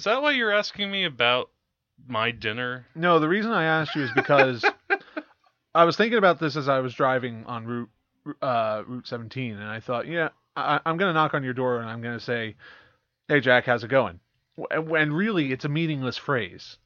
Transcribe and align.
Is 0.00 0.04
that 0.04 0.22
why 0.22 0.30
you're 0.30 0.50
asking 0.50 0.90
me 0.90 1.04
about 1.04 1.50
my 2.08 2.30
dinner? 2.30 2.86
No, 2.94 3.18
the 3.18 3.28
reason 3.28 3.52
I 3.52 3.64
asked 3.64 3.94
you 3.94 4.04
is 4.04 4.10
because 4.14 4.64
I 5.74 5.84
was 5.84 5.94
thinking 5.94 6.16
about 6.16 6.40
this 6.40 6.56
as 6.56 6.70
I 6.70 6.78
was 6.78 6.94
driving 6.94 7.44
on 7.44 7.66
route 7.66 7.90
uh, 8.40 8.82
Route 8.86 9.06
17, 9.06 9.58
and 9.58 9.68
I 9.68 9.80
thought, 9.80 10.06
yeah, 10.06 10.30
I, 10.56 10.80
I'm 10.86 10.96
gonna 10.96 11.12
knock 11.12 11.34
on 11.34 11.44
your 11.44 11.52
door 11.52 11.80
and 11.80 11.90
I'm 11.90 12.00
gonna 12.00 12.18
say, 12.18 12.56
"Hey, 13.28 13.40
Jack, 13.40 13.66
how's 13.66 13.84
it 13.84 13.88
going?" 13.88 14.20
And 14.70 15.14
really, 15.14 15.52
it's 15.52 15.66
a 15.66 15.68
meaningless 15.68 16.16
phrase. 16.16 16.78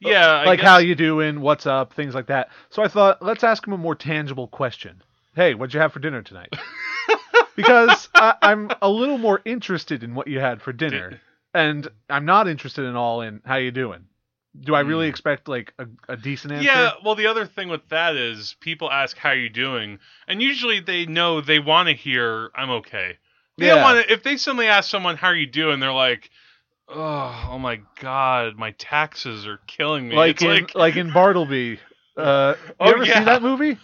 Yeah, 0.00 0.28
I 0.28 0.44
like 0.44 0.60
guess- 0.60 0.68
how 0.68 0.78
you 0.78 0.94
doing, 0.94 1.40
what's 1.40 1.66
up, 1.66 1.92
things 1.92 2.14
like 2.14 2.28
that. 2.28 2.50
So 2.70 2.84
I 2.84 2.88
thought, 2.88 3.20
let's 3.20 3.42
ask 3.42 3.66
him 3.66 3.72
a 3.72 3.78
more 3.78 3.96
tangible 3.96 4.46
question. 4.46 5.02
Hey, 5.34 5.54
what'd 5.54 5.74
you 5.74 5.80
have 5.80 5.92
for 5.92 5.98
dinner 5.98 6.22
tonight? 6.22 6.54
because 7.56 8.08
I, 8.14 8.36
I'm 8.42 8.70
a 8.80 8.88
little 8.88 9.18
more 9.18 9.40
interested 9.44 10.04
in 10.04 10.14
what 10.14 10.28
you 10.28 10.38
had 10.38 10.62
for 10.62 10.72
dinner, 10.72 11.20
and 11.54 11.88
I'm 12.08 12.24
not 12.24 12.48
interested 12.48 12.86
at 12.86 12.96
all 12.96 13.20
in 13.22 13.40
how 13.44 13.56
you 13.56 13.70
doing. 13.70 14.06
Do 14.60 14.74
I 14.74 14.80
really 14.80 15.06
Hmm. 15.06 15.10
expect 15.10 15.48
like 15.48 15.72
a, 15.78 15.86
a 16.08 16.16
decent 16.16 16.52
answer? 16.52 16.68
Yeah, 16.68 16.92
well, 17.04 17.14
the 17.14 17.26
other 17.26 17.46
thing 17.46 17.68
with 17.68 17.88
that 17.88 18.16
is 18.16 18.54
people 18.60 18.90
ask 18.90 19.16
how 19.16 19.30
you 19.32 19.48
doing, 19.48 19.98
and 20.28 20.42
usually 20.42 20.80
they 20.80 21.06
know 21.06 21.40
they 21.40 21.58
want 21.58 21.88
to 21.88 21.94
hear 21.94 22.50
"I'm 22.54 22.70
okay." 22.70 23.18
They 23.58 23.66
don't 23.66 23.76
Yeah. 23.78 23.82
want 23.82 24.06
to. 24.06 24.12
If 24.12 24.22
they 24.22 24.36
suddenly 24.36 24.66
ask 24.66 24.90
someone 24.90 25.16
how 25.16 25.28
are 25.28 25.34
you 25.36 25.46
doing, 25.46 25.80
they're 25.80 25.92
like, 25.92 26.30
"Oh, 26.88 27.48
oh 27.52 27.58
my 27.58 27.80
god, 28.00 28.56
my 28.56 28.72
taxes 28.72 29.46
are 29.46 29.58
killing 29.66 30.06
me." 30.08 30.16
like 30.18 30.30
it's 30.30 30.42
in 30.42 30.48
like, 30.48 30.74
like 30.74 30.96
in 30.96 31.12
Bartleby. 31.12 31.78
Uh, 32.14 32.56
you 32.62 32.74
Oh, 32.78 32.92
ever 32.92 33.06
yeah. 33.06 33.20
see 33.20 33.24
that 33.24 33.40
movie? 33.40 33.78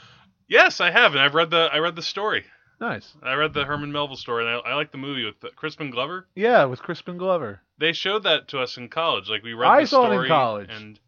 yes, 0.48 0.82
I 0.82 0.90
have, 0.90 1.12
and 1.12 1.20
I've 1.20 1.34
read 1.34 1.48
the 1.50 1.70
I 1.72 1.78
read 1.78 1.96
the 1.96 2.02
story. 2.02 2.44
Nice. 2.80 3.14
I 3.22 3.34
read 3.34 3.54
the 3.54 3.64
Herman 3.64 3.90
Melville 3.90 4.16
story, 4.16 4.44
and 4.46 4.54
I, 4.64 4.70
I 4.70 4.74
like 4.74 4.92
the 4.92 4.98
movie 4.98 5.24
with 5.24 5.40
the, 5.40 5.48
Crispin 5.50 5.90
Glover. 5.90 6.26
Yeah, 6.34 6.64
with 6.64 6.80
Crispin 6.80 7.18
Glover. 7.18 7.60
They 7.78 7.92
showed 7.92 8.22
that 8.22 8.48
to 8.48 8.60
us 8.60 8.76
in 8.76 8.88
college. 8.88 9.28
Like 9.28 9.42
we 9.42 9.52
read 9.52 9.68
I 9.68 9.80
the 9.82 9.86
saw 9.86 10.10
it 10.10 10.22
in 10.22 10.28
college. 10.28 10.70
and 10.70 11.00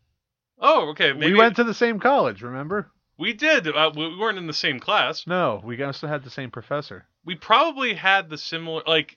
oh, 0.58 0.90
okay, 0.90 1.12
maybe 1.12 1.32
we 1.32 1.38
went 1.38 1.56
to 1.56 1.64
the 1.64 1.74
same 1.74 2.00
college. 2.00 2.42
Remember? 2.42 2.90
we 3.18 3.32
did. 3.34 3.68
Uh, 3.68 3.92
we 3.94 4.08
we 4.08 4.16
weren't 4.16 4.38
in 4.38 4.46
the 4.46 4.52
same 4.52 4.80
class. 4.80 5.26
No, 5.26 5.60
we 5.64 5.80
also 5.82 6.06
had 6.08 6.24
the 6.24 6.30
same 6.30 6.50
professor. 6.50 7.04
we 7.24 7.34
probably 7.34 7.94
had 7.94 8.30
the 8.30 8.38
similar 8.38 8.82
like 8.86 9.16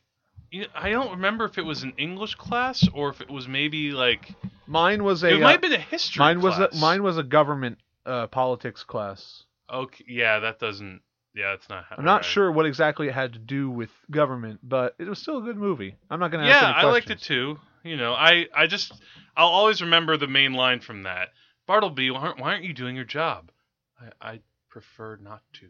I 0.75 0.89
don't 0.91 1.11
remember 1.11 1.45
if 1.45 1.57
it 1.57 1.63
was 1.63 1.81
an 1.83 1.93
English 1.97 2.35
class 2.35 2.87
or 2.93 3.09
if 3.09 3.21
it 3.21 3.29
was 3.29 3.47
maybe 3.47 3.91
like 3.91 4.31
Mine 4.67 5.03
was 5.03 5.23
a. 5.23 5.29
it 5.29 5.33
uh, 5.35 5.39
might 5.39 5.51
have 5.53 5.61
been 5.61 5.73
a 5.73 5.77
history 5.77 6.19
mine 6.19 6.41
was 6.41 6.59
a, 6.59 6.69
mine 6.79 7.01
was 7.01 7.17
a 7.17 7.23
government 7.23 7.79
uh, 8.05 8.27
politics 8.27 8.83
class. 8.83 9.43
okay 9.71 10.03
yeah 10.07 10.39
that 10.39 10.59
doesn't 10.59 11.01
yeah 11.35 11.53
it's 11.53 11.69
not 11.69 11.85
how 11.89 11.95
I'm 11.97 12.05
not 12.05 12.17
right. 12.17 12.25
sure 12.25 12.51
what 12.51 12.65
exactly 12.65 13.07
it 13.07 13.13
had 13.13 13.33
to 13.33 13.39
do 13.39 13.69
with 13.69 13.89
government, 14.11 14.59
but 14.63 14.95
it 14.99 15.07
was 15.07 15.19
still 15.19 15.39
a 15.39 15.41
good 15.41 15.57
movie. 15.57 15.95
I'm 16.09 16.19
not 16.19 16.31
going 16.31 16.43
to 16.43 16.49
yeah 16.49 16.73
I 16.75 16.85
liked 16.85 17.09
it 17.09 17.21
too 17.21 17.57
you 17.83 17.97
know. 17.97 18.13
I 18.13 18.47
I 18.55 18.67
just 18.67 18.93
I'll 19.35 19.49
always 19.49 19.81
remember 19.81 20.17
the 20.17 20.27
main 20.27 20.53
line 20.53 20.79
from 20.79 21.03
that. 21.03 21.29
Bartleby 21.67 22.11
why 22.11 22.19
aren't, 22.19 22.39
why 22.39 22.51
aren't 22.53 22.63
you 22.63 22.73
doing 22.73 22.95
your 22.95 23.05
job? 23.05 23.51
I, 23.99 24.29
I 24.29 24.39
prefer 24.69 25.17
not 25.21 25.41
to. 25.53 25.67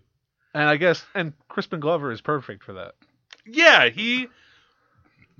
And 0.53 0.69
I 0.69 0.77
guess 0.77 1.03
and 1.13 1.33
Crispin 1.49 1.79
Glover 1.79 2.11
is 2.11 2.21
perfect 2.21 2.63
for 2.63 2.73
that. 2.73 2.95
yeah 3.45 3.89
he 3.89 4.27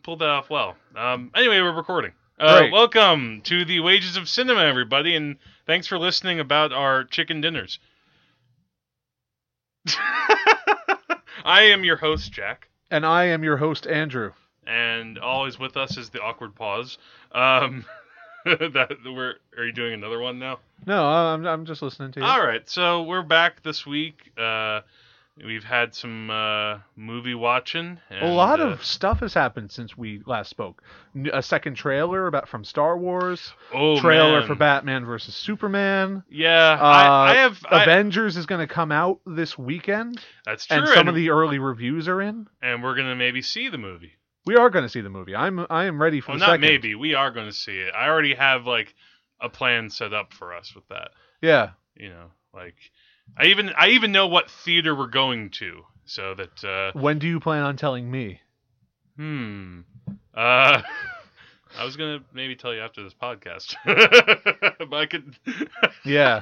pulled 0.03 0.19
that 0.19 0.29
off 0.29 0.49
well. 0.49 0.75
Um 0.95 1.31
anyway 1.35 1.61
we're 1.61 1.73
recording. 1.73 2.11
Uh, 2.39 2.63
welcome 2.71 3.41
to 3.43 3.63
the 3.63 3.79
wages 3.79 4.17
of 4.17 4.27
cinema 4.27 4.61
everybody 4.61 5.15
and 5.15 5.37
thanks 5.67 5.85
for 5.85 5.99
listening 5.99 6.39
about 6.39 6.73
our 6.73 7.03
chicken 7.03 7.41
dinners 7.41 7.79
i 11.45 11.61
am 11.63 11.83
your 11.83 11.97
host 11.97 12.31
jack 12.31 12.67
And 12.91 13.05
I 13.05 13.25
am 13.25 13.43
your 13.43 13.57
host 13.57 13.87
Andrew. 13.87 14.31
and 14.65 15.17
always 15.19 15.57
with 15.59 15.75
us 15.77 15.97
is 15.97 16.09
the 16.09 16.21
awkward 16.21 16.55
pause 16.55 16.97
um 17.33 17.85
that 18.45 18.97
we're 19.05 19.35
are 19.57 19.65
you 19.65 19.71
doing 19.73 19.93
another 19.93 20.19
one 20.19 20.39
now 20.39 20.59
No, 20.85 21.05
I'm 21.05 21.45
I'm 21.45 21.65
just 21.65 21.81
listening 21.81 22.11
to 22.13 22.19
you. 22.21 22.25
all 22.25 22.45
right 22.45 22.67
so 22.69 23.03
we're 23.03 23.23
back 23.23 23.61
this 23.63 23.85
week 23.85 24.31
uh 24.37 24.81
we've 25.43 25.63
had 25.63 25.95
some 25.95 26.29
uh 26.29 26.77
movie 26.95 27.33
watching 27.33 27.99
a 28.21 28.27
lot 28.27 28.59
uh, 28.59 28.65
of 28.67 28.83
stuff 28.85 29.19
has 29.21 29.33
happened 29.33 29.71
since 29.71 29.97
we 29.97 30.21
last 30.25 30.49
spoke. 30.49 30.83
A 31.31 31.41
second 31.41 31.75
trailer 31.75 32.27
about 32.27 32.47
from 32.47 32.63
Star 32.63 32.97
Wars. 32.97 33.53
oh, 33.73 33.99
trailer 33.99 34.39
man. 34.39 34.47
for 34.47 34.55
Batman 34.55 35.05
versus 35.05 35.33
Superman. 35.35 36.23
yeah 36.29 36.77
Uh, 36.79 36.83
I, 36.85 37.31
I 37.31 37.35
have 37.35 37.65
I, 37.69 37.83
Avengers 37.83 38.37
is 38.37 38.45
going 38.45 38.65
to 38.67 38.71
come 38.73 38.91
out 38.91 39.19
this 39.25 39.57
weekend, 39.57 40.19
that's 40.45 40.65
true 40.65 40.77
and 40.77 40.87
some 40.87 40.97
and, 40.99 41.09
of 41.09 41.15
the 41.15 41.29
early 41.31 41.59
reviews 41.59 42.07
are 42.07 42.21
in. 42.21 42.47
and 42.61 42.83
we're 42.83 42.95
gonna 42.95 43.15
maybe 43.15 43.41
see 43.41 43.69
the 43.69 43.77
movie 43.77 44.13
We 44.45 44.55
are 44.55 44.69
going 44.69 44.83
to 44.85 44.89
see 44.89 45.01
the 45.01 45.09
movie. 45.09 45.35
I'm 45.35 45.65
I 45.69 45.85
am 45.85 46.01
ready 46.01 46.21
for 46.21 46.31
well 46.31 46.39
not 46.39 46.45
second. 46.47 46.61
maybe 46.61 46.95
we 46.95 47.15
are 47.15 47.31
gonna 47.31 47.53
see 47.53 47.79
it 47.79 47.93
i 47.95 48.07
already 48.07 48.35
have 48.35 48.65
like 48.67 48.93
a 49.41 49.49
plan 49.49 49.89
set 49.89 50.13
up 50.13 50.31
for 50.33 50.53
us 50.53 50.73
with 50.75 50.87
that 50.89 51.09
Yeah. 51.41 51.71
you 51.95 52.09
know 52.09 52.27
like 52.53 52.75
i 53.37 53.45
even 53.47 53.71
i 53.77 53.89
even 53.89 54.11
know 54.11 54.27
what 54.27 54.49
theater 54.49 54.95
we're 54.95 55.07
going 55.07 55.49
to 55.49 55.81
so 56.05 56.33
that 56.35 56.63
uh 56.63 56.91
When 56.99 57.19
do 57.19 57.27
you 57.27 57.39
plan 57.39 57.63
on 57.63 57.77
telling 57.77 58.09
me? 58.09 58.41
hmm 59.17 59.81
uh 60.33 60.81
i 61.77 61.83
was 61.85 61.95
gonna 61.97 62.19
maybe 62.33 62.55
tell 62.55 62.73
you 62.73 62.81
after 62.81 63.03
this 63.03 63.13
podcast 63.13 63.75
but 64.89 64.95
i 64.95 65.05
could 65.05 65.35
Yeah. 66.05 66.41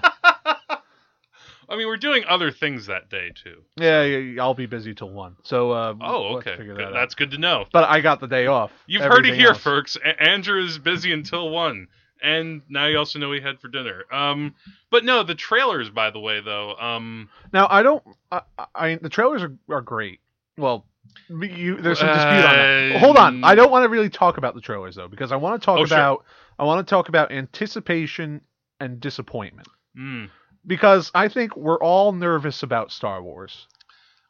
i 1.69 1.75
mean 1.77 1.87
we're 1.87 1.97
doing 1.97 2.23
other 2.27 2.51
things 2.51 2.87
that 2.87 3.09
day 3.09 3.31
too 3.43 3.61
yeah, 3.77 4.03
yeah, 4.03 4.41
I'll 4.43 4.53
be 4.53 4.65
busy 4.65 4.93
till 4.93 5.09
one. 5.09 5.37
So 5.43 5.71
uh 5.71 5.93
oh 6.01 6.35
okay 6.37 6.57
Good. 6.57 6.77
that 6.77 6.91
that's 6.93 7.15
good 7.15 7.31
to 7.31 7.37
know 7.37 7.65
But 7.71 7.85
I 7.85 8.01
got 8.01 8.19
the 8.19 8.27
day 8.27 8.47
off. 8.47 8.71
you've 8.87 9.03
heard 9.03 9.25
it 9.25 9.35
here 9.35 9.49
else- 9.49 9.59
folks 9.61 9.97
A- 10.03 10.21
andrew 10.21 10.63
is 10.63 10.77
busy 10.77 11.11
until 11.13 11.49
one 11.49 11.87
and 12.21 12.61
now 12.69 12.85
you 12.85 12.97
also 12.97 13.19
know 13.19 13.29
we 13.29 13.41
had 13.41 13.59
for 13.59 13.67
dinner 13.67 14.03
um 14.11 14.53
but 14.89 15.03
no 15.05 15.23
the 15.23 15.35
trailers 15.35 15.89
by 15.89 16.09
the 16.11 16.19
way 16.19 16.39
though 16.41 16.75
um 16.75 17.29
Now 17.53 17.67
I 17.69 17.83
don't. 17.83 18.03
I, 18.31 18.41
I 18.75 18.95
the 18.95 19.09
trailers 19.09 19.41
are, 19.43 19.53
are 19.69 19.81
great. 19.81 20.19
Well, 20.57 20.85
you, 21.29 21.77
there's 21.77 21.99
some 21.99 22.07
dispute 22.07 22.45
on 22.45 22.55
that. 22.55 22.91
Uh, 22.95 22.99
Hold 22.99 23.17
on, 23.17 23.43
I 23.43 23.55
don't 23.55 23.71
want 23.71 23.83
to 23.83 23.89
really 23.89 24.09
talk 24.09 24.37
about 24.37 24.53
the 24.55 24.61
trailers 24.61 24.95
though 24.95 25.07
because 25.07 25.31
I 25.31 25.35
want 25.37 25.61
to 25.61 25.65
talk 25.65 25.79
Oh, 25.79 25.85
sure. 25.85 25.97
about 25.97 26.25
I 26.59 26.63
want 26.65 26.85
to 26.85 26.89
talk 26.89 27.09
about 27.09 27.31
anticipation 27.31 28.41
and 28.79 28.99
disappointment 28.99 29.67
mm. 29.97 30.29
because 30.65 31.11
I 31.15 31.27
think 31.27 31.55
we're 31.55 31.79
all 31.79 32.11
nervous 32.11 32.63
about 32.63 32.91
Star 32.91 33.21
Wars, 33.23 33.67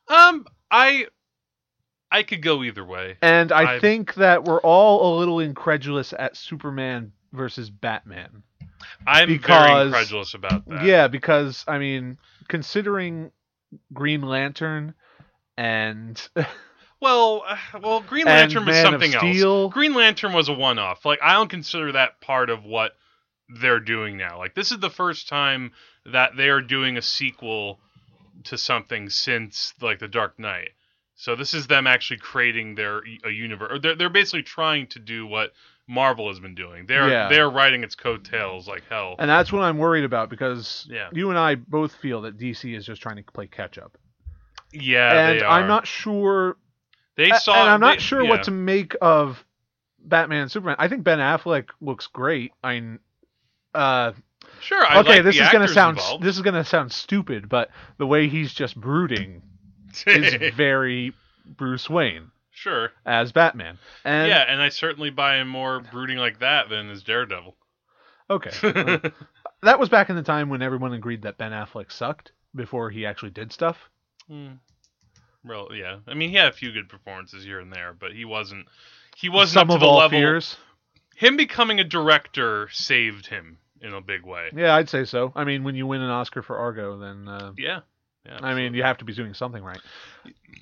um 0.08 0.46
i 0.70 1.06
i 2.12 2.24
could 2.24 2.42
go 2.42 2.64
either 2.64 2.84
way 2.86 3.18
and 3.22 3.52
I 3.52 3.76
I- 3.76 3.80
think 3.80 4.14
that 4.16 4.44
we're 4.46 4.60
all 4.62 5.16
a 5.16 5.20
little 5.20 5.40
incredulous 5.40 6.14
at 6.18 6.36
Superman 6.38 7.12
versus 7.34 7.70
Batman. 7.70 8.44
i'm 9.08 9.28
very 9.28 9.38
Because- 9.38 9.86
incredulous 9.88 10.34
about 10.34 10.68
that 10.68 10.84
Yeah, 10.86 11.08
because 11.08 11.64
I 11.68 11.78
mean, 11.78 12.18
considering 12.48 13.32
Green 13.94 14.22
Lantern 14.22 14.94
and 15.58 16.22
Well, 17.02 17.44
uh, 17.48 17.58
well, 17.82 18.02
Green 18.02 18.26
Lantern 18.28 18.64
was 18.66 18.76
Man 18.76 18.86
something 18.86 19.16
else. 19.16 19.74
Green 19.74 19.96
Lantern 19.96 20.34
was 20.34 20.50
a 20.50 20.54
one-off. 20.54 21.04
Like 21.04 21.20
I 21.24 21.34
don't 21.34 21.50
consider 21.50 21.92
that 21.94 22.22
part 22.22 22.50
of 22.52 22.64
what 22.64 22.92
they're 23.50 23.80
doing 23.80 24.18
now. 24.18 24.38
Like 24.38 24.54
this 24.54 24.72
is 24.72 24.80
the 24.80 24.90
first 24.92 25.28
time 25.28 25.72
that 26.06 26.38
they 26.38 26.50
are 26.50 26.62
doing 26.62 26.98
a 26.98 27.02
sequel 27.02 27.80
to 28.46 28.58
something 28.58 29.10
since 29.10 29.74
like 29.82 29.98
The 30.00 30.08
Dark 30.08 30.38
Knight. 30.38 30.70
So 31.16 31.36
this 31.36 31.54
is 31.56 31.66
them 31.68 31.88
actually 31.88 32.18
creating 32.18 32.76
their 32.76 33.02
a 33.24 33.30
universe. 33.32 33.72
Or 33.72 33.80
they're 33.80 33.96
they're 33.96 34.10
basically 34.10 34.44
trying 34.44 34.86
to 34.88 35.00
do 35.00 35.26
what 35.26 35.54
Marvel 35.92 36.30
has 36.30 36.40
been 36.40 36.56
doing. 36.56 36.86
They're 36.86 37.10
Yeah. 37.10 37.28
they're 37.28 37.50
riding 37.50 37.84
its 37.84 37.96
coattails 37.96 38.68
like 38.68 38.84
hell. 38.90 39.16
and 39.20 39.30
that's 39.30 39.52
what 39.52 39.62
I'm 39.62 39.78
worried 39.78 40.06
about 40.06 40.30
because 40.30 40.88
Yeah. 40.90 41.10
you 41.12 41.30
and 41.30 41.38
I 41.38 41.56
both 41.56 41.94
feel 41.96 42.22
that 42.22 42.38
DC 42.38 42.74
is 42.76 42.86
just 42.86 43.02
trying 43.02 43.18
to 43.18 43.24
play 43.24 43.48
catch 43.48 43.78
up. 43.78 43.98
yeah, 44.74 45.28
and 45.32 45.44
I'm 45.44 45.68
not 45.68 45.86
sure 45.86 46.56
They 47.18 47.30
saw. 47.32 47.60
and 47.62 47.70
I'm 47.70 47.82
not 47.82 47.98
they- 47.98 48.02
sure 48.04 48.24
yeah. 48.24 48.30
what 48.30 48.44
to 48.44 48.52
make 48.52 48.96
of 49.02 49.44
Batman 50.00 50.44
and 50.44 50.52
Superman. 50.52 50.78
I 50.80 50.88
think 50.88 51.04
Ben 51.04 51.20
Affleck 51.20 51.70
looks 51.82 52.08
great. 52.08 52.54
I 52.64 52.98
uh, 53.76 54.14
Sure. 54.62 54.84
I 54.86 55.00
okay, 55.00 55.16
like 55.16 55.24
this 55.24 55.40
is 55.40 55.50
gonna 55.50 55.68
sound 55.68 55.98
involved. 55.98 56.24
this 56.24 56.36
is 56.36 56.42
gonna 56.42 56.64
sound 56.64 56.92
stupid, 56.92 57.50
but 57.50 57.70
the 57.98 58.08
way 58.08 58.28
he's 58.28 58.54
just 58.54 58.76
brooding 58.76 59.42
is 60.08 60.54
very 60.56 61.14
Bruce 61.46 61.90
Wayne 61.90 62.32
sure. 62.52 62.92
as 63.06 63.32
Batman. 63.32 63.78
And 64.06 64.28
yeah, 64.30 64.44
and 64.48 64.62
I 64.62 64.70
certainly 64.70 65.10
buy 65.10 65.38
him 65.38 65.48
more 65.48 65.80
brooding 65.80 66.18
like 66.18 66.40
that 66.40 66.70
than 66.70 66.90
as 66.90 67.04
Daredevil. 67.04 67.56
okay, 68.30 68.52
that 69.64 69.80
was 69.80 69.90
back 69.90 70.10
in 70.10 70.16
the 70.16 70.24
time 70.24 70.50
when 70.50 70.62
everyone 70.62 70.94
agreed 70.94 71.24
that 71.24 71.38
Ben 71.38 71.52
Affleck 71.52 71.92
sucked 71.92 72.32
before 72.56 72.90
he 72.90 73.06
actually 73.06 73.32
did 73.32 73.52
stuff. 73.52 73.78
Hmm. 74.28 74.54
Well, 75.44 75.70
yeah. 75.74 75.98
I 76.08 76.14
mean, 76.14 76.30
he 76.30 76.36
had 76.36 76.48
a 76.50 76.52
few 76.54 76.72
good 76.72 76.88
performances 76.88 77.44
here 77.44 77.60
and 77.60 77.74
there, 77.74 77.94
but 78.00 78.12
he 78.14 78.26
wasn't. 78.26 78.68
He 79.16 79.28
wasn't 79.28 79.54
Some 79.54 79.62
up 79.64 79.68
to 79.70 79.74
of 79.76 79.80
the 79.82 79.86
all 79.88 79.98
level. 79.98 80.20
fears. 80.20 80.58
Him 81.16 81.36
becoming 81.38 81.80
a 81.80 81.84
director 81.84 82.70
saved 82.72 83.26
him 83.28 83.58
in 83.82 83.94
a 83.94 84.02
big 84.02 84.24
way. 84.24 84.50
Yeah, 84.56 84.76
I'd 84.76 84.90
say 84.90 85.04
so. 85.06 85.32
I 85.36 85.44
mean, 85.44 85.64
when 85.64 85.76
you 85.76 85.88
win 85.88 86.02
an 86.02 86.10
Oscar 86.12 86.42
for 86.44 86.58
Argo, 86.58 86.98
then 87.00 87.28
uh, 87.28 87.54
Yeah. 87.58 87.80
Yeah, 88.26 88.40
I 88.42 88.54
mean, 88.54 88.76
you 88.76 88.84
have 88.84 89.00
to 89.00 89.06
be 89.06 89.14
doing 89.14 89.34
something 89.34 89.64
right. 89.64 89.82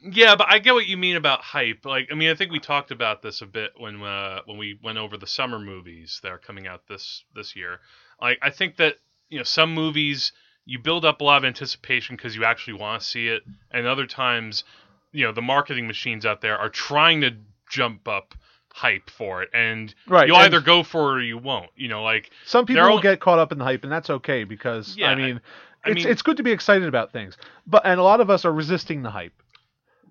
Yeah, 0.01 0.35
but 0.37 0.47
I 0.49 0.59
get 0.59 0.73
what 0.73 0.87
you 0.87 0.95
mean 0.95 1.17
about 1.17 1.41
hype. 1.41 1.85
Like, 1.85 2.07
I 2.09 2.15
mean, 2.15 2.29
I 2.29 2.35
think 2.35 2.51
we 2.51 2.59
talked 2.59 2.91
about 2.91 3.21
this 3.21 3.41
a 3.41 3.45
bit 3.45 3.71
when 3.77 4.01
uh, 4.01 4.41
when 4.45 4.57
we 4.57 4.79
went 4.81 4.97
over 4.97 5.17
the 5.17 5.27
summer 5.27 5.59
movies 5.59 6.19
that 6.23 6.31
are 6.31 6.37
coming 6.37 6.67
out 6.67 6.87
this 6.87 7.23
this 7.35 7.55
year. 7.55 7.79
Like, 8.21 8.39
I 8.41 8.49
think 8.49 8.77
that 8.77 8.95
you 9.29 9.37
know 9.37 9.43
some 9.43 9.73
movies 9.73 10.31
you 10.65 10.79
build 10.79 11.03
up 11.03 11.19
a 11.19 11.23
lot 11.23 11.37
of 11.37 11.45
anticipation 11.45 12.15
because 12.15 12.35
you 12.35 12.45
actually 12.45 12.73
want 12.73 13.01
to 13.01 13.07
see 13.07 13.27
it, 13.27 13.43
and 13.71 13.85
other 13.85 14.05
times, 14.05 14.63
you 15.11 15.25
know, 15.25 15.33
the 15.33 15.41
marketing 15.41 15.87
machines 15.87 16.25
out 16.25 16.41
there 16.41 16.57
are 16.57 16.69
trying 16.69 17.21
to 17.21 17.31
jump 17.69 18.07
up 18.07 18.35
hype 18.71 19.09
for 19.09 19.41
it, 19.41 19.49
and 19.53 19.93
Right. 20.07 20.27
you'll 20.27 20.37
and 20.37 20.45
either 20.45 20.61
go 20.61 20.83
for 20.83 21.17
it 21.17 21.21
or 21.21 21.23
you 21.23 21.37
won't. 21.37 21.71
You 21.75 21.87
know, 21.89 22.03
like 22.03 22.29
some 22.45 22.65
people 22.65 22.83
will 22.83 23.01
get 23.01 23.19
caught 23.19 23.39
up 23.39 23.51
in 23.51 23.57
the 23.57 23.65
hype, 23.65 23.83
and 23.83 23.91
that's 23.91 24.09
okay 24.09 24.43
because 24.43 24.95
Yeah, 24.95 25.09
I 25.09 25.15
mean, 25.15 25.41
I 25.85 25.89
it's 25.91 25.95
mean- 26.03 26.07
it's 26.11 26.21
good 26.21 26.37
to 26.37 26.43
be 26.43 26.51
excited 26.51 26.87
about 26.87 27.11
things, 27.11 27.37
but 27.67 27.83
and 27.85 27.99
a 27.99 28.03
lot 28.03 28.21
of 28.21 28.29
us 28.29 28.45
are 28.45 28.51
resisting 28.53 29.01
the 29.01 29.09
hype. 29.11 29.33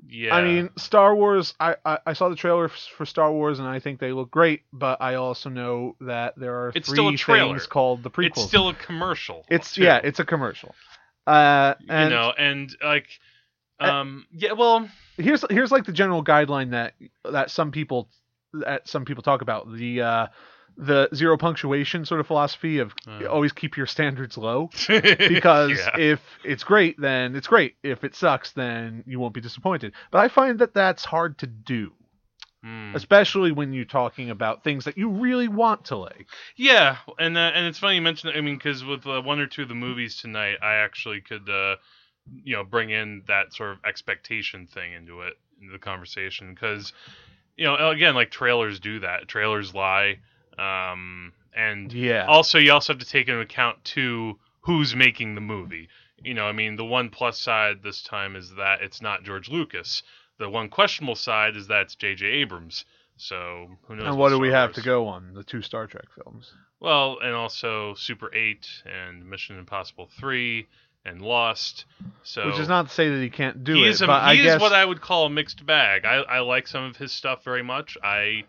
yeah, 0.08 0.34
I 0.34 0.42
mean, 0.42 0.70
Star 0.76 1.14
Wars. 1.14 1.54
I, 1.60 1.76
I 1.84 1.98
I 2.06 2.12
saw 2.14 2.28
the 2.30 2.36
trailer 2.36 2.68
for 2.68 3.04
Star 3.04 3.30
Wars, 3.32 3.58
and 3.58 3.68
I 3.68 3.78
think 3.78 4.00
they 4.00 4.12
look 4.12 4.30
great. 4.30 4.62
But 4.72 5.00
I 5.02 5.16
also 5.16 5.50
know 5.50 5.96
that 6.00 6.34
there 6.38 6.54
are 6.64 6.72
It's 6.74 6.88
three 6.88 6.96
still 6.96 7.08
a 7.08 7.16
trailer. 7.16 7.54
things 7.54 7.66
called 7.66 8.02
the 8.02 8.10
prequels. 8.10 8.30
it's 8.38 8.42
still 8.44 8.68
a 8.70 8.74
commercial. 8.74 9.44
It's 9.50 9.74
too. 9.74 9.82
yeah, 9.82 10.00
it's 10.02 10.18
a 10.20 10.24
commercial. 10.24 10.74
Uh, 11.26 11.74
and 11.90 12.10
you 12.10 12.16
know, 12.16 12.32
and 12.38 12.74
like, 12.82 13.06
Uh, 13.78 13.84
um, 13.92 14.26
yeah, 14.32 14.52
well, 14.52 14.88
here's 15.18 15.44
here's 15.50 15.70
like 15.70 15.84
the 15.84 15.92
general 15.92 16.24
guideline 16.24 16.70
that 16.70 16.94
that 17.30 17.50
some 17.50 17.70
people 17.70 18.08
that 18.54 18.88
some 18.88 19.04
people 19.04 19.22
talk 19.22 19.42
about 19.42 19.70
the 19.70 20.00
uh 20.00 20.26
the 20.80 21.08
zero 21.12 21.36
punctuation 21.36 22.04
sort 22.04 22.20
of 22.20 22.26
philosophy 22.26 22.78
of 22.78 22.94
Uh. 23.06 23.26
always 23.26 23.52
keep 23.52 23.76
your 23.76 23.86
standards 23.86 24.38
low 24.38 24.70
because 24.88 25.76
yeah. 25.78 25.96
if 25.98 26.20
it's 26.44 26.62
great 26.62 26.98
then 27.00 27.34
it's 27.34 27.48
great 27.48 27.74
if 27.82 28.04
it 28.04 28.14
sucks 28.14 28.52
then 28.52 29.02
you 29.06 29.18
won't 29.18 29.34
be 29.34 29.40
disappointed 29.40 29.92
but 30.12 30.18
i 30.18 30.28
find 30.28 30.60
that 30.60 30.72
that's 30.74 31.04
hard 31.04 31.36
to 31.38 31.46
do 31.46 31.92
Hmm. 32.62 32.92
especially 32.96 33.52
when 33.52 33.72
you're 33.72 33.84
talking 33.84 34.30
about 34.30 34.64
things 34.64 34.84
that 34.86 34.98
you 34.98 35.08
really 35.10 35.46
want 35.46 35.84
to 35.86 35.96
like 35.96 36.26
Yeah, 36.56 36.96
and 37.16 37.36
uh, 37.38 37.52
and 37.54 37.66
it's 37.66 37.78
funny 37.78 37.94
you 37.96 38.02
mentioned. 38.02 38.32
I 38.36 38.40
mean, 38.40 38.56
because 38.56 38.84
with 38.84 39.06
uh, 39.06 39.22
one 39.22 39.38
or 39.38 39.46
two 39.46 39.62
of 39.62 39.68
the 39.68 39.76
movies 39.76 40.16
tonight, 40.20 40.56
I 40.60 40.74
actually 40.74 41.20
could, 41.20 41.48
uh, 41.48 41.76
you 42.42 42.56
know, 42.56 42.64
bring 42.64 42.90
in 42.90 43.22
that 43.28 43.54
sort 43.54 43.70
of 43.70 43.78
expectation 43.84 44.66
thing 44.66 44.92
into 44.92 45.20
it 45.22 45.34
into 45.60 45.70
the 45.72 45.78
conversation 45.78 46.52
because, 46.52 46.92
you 47.56 47.64
know, 47.64 47.90
again, 47.90 48.16
like 48.16 48.32
trailers 48.32 48.80
do 48.80 48.98
that. 49.00 49.28
Trailers 49.28 49.72
lie, 49.72 50.18
um, 50.58 51.32
and 51.54 51.92
yeah 51.92 52.26
also 52.26 52.58
you 52.58 52.72
also 52.72 52.92
have 52.92 53.00
to 53.00 53.06
take 53.06 53.28
into 53.28 53.40
account 53.40 53.82
too 53.84 54.38
who's 54.68 54.94
making 54.94 55.34
the 55.34 55.40
movie. 55.40 55.88
You 56.22 56.34
know, 56.34 56.44
I 56.44 56.52
mean, 56.52 56.76
the 56.76 56.84
one 56.84 57.08
plus 57.08 57.38
side 57.38 57.82
this 57.82 58.02
time 58.02 58.36
is 58.36 58.54
that 58.56 58.82
it's 58.82 59.00
not 59.00 59.22
George 59.22 59.48
Lucas. 59.48 60.02
The 60.38 60.50
one 60.50 60.68
questionable 60.68 61.14
side 61.14 61.56
is 61.56 61.68
that 61.68 61.82
it's 61.82 61.94
J.J. 61.94 62.26
Abrams. 62.26 62.84
So 63.16 63.68
who 63.86 63.96
knows? 63.96 64.08
and 64.08 64.18
what 64.18 64.28
do 64.28 64.38
we 64.38 64.50
have 64.50 64.74
to 64.74 64.82
go 64.82 65.06
on 65.06 65.34
the 65.34 65.42
two 65.42 65.62
star 65.62 65.86
trek 65.86 66.04
films 66.14 66.52
Well, 66.80 67.18
and 67.22 67.34
also 67.34 67.94
Super 67.94 68.32
8 68.32 68.66
and 68.84 69.28
Mission 69.28 69.58
Impossible 69.58 70.08
3 70.20 70.68
and 71.04 71.22
Lost. 71.22 71.86
So 72.22 72.46
which 72.46 72.60
is 72.60 72.68
not 72.68 72.88
to 72.88 72.94
say 72.94 73.08
that 73.08 73.20
he 73.20 73.30
can't 73.30 73.64
do 73.64 73.74
he 73.74 73.86
it 73.86 73.88
is, 73.88 74.02
a, 74.02 74.06
but 74.06 74.22
i 74.22 74.34
he 74.34 74.42
guess 74.42 74.56
is 74.56 74.60
what 74.60 74.72
I 74.72 74.84
would 74.84 75.00
call 75.00 75.26
a 75.26 75.30
mixed 75.30 75.64
bag. 75.66 76.04
I, 76.04 76.16
I 76.16 76.40
like 76.40 76.68
some 76.68 76.84
of 76.84 76.96
his 76.96 77.10
stuff 77.10 77.42
very 77.42 77.62
much. 77.62 77.96
I 78.02 78.44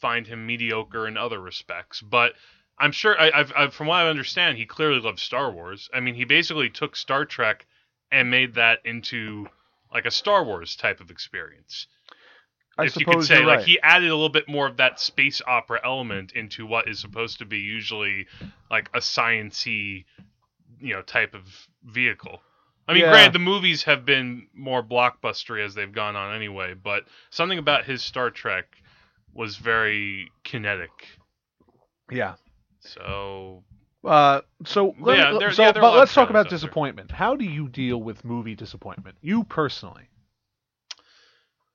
find 0.00 0.26
him 0.26 0.46
mediocre 0.46 1.06
in 1.06 1.16
other 1.16 1.40
respects, 1.40 2.00
but 2.00 2.34
I'm 2.78 2.92
sure 2.92 3.20
I, 3.20 3.30
I've, 3.32 3.52
I've 3.56 3.74
from 3.74 3.88
what 3.88 3.96
I 3.96 4.08
understand, 4.08 4.58
he 4.58 4.66
clearly 4.66 5.00
loves 5.00 5.22
Star 5.22 5.50
Wars. 5.52 5.88
I 5.94 6.00
mean, 6.00 6.14
he 6.14 6.24
basically 6.24 6.70
took 6.70 6.96
Star 6.96 7.24
Trek 7.24 7.66
and 8.10 8.30
made 8.30 8.54
that 8.54 8.80
into 8.84 9.48
like 9.92 10.06
a 10.06 10.10
Star 10.10 10.44
Wars 10.44 10.76
type 10.76 11.00
of 11.00 11.10
experience 11.10 11.86
i 12.78 12.84
if 12.86 12.96
you 12.96 13.04
could 13.06 13.24
say 13.24 13.44
like 13.44 13.58
right. 13.58 13.66
he 13.66 13.80
added 13.82 14.08
a 14.10 14.14
little 14.14 14.28
bit 14.28 14.48
more 14.48 14.66
of 14.66 14.76
that 14.78 14.98
space 15.00 15.42
opera 15.46 15.80
element 15.84 16.32
into 16.32 16.66
what 16.66 16.88
is 16.88 16.98
supposed 16.98 17.38
to 17.38 17.44
be 17.44 17.58
usually 17.58 18.26
like 18.70 18.88
a 18.94 18.98
sciency 18.98 20.04
you 20.80 20.94
know 20.94 21.02
type 21.02 21.34
of 21.34 21.42
vehicle 21.84 22.40
i 22.88 22.94
mean 22.94 23.02
Yeah. 23.02 23.10
granted 23.10 23.34
the 23.34 23.40
movies 23.40 23.84
have 23.84 24.04
been 24.04 24.46
more 24.54 24.82
blockbustery 24.82 25.64
as 25.64 25.74
they've 25.74 25.92
gone 25.92 26.16
on 26.16 26.34
anyway 26.34 26.74
but 26.74 27.04
something 27.30 27.58
about 27.58 27.84
his 27.84 28.02
star 28.02 28.30
trek 28.30 28.66
was 29.34 29.56
very 29.56 30.30
kinetic 30.44 31.08
yeah 32.10 32.34
so 32.80 33.62
Uh, 34.04 34.40
so 34.64 34.94
let 35.00 35.18
Yeah, 35.18 35.38
there- 35.38 35.52
so 35.52 35.62
yeah, 35.64 35.72
there 35.72 35.82
are 35.82 35.86
a 35.86 35.90
but 35.90 35.98
let's 35.98 36.14
talk 36.14 36.30
about 36.30 36.40
out 36.40 36.44
there. 36.50 36.58
disappointment. 36.58 37.10
How 37.10 37.36
do 37.36 37.44
you 37.44 37.68
deal 37.68 38.02
with 38.02 38.24
movie 38.24 38.54
disappointment? 38.54 39.16
You 39.20 39.44
personally. 39.44 40.08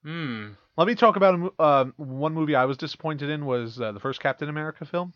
hmm 0.03 0.49
Let 0.77 0.87
me 0.87 0.95
talk 0.95 1.15
about 1.15 1.53
uh, 1.59 1.85
one 1.97 2.33
movie 2.33 2.55
I 2.55 2.65
was 2.65 2.77
disappointed 2.77 3.29
in 3.29 3.45
was 3.45 3.79
uh, 3.79 3.91
the 3.91 3.99
first 3.99 4.19
Captain 4.19 4.49
America 4.49 4.85
film 4.85 5.13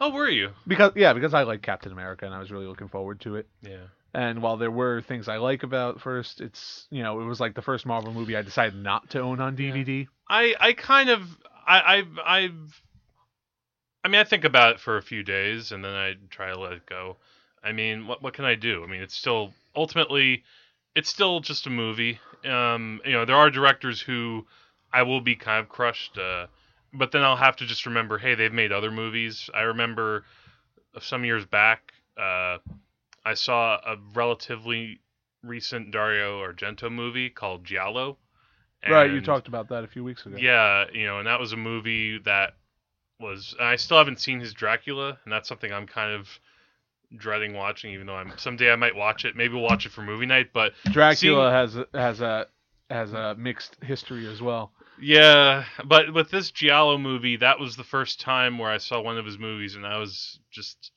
oh 0.00 0.10
were 0.10 0.28
you 0.28 0.50
because 0.66 0.92
yeah 0.96 1.12
because 1.12 1.34
I 1.34 1.42
like 1.42 1.62
Captain 1.62 1.92
America 1.92 2.26
and 2.26 2.34
I 2.34 2.38
was 2.38 2.50
really 2.50 2.66
looking 2.66 2.88
forward 2.88 3.20
to 3.22 3.36
it. 3.36 3.46
yeah 3.62 3.86
And 4.14 4.40
while 4.42 4.56
there 4.56 4.70
were 4.70 5.02
things 5.02 5.28
I 5.28 5.36
like 5.36 5.62
about 5.62 6.00
first, 6.00 6.40
it's 6.40 6.86
you 6.90 7.02
know 7.02 7.20
it 7.20 7.24
was 7.24 7.40
like 7.40 7.54
the 7.54 7.62
first 7.62 7.86
Marvel 7.86 8.12
movie 8.12 8.36
I 8.36 8.42
decided 8.42 8.74
not 8.74 9.10
to 9.10 9.20
own 9.20 9.40
on 9.40 9.54
DVD. 9.56 10.08
I 10.28 10.54
I 10.60 10.72
kind 10.72 11.10
of 11.10 11.20
I 11.68 11.96
I've 11.98 12.18
I've 12.24 12.82
I 14.02 14.08
mean 14.08 14.20
I 14.20 14.24
think 14.24 14.44
about 14.44 14.72
it 14.72 14.80
for 14.80 14.96
a 14.96 15.02
few 15.02 15.22
days 15.22 15.70
and 15.70 15.84
then 15.84 15.92
I 15.92 16.14
try 16.30 16.50
to 16.50 16.58
let 16.58 16.72
it 16.72 16.86
go. 16.86 17.16
I 17.62 17.72
mean 17.72 18.06
what 18.06 18.22
what 18.22 18.34
can 18.34 18.46
I 18.46 18.54
do? 18.54 18.82
I 18.82 18.86
mean 18.86 19.02
it's 19.02 19.14
still 19.14 19.52
ultimately 19.76 20.44
it's 20.96 21.10
still 21.10 21.40
just 21.40 21.66
a 21.66 21.70
movie. 21.70 22.18
Um 22.44 23.00
you 23.04 23.12
know 23.12 23.24
there 23.26 23.36
are 23.36 23.50
directors 23.50 24.00
who 24.00 24.46
I 24.92 25.02
will 25.02 25.20
be 25.20 25.36
kind 25.36 25.60
of 25.60 25.68
crushed 25.68 26.16
uh 26.16 26.46
but 26.94 27.12
then 27.12 27.22
I'll 27.22 27.36
have 27.36 27.56
to 27.56 27.66
just 27.66 27.84
remember 27.84 28.16
hey 28.16 28.34
they've 28.34 28.52
made 28.52 28.72
other 28.72 28.90
movies. 28.90 29.50
I 29.52 29.60
remember 29.62 30.24
some 31.00 31.24
years 31.24 31.44
back 31.44 31.92
uh 32.16 32.58
I 33.26 33.34
saw 33.34 33.76
a 33.84 33.96
relatively 34.14 35.00
recent 35.42 35.90
Dario 35.90 36.40
Argento 36.42 36.90
movie 36.90 37.28
called 37.28 37.64
Giallo. 37.64 38.16
Right, 38.86 39.10
you 39.10 39.20
talked 39.20 39.48
about 39.48 39.68
that 39.70 39.84
a 39.84 39.86
few 39.88 40.04
weeks 40.04 40.24
ago. 40.26 40.36
yeah, 40.38 40.84
you 40.92 41.06
know, 41.06 41.18
and 41.18 41.26
that 41.26 41.40
was 41.40 41.52
a 41.52 41.56
movie 41.56 42.18
that 42.24 42.54
was. 43.20 43.54
and 43.58 43.68
I 43.68 43.76
still 43.76 43.98
haven't 43.98 44.20
seen 44.20 44.40
his 44.40 44.52
Dracula, 44.52 45.18
and 45.24 45.32
that's 45.32 45.48
something 45.48 45.72
I'm 45.72 45.86
kind 45.86 46.12
of 46.12 46.28
dreading 47.16 47.54
watching. 47.54 47.92
Even 47.92 48.06
though 48.06 48.16
I'm 48.16 48.32
someday 48.36 48.70
I 48.70 48.76
might 48.76 48.94
watch 48.94 49.24
it. 49.24 49.36
Maybe 49.36 49.54
we'll 49.54 49.62
watch 49.62 49.86
it 49.86 49.92
for 49.92 50.02
movie 50.02 50.26
night. 50.26 50.50
But 50.52 50.72
Dracula 50.92 51.50
has 51.50 51.76
a, 51.76 51.86
has 51.94 52.20
a 52.20 52.46
has 52.90 53.12
a 53.12 53.34
mixed 53.36 53.76
history 53.82 54.26
as 54.26 54.40
well. 54.40 54.72
yeah, 55.00 55.64
but 55.84 56.12
with 56.14 56.30
this 56.30 56.50
Giallo 56.50 56.98
movie, 56.98 57.36
that 57.36 57.60
was 57.60 57.76
the 57.76 57.84
first 57.84 58.20
time 58.20 58.58
where 58.58 58.70
I 58.70 58.78
saw 58.78 59.00
one 59.00 59.18
of 59.18 59.26
his 59.26 59.38
movies, 59.38 59.74
and 59.74 59.86
I 59.86 59.98
was 59.98 60.38
just 60.50 60.90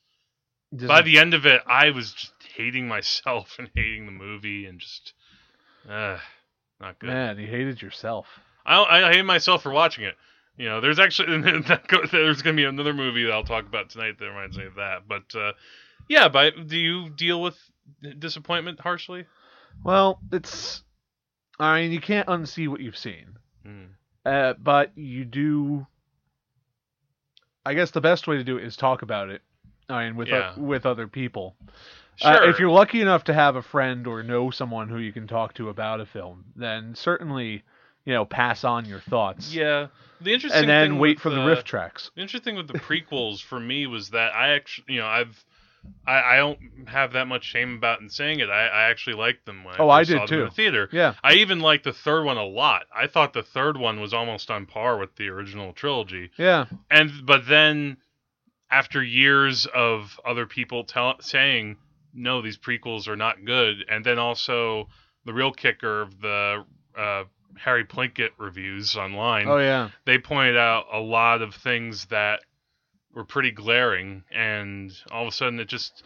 Dis- 0.74 0.88
by 0.88 1.02
the 1.02 1.18
end 1.18 1.34
of 1.34 1.44
it, 1.44 1.60
I 1.66 1.90
was 1.90 2.12
just 2.12 2.32
hating 2.54 2.88
myself 2.88 3.56
and 3.58 3.70
hating 3.74 4.06
the 4.06 4.12
movie, 4.12 4.64
and 4.66 4.80
just 4.80 5.12
uh, 5.88 6.18
not 6.82 6.98
good. 6.98 7.08
man, 7.08 7.38
you 7.38 7.46
hated 7.46 7.80
yourself. 7.80 8.26
I 8.66 8.82
I 8.82 9.12
hate 9.12 9.24
myself 9.24 9.62
for 9.62 9.72
watching 9.72 10.04
it. 10.04 10.14
You 10.58 10.68
know, 10.68 10.80
there's 10.82 10.98
actually 10.98 11.40
there's 12.12 12.42
gonna 12.42 12.56
be 12.56 12.64
another 12.64 12.92
movie 12.92 13.24
that 13.24 13.32
I'll 13.32 13.42
talk 13.44 13.66
about 13.66 13.88
tonight 13.90 14.18
that 14.18 14.26
reminds 14.26 14.58
me 14.58 14.66
of 14.66 14.74
that. 14.74 15.08
But 15.08 15.34
uh, 15.34 15.52
yeah, 16.08 16.28
but 16.28 16.66
do 16.66 16.76
you 16.76 17.08
deal 17.08 17.40
with 17.40 17.56
disappointment 18.18 18.78
harshly? 18.80 19.24
Well, 19.82 20.20
it's 20.30 20.82
I 21.58 21.80
mean 21.80 21.92
you 21.92 22.00
can't 22.00 22.28
unsee 22.28 22.68
what 22.68 22.80
you've 22.80 22.98
seen. 22.98 23.38
Mm. 23.66 23.86
Uh, 24.26 24.54
but 24.62 24.92
you 24.96 25.24
do. 25.24 25.86
I 27.64 27.74
guess 27.74 27.92
the 27.92 28.00
best 28.00 28.26
way 28.26 28.36
to 28.36 28.44
do 28.44 28.58
it 28.58 28.64
is 28.64 28.76
talk 28.76 29.02
about 29.02 29.30
it. 29.30 29.40
I 29.88 30.04
mean, 30.04 30.16
with 30.16 30.28
Yeah. 30.28 30.54
o- 30.56 30.60
with 30.60 30.84
other 30.86 31.06
people. 31.08 31.56
Sure. 32.16 32.30
Uh, 32.30 32.48
if 32.48 32.58
you're 32.58 32.70
lucky 32.70 33.00
enough 33.00 33.24
to 33.24 33.34
have 33.34 33.56
a 33.56 33.62
friend 33.62 34.06
or 34.06 34.22
know 34.22 34.50
someone 34.50 34.88
who 34.88 34.98
you 34.98 35.12
can 35.12 35.26
talk 35.26 35.54
to 35.54 35.68
about 35.70 36.00
a 36.00 36.06
film, 36.06 36.44
then 36.56 36.94
certainly, 36.94 37.62
you 38.04 38.12
know, 38.12 38.24
pass 38.24 38.64
on 38.64 38.84
your 38.84 39.00
thoughts. 39.00 39.54
yeah, 39.54 39.86
the 40.20 40.32
interesting 40.34 40.60
And 40.60 40.68
then 40.68 40.98
wait 40.98 41.18
for 41.20 41.30
the 41.30 41.40
uh, 41.40 41.46
RiffTrax. 41.46 42.10
The 42.14 42.20
interesting 42.22 42.54
with 42.56 42.68
the 42.68 42.78
prequels 42.78 43.42
for 43.42 43.58
me 43.58 43.86
was 43.86 44.10
that 44.10 44.34
I 44.34 44.50
actually, 44.54 44.94
you 44.94 45.00
know, 45.00 45.06
I've. 45.06 45.44
I, 46.06 46.34
I 46.34 46.36
don't 46.36 46.60
have 46.86 47.14
that 47.14 47.26
much 47.26 47.42
shame 47.42 47.74
about 47.74 48.00
in 48.00 48.08
saying 48.08 48.38
it. 48.38 48.48
I, 48.48 48.68
I 48.68 48.82
actually 48.90 49.16
liked 49.16 49.46
them 49.46 49.64
when 49.64 49.74
Oh, 49.80 49.88
I 49.88 49.98
I 49.98 50.04
did 50.04 50.16
saw 50.18 50.26
them 50.26 50.38
in 50.38 50.44
too. 50.44 50.44
the 50.44 50.50
theater. 50.54 50.88
Yeah. 50.92 51.14
I 51.24 51.32
even 51.34 51.58
liked 51.58 51.82
the 51.82 51.92
third 51.92 52.22
one 52.22 52.36
a 52.36 52.44
lot. 52.46 52.84
I 52.94 53.08
thought 53.08 53.32
the 53.32 53.42
third 53.42 53.76
one 53.76 54.00
was 54.00 54.14
almost 54.14 54.48
on 54.48 54.66
par 54.66 54.96
with 54.96 55.16
the 55.16 55.26
original 55.28 55.72
trilogy. 55.72 56.30
Yeah. 56.38 56.66
and 56.88 57.10
but 57.26 57.48
then 57.48 57.96
after 58.70 59.02
years 59.02 59.66
of 59.74 60.20
other 60.24 60.46
people 60.46 60.84
tell, 60.84 61.16
saying 61.20 61.78
no 62.14 62.42
these 62.42 62.58
prequels 62.58 63.08
are 63.08 63.16
not 63.16 63.44
good 63.44 63.84
and 63.88 64.04
then 64.04 64.18
also 64.18 64.88
the 65.24 65.32
real 65.32 65.52
kicker 65.52 66.02
of 66.02 66.20
the 66.20 66.64
uh, 66.96 67.24
harry 67.56 67.84
plinkett 67.84 68.30
reviews 68.38 68.96
online 68.96 69.46
Oh 69.48 69.58
yeah. 69.58 69.90
they 70.04 70.18
pointed 70.18 70.56
out 70.56 70.86
a 70.92 70.98
lot 71.00 71.42
of 71.42 71.54
things 71.54 72.06
that 72.06 72.40
were 73.14 73.24
pretty 73.24 73.50
glaring 73.50 74.24
and 74.30 74.92
all 75.10 75.22
of 75.22 75.28
a 75.28 75.32
sudden 75.32 75.60
it 75.60 75.68
just 75.68 76.02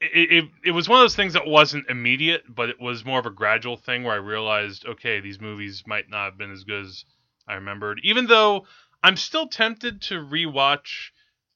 it, 0.00 0.32
it 0.32 0.44
it 0.66 0.70
was 0.72 0.88
one 0.88 0.98
of 0.98 1.04
those 1.04 1.16
things 1.16 1.32
that 1.32 1.46
wasn't 1.46 1.88
immediate, 1.88 2.42
but 2.48 2.68
it 2.68 2.80
was 2.80 3.04
more 3.04 3.18
of 3.18 3.26
a 3.26 3.30
gradual 3.30 3.76
thing 3.76 4.02
where 4.02 4.12
I 4.12 4.16
realized, 4.16 4.84
okay, 4.86 5.20
these 5.20 5.40
movies 5.40 5.84
might 5.86 6.10
not 6.10 6.24
have 6.24 6.38
been 6.38 6.50
as 6.50 6.64
good 6.64 6.84
as 6.84 7.04
I 7.48 7.54
remembered. 7.54 8.00
Even 8.02 8.26
though 8.26 8.66
I'm 9.02 9.16
still 9.16 9.46
tempted 9.46 10.02
to 10.02 10.14
rewatch 10.16 11.10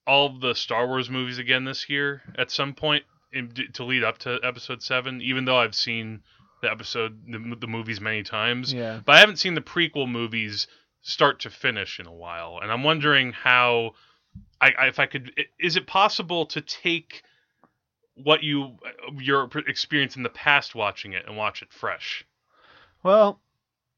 all 0.07 0.39
the 0.39 0.55
Star 0.55 0.87
Wars 0.87 1.11
movies 1.11 1.39
again 1.39 1.65
this 1.65 1.89
year 1.91 2.23
at 2.37 2.51
some 2.51 2.75
point 2.75 3.05
in, 3.33 3.53
to 3.75 3.85
lead 3.85 4.05
up 4.05 4.19
to 4.19 4.39
Episode 4.43 4.83
Seven. 4.83 5.21
Even 5.23 5.45
though 5.45 5.59
I've 5.59 5.75
seen 5.75 6.23
the 6.63 6.71
episode, 6.71 7.21
the, 7.31 7.57
the 7.57 7.67
movies 7.67 8.01
many 8.01 8.23
times, 8.23 8.73
Yeah. 8.73 9.01
but 9.05 9.15
I 9.17 9.21
haven't 9.21 9.37
seen 9.37 9.55
the 9.55 9.61
prequel 9.61 10.09
movies 10.11 10.67
start 11.03 11.41
to 11.41 11.51
finish 11.51 12.01
in 12.01 12.07
a 12.07 12.13
while, 12.13 12.59
and 12.61 12.73
I'm 12.73 12.83
wondering 12.83 13.33
how, 13.33 13.93
I, 14.61 14.73
I 14.79 14.87
if 14.89 14.99
I 14.99 15.07
could, 15.07 15.33
is 15.61 15.77
it 15.77 15.87
possible 15.87 16.47
to 16.47 16.61
take 16.61 17.23
what 18.15 18.43
you 18.43 18.77
your 19.17 19.49
experience 19.69 20.17
in 20.17 20.25
the 20.25 20.29
past 20.29 20.75
watching 20.75 21.13
it 21.13 21.25
and 21.29 21.37
watch 21.37 21.63
it 21.63 21.73
fresh? 21.73 22.25
Well, 23.05 23.41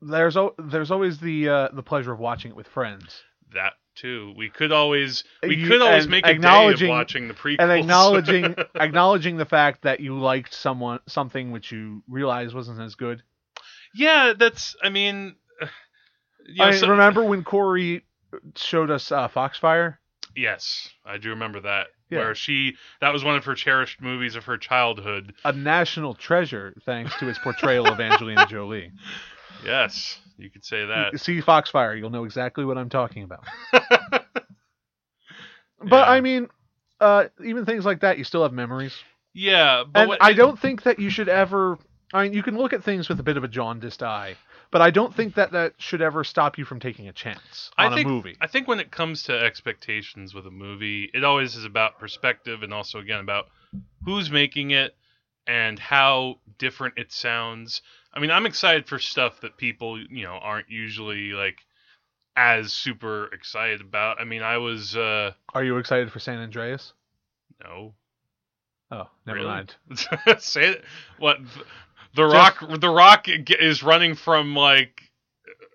there's 0.02 0.37
there's 0.58 0.90
always 0.90 1.18
the 1.18 1.49
uh, 1.49 1.68
the 1.72 1.82
pleasure 1.82 2.12
of 2.12 2.18
watching 2.18 2.50
it 2.50 2.56
with 2.56 2.66
friends 2.68 3.22
That 3.54 3.72
too, 4.00 4.33
we 4.37 4.49
could 4.49 4.73
always 4.73 5.25
we 5.42 5.57
You- 5.57 5.69
could 5.69 5.83
always 5.83 6.09
make 6.09 6.26
a 6.26 6.35
day 6.38 6.66
of 6.73 6.83
watching 6.88 7.28
the 7.28 7.35
prequels 7.35 7.57
and 7.61 7.71
acknowledging 7.73 8.54
acknowledging 8.75 9.37
the 9.37 9.45
fact 9.45 9.83
that 9.83 10.00
you 10.00 10.19
liked 10.19 10.54
someone 10.54 11.00
something 11.07 11.50
which 11.52 11.71
you 11.73 12.02
realized 12.09 12.54
wasn't 12.54 12.80
as 12.80 12.95
good. 12.95 13.23
yeah, 13.95 14.33
that's. 14.38 14.75
I 14.83 14.88
mean, 14.88 15.37
you 16.47 16.57
know, 16.57 16.64
I 16.64 16.71
so- 16.73 16.88
remember 16.88 17.25
when 17.25 17.45
Corey 17.45 18.04
showed 18.57 18.90
us 18.90 19.11
uh, 19.12 19.28
Foxfire? 19.28 19.99
Yes, 20.37 20.88
I 21.04 21.19
do 21.19 21.30
remember 21.30 21.61
that. 21.62 21.88
Yeah. 22.09 22.19
Where 22.19 22.35
she 22.35 22.76
that 23.00 23.12
was 23.12 23.23
one 23.25 23.37
of 23.37 23.45
her 23.45 23.54
cherished 23.54 24.00
movies 24.00 24.35
of 24.37 24.45
her 24.47 24.57
childhood. 24.59 25.33
A 25.45 25.52
national 25.52 26.14
treasure 26.14 26.75
thanks 26.85 27.16
to 27.19 27.26
his 27.26 27.38
portrayal 27.38 27.87
of 27.87 28.00
Angelina 28.00 28.47
Jolie. 28.49 28.92
Yes, 29.62 30.19
you 30.40 30.50
could 30.50 30.64
say 30.64 30.87
that. 30.87 31.18
See 31.20 31.40
Foxfire, 31.40 31.94
you'll 31.99 32.11
know 32.11 32.25
exactly 32.25 32.64
what 32.64 32.78
I'm 32.78 32.88
talking 32.88 33.23
about. 33.25 33.44
But 35.82 36.06
Yeah. 36.06 36.11
I 36.12 36.20
mean, 36.20 36.49
uh, 37.00 37.25
even 37.44 37.64
things 37.64 37.85
like 37.87 38.00
that, 38.00 38.18
you 38.18 38.25
still 38.25 38.42
have 38.42 38.52
memories. 38.52 38.94
yeah, 39.32 39.85
but 39.90 40.00
and 40.00 40.09
what, 40.11 40.18
I 40.23 40.32
don't 40.35 40.59
think 40.59 40.82
that 40.82 40.99
you 40.99 41.09
should 41.11 41.28
ever. 41.28 41.78
I 42.12 42.25
mean, 42.25 42.32
you 42.32 42.42
can 42.42 42.59
look 42.59 42.73
at 42.73 42.82
things 42.85 43.09
with 43.09 43.18
a 43.20 43.23
bit 43.23 43.37
of 43.37 43.44
a 43.44 43.49
jaundiced 43.49 44.02
eye, 44.02 44.37
but 44.70 44.82
I 44.82 44.90
don't 44.90 45.14
think 45.14 45.37
that 45.37 45.52
that 45.52 45.75
should 45.78 46.02
ever 46.02 46.25
stop 46.25 46.59
you 46.59 46.64
from 46.64 46.80
taking 46.80 47.09
a 47.09 47.12
chance 47.12 47.70
I 47.78 47.87
on 47.87 47.94
think- 47.94 48.06
a 48.06 48.11
movie. 48.11 48.37
I 48.40 48.47
think 48.49 48.68
when 48.68 48.80
it 48.80 48.90
comes 48.90 49.23
to 49.25 49.32
expectations 49.38 50.35
with 50.35 50.47
a 50.47 50.50
movie, 50.50 51.09
it 51.14 51.25
always 51.25 51.54
is 51.56 51.64
about 51.64 51.99
perspective 51.99 52.62
and 52.62 52.75
also 52.75 52.99
again 52.99 53.20
about 53.20 53.47
who's 54.04 54.30
making 54.30 54.73
it 54.73 54.94
and 55.50 55.78
how 55.78 56.37
different 56.59 56.95
it 56.97 57.11
sounds. 57.12 57.83
I 58.14 58.21
mean, 58.21 58.30
I'm 58.30 58.47
excited 58.47 58.87
for 58.88 58.99
stuff 59.00 59.40
that 59.40 59.57
people, 59.57 60.00
you 60.00 60.23
know, 60.25 60.38
aren't 60.40 60.71
usually 60.71 61.33
like 61.33 61.59
as 62.37 62.73
super 62.73 63.26
excited 63.33 63.80
about. 63.80 64.21
I 64.21 64.25
mean, 64.25 64.42
I 64.42 64.59
was 64.59 64.97
uh 64.97 65.33
Are 65.52 65.64
you 65.64 65.76
excited 65.78 66.11
for 66.12 66.21
San 66.21 66.38
Andreas? 66.38 66.92
no. 67.62 67.95
Oh, 68.92 69.09
never 69.26 69.38
Really? 69.38 69.49
mind. 69.49 69.76
Say 70.38 70.62
it. 70.71 70.85
What 71.19 71.38
the 72.16 72.25
rock 72.25 72.64
the 72.80 72.88
rock 72.90 73.26
is 73.28 73.83
running 73.83 74.14
from 74.16 74.54
like 74.57 75.02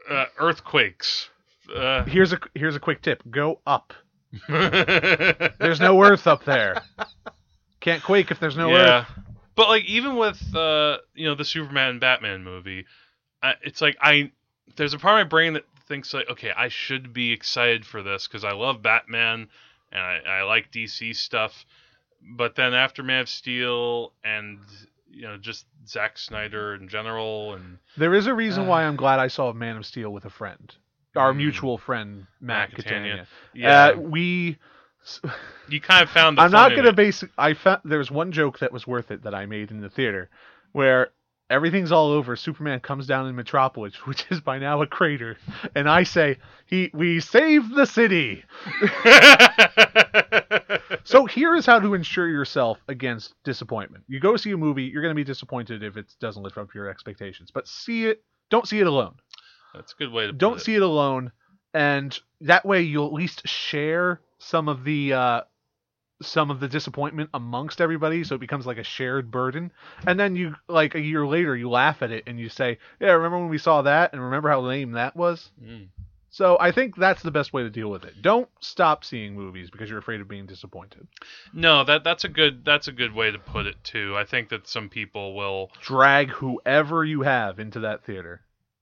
uh, 0.10 0.26
earthquakes. 0.38 1.30
Uh, 1.74 2.04
Here's 2.06 2.34
a 2.34 2.40
here's 2.54 2.76
a 2.76 2.80
quick 2.80 3.02
tip: 3.02 3.24
go 3.30 3.62
up. 3.66 3.94
there's 4.50 5.52
There's 5.60 5.80
no 5.80 6.04
Earth 6.04 6.28
up 6.28 6.44
there. 6.46 6.82
Can't 7.80 8.04
quake 8.04 8.32
if 8.32 8.40
there's 8.40 8.58
no 8.58 8.70
yeah. 8.72 9.00
Earth. 9.00 9.25
But 9.56 9.70
like 9.70 9.86
even 9.86 10.18
with 10.18 10.56
uh 10.56 10.98
you 11.14 11.28
know 11.28 11.36
the 11.36 11.46
Superman 11.46 11.92
and 11.92 12.00
Batman 12.00 12.44
movie, 12.44 12.86
I, 13.42 13.56
it's 13.64 13.82
like 13.82 13.98
I 14.02 14.32
there's 14.76 14.94
a 14.94 15.00
part 15.00 15.20
of 15.20 15.26
my 15.26 15.30
brain 15.30 15.54
that 15.54 15.66
thinks 15.88 16.14
like 16.14 16.30
okay 16.30 16.52
I 16.56 16.70
should 16.70 17.14
be 17.14 17.32
excited 17.32 17.86
for 17.86 18.04
this 18.04 18.28
because 18.28 18.44
I 18.44 18.52
love 18.54 18.82
Batman 18.82 19.48
and 19.92 20.02
I, 20.02 20.20
I 20.28 20.44
like 20.44 20.72
DC 20.72 21.14
stuff, 21.14 21.66
but 22.22 22.56
then 22.56 22.74
after 22.74 23.04
Man 23.04 23.22
of 23.22 23.30
Steel 23.30 24.12
and 24.24 24.60
you 25.10 25.22
know 25.24 25.38
just 25.38 25.66
Zack 25.88 26.18
Snyder 26.18 26.76
in 26.76 26.88
general 26.90 27.54
and 27.54 27.78
There 27.98 28.14
is 28.14 28.28
a 28.28 28.34
reason 28.34 28.64
Uh. 28.64 28.68
why 28.68 28.84
I'm 28.84 28.96
glad 28.98 29.20
I 29.20 29.28
saw 29.28 29.54
Man 29.54 29.78
of 29.78 29.86
Steel 29.86 30.12
with 30.12 30.26
a 30.26 30.30
friend, 30.30 30.74
our 31.16 31.32
Mm. 31.32 31.38
mutual 31.38 31.78
friend 31.78 32.26
Matt, 32.42 32.70
Matt 32.70 32.76
Catania. 32.76 33.18
Catania. 33.18 33.28
yeah 33.54 33.94
Uh, 33.94 33.98
we. 33.98 34.58
You 35.70 35.82
kind 35.82 36.04
of 36.04 36.10
found 36.10 36.38
the 36.38 36.42
I'm 36.42 36.52
not 36.52 36.76
gonna 36.76 36.94
base. 36.94 37.24
I 37.38 37.54
found 37.54 37.82
there's 37.86 38.10
one 38.12 38.32
joke 38.32 38.60
that 38.60 38.72
was 38.72 38.88
worth 38.88 39.12
it 39.12 39.24
that 39.24 39.36
I 39.36 39.46
made 39.46 39.72
in 39.72 39.82
the 39.82 39.90
theater, 39.90 40.30
where 40.72 41.10
everything's 41.50 41.92
all 41.92 42.12
over. 42.12 42.36
Superman 42.36 42.80
comes 42.80 43.06
down 43.08 43.28
in 43.28 43.36
Metropolis, 43.36 43.96
which 44.08 44.26
is 44.30 44.42
by 44.42 44.60
now 44.60 44.82
a 44.82 44.88
crater, 44.88 45.38
and 45.76 45.90
I 45.90 46.04
say, 46.04 46.38
"He, 46.66 46.90
we 46.94 47.20
saved 47.20 47.76
the 47.76 47.86
city." 47.86 48.44
So 51.04 51.26
here 51.26 51.56
is 51.56 51.68
how 51.68 51.80
to 51.80 51.94
ensure 51.94 52.28
yourself 52.28 52.80
against 52.88 53.36
disappointment. 53.44 54.04
You 54.08 54.20
go 54.20 54.36
see 54.38 54.52
a 54.52 54.58
movie, 54.58 54.84
you're 54.84 55.04
going 55.04 55.14
to 55.14 55.16
be 55.16 55.24
disappointed 55.24 55.84
if 55.84 55.98
it 55.98 56.08
doesn't 56.20 56.42
live 56.42 56.58
up 56.58 56.72
to 56.72 56.78
your 56.78 56.90
expectations, 56.90 57.52
but 57.54 57.68
see 57.68 58.08
it. 58.08 58.24
Don't 58.50 58.68
see 58.68 58.80
it 58.80 58.88
alone. 58.88 59.14
That's 59.74 59.94
a 59.94 59.96
good 59.98 60.12
way 60.12 60.26
to 60.26 60.34
Don't 60.34 60.58
it. 60.58 60.62
see 60.62 60.76
it 60.76 60.82
alone, 60.82 61.32
and 61.76 62.18
that 62.42 62.66
way 62.66 62.82
you'll 62.82 63.06
at 63.06 63.14
least 63.14 63.48
share 63.48 64.20
some 64.46 64.70
of 64.70 64.84
the 64.84 65.14
uh, 65.14 65.42
some 66.22 66.52
of 66.52 66.60
the 66.60 66.68
disappointment 66.68 67.30
amongst 67.34 67.82
everybody, 67.82 68.24
so 68.24 68.36
it 68.36 68.40
becomes 68.42 68.66
like 68.66 68.78
a 68.78 68.84
shared 68.84 69.32
burden. 69.32 69.72
And 70.08 70.20
then 70.20 70.36
you 70.36 70.56
like 70.68 70.96
a 70.96 71.02
year 71.02 71.26
later, 71.26 71.56
you 71.58 71.70
laugh 71.70 72.02
at 72.02 72.12
it 72.12 72.24
and 72.28 72.40
you 72.40 72.50
say, 72.50 72.78
"Yeah, 73.00 73.12
remember 73.14 73.40
when 73.40 73.50
we 73.50 73.58
saw 73.58 73.82
that? 73.82 74.14
And 74.14 74.22
remember 74.22 74.50
how 74.50 74.62
lame 74.62 74.92
that 74.92 75.16
was." 75.16 75.52
Mm. 75.62 75.88
So 76.30 76.58
I 76.60 76.72
think 76.74 76.98
that's 76.98 77.24
the 77.24 77.32
best 77.32 77.54
way 77.54 77.64
to 77.64 77.70
deal 77.70 77.90
with 77.90 78.04
it. 78.04 78.22
Don't 78.22 78.50
stop 78.60 79.06
seeing 79.06 79.36
movies 79.36 79.70
because 79.72 79.90
you're 79.90 80.00
afraid 80.00 80.20
of 80.20 80.28
being 80.28 80.46
disappointed. 80.46 81.08
No, 81.54 81.84
that 81.86 82.04
that's 82.04 82.24
a 82.26 82.30
good 82.30 82.64
that's 82.66 82.88
a 82.88 82.92
good 82.92 83.14
way 83.14 83.32
to 83.32 83.40
put 83.40 83.66
it 83.68 83.78
too. 83.84 84.16
I 84.18 84.26
think 84.26 84.50
that 84.50 84.68
some 84.68 84.90
people 84.90 85.34
will 85.34 85.72
Drag 85.82 86.30
whoever 86.30 87.04
you 87.06 87.22
have 87.24 87.58
into 87.60 87.80
that 87.82 88.04
theater. 88.06 88.42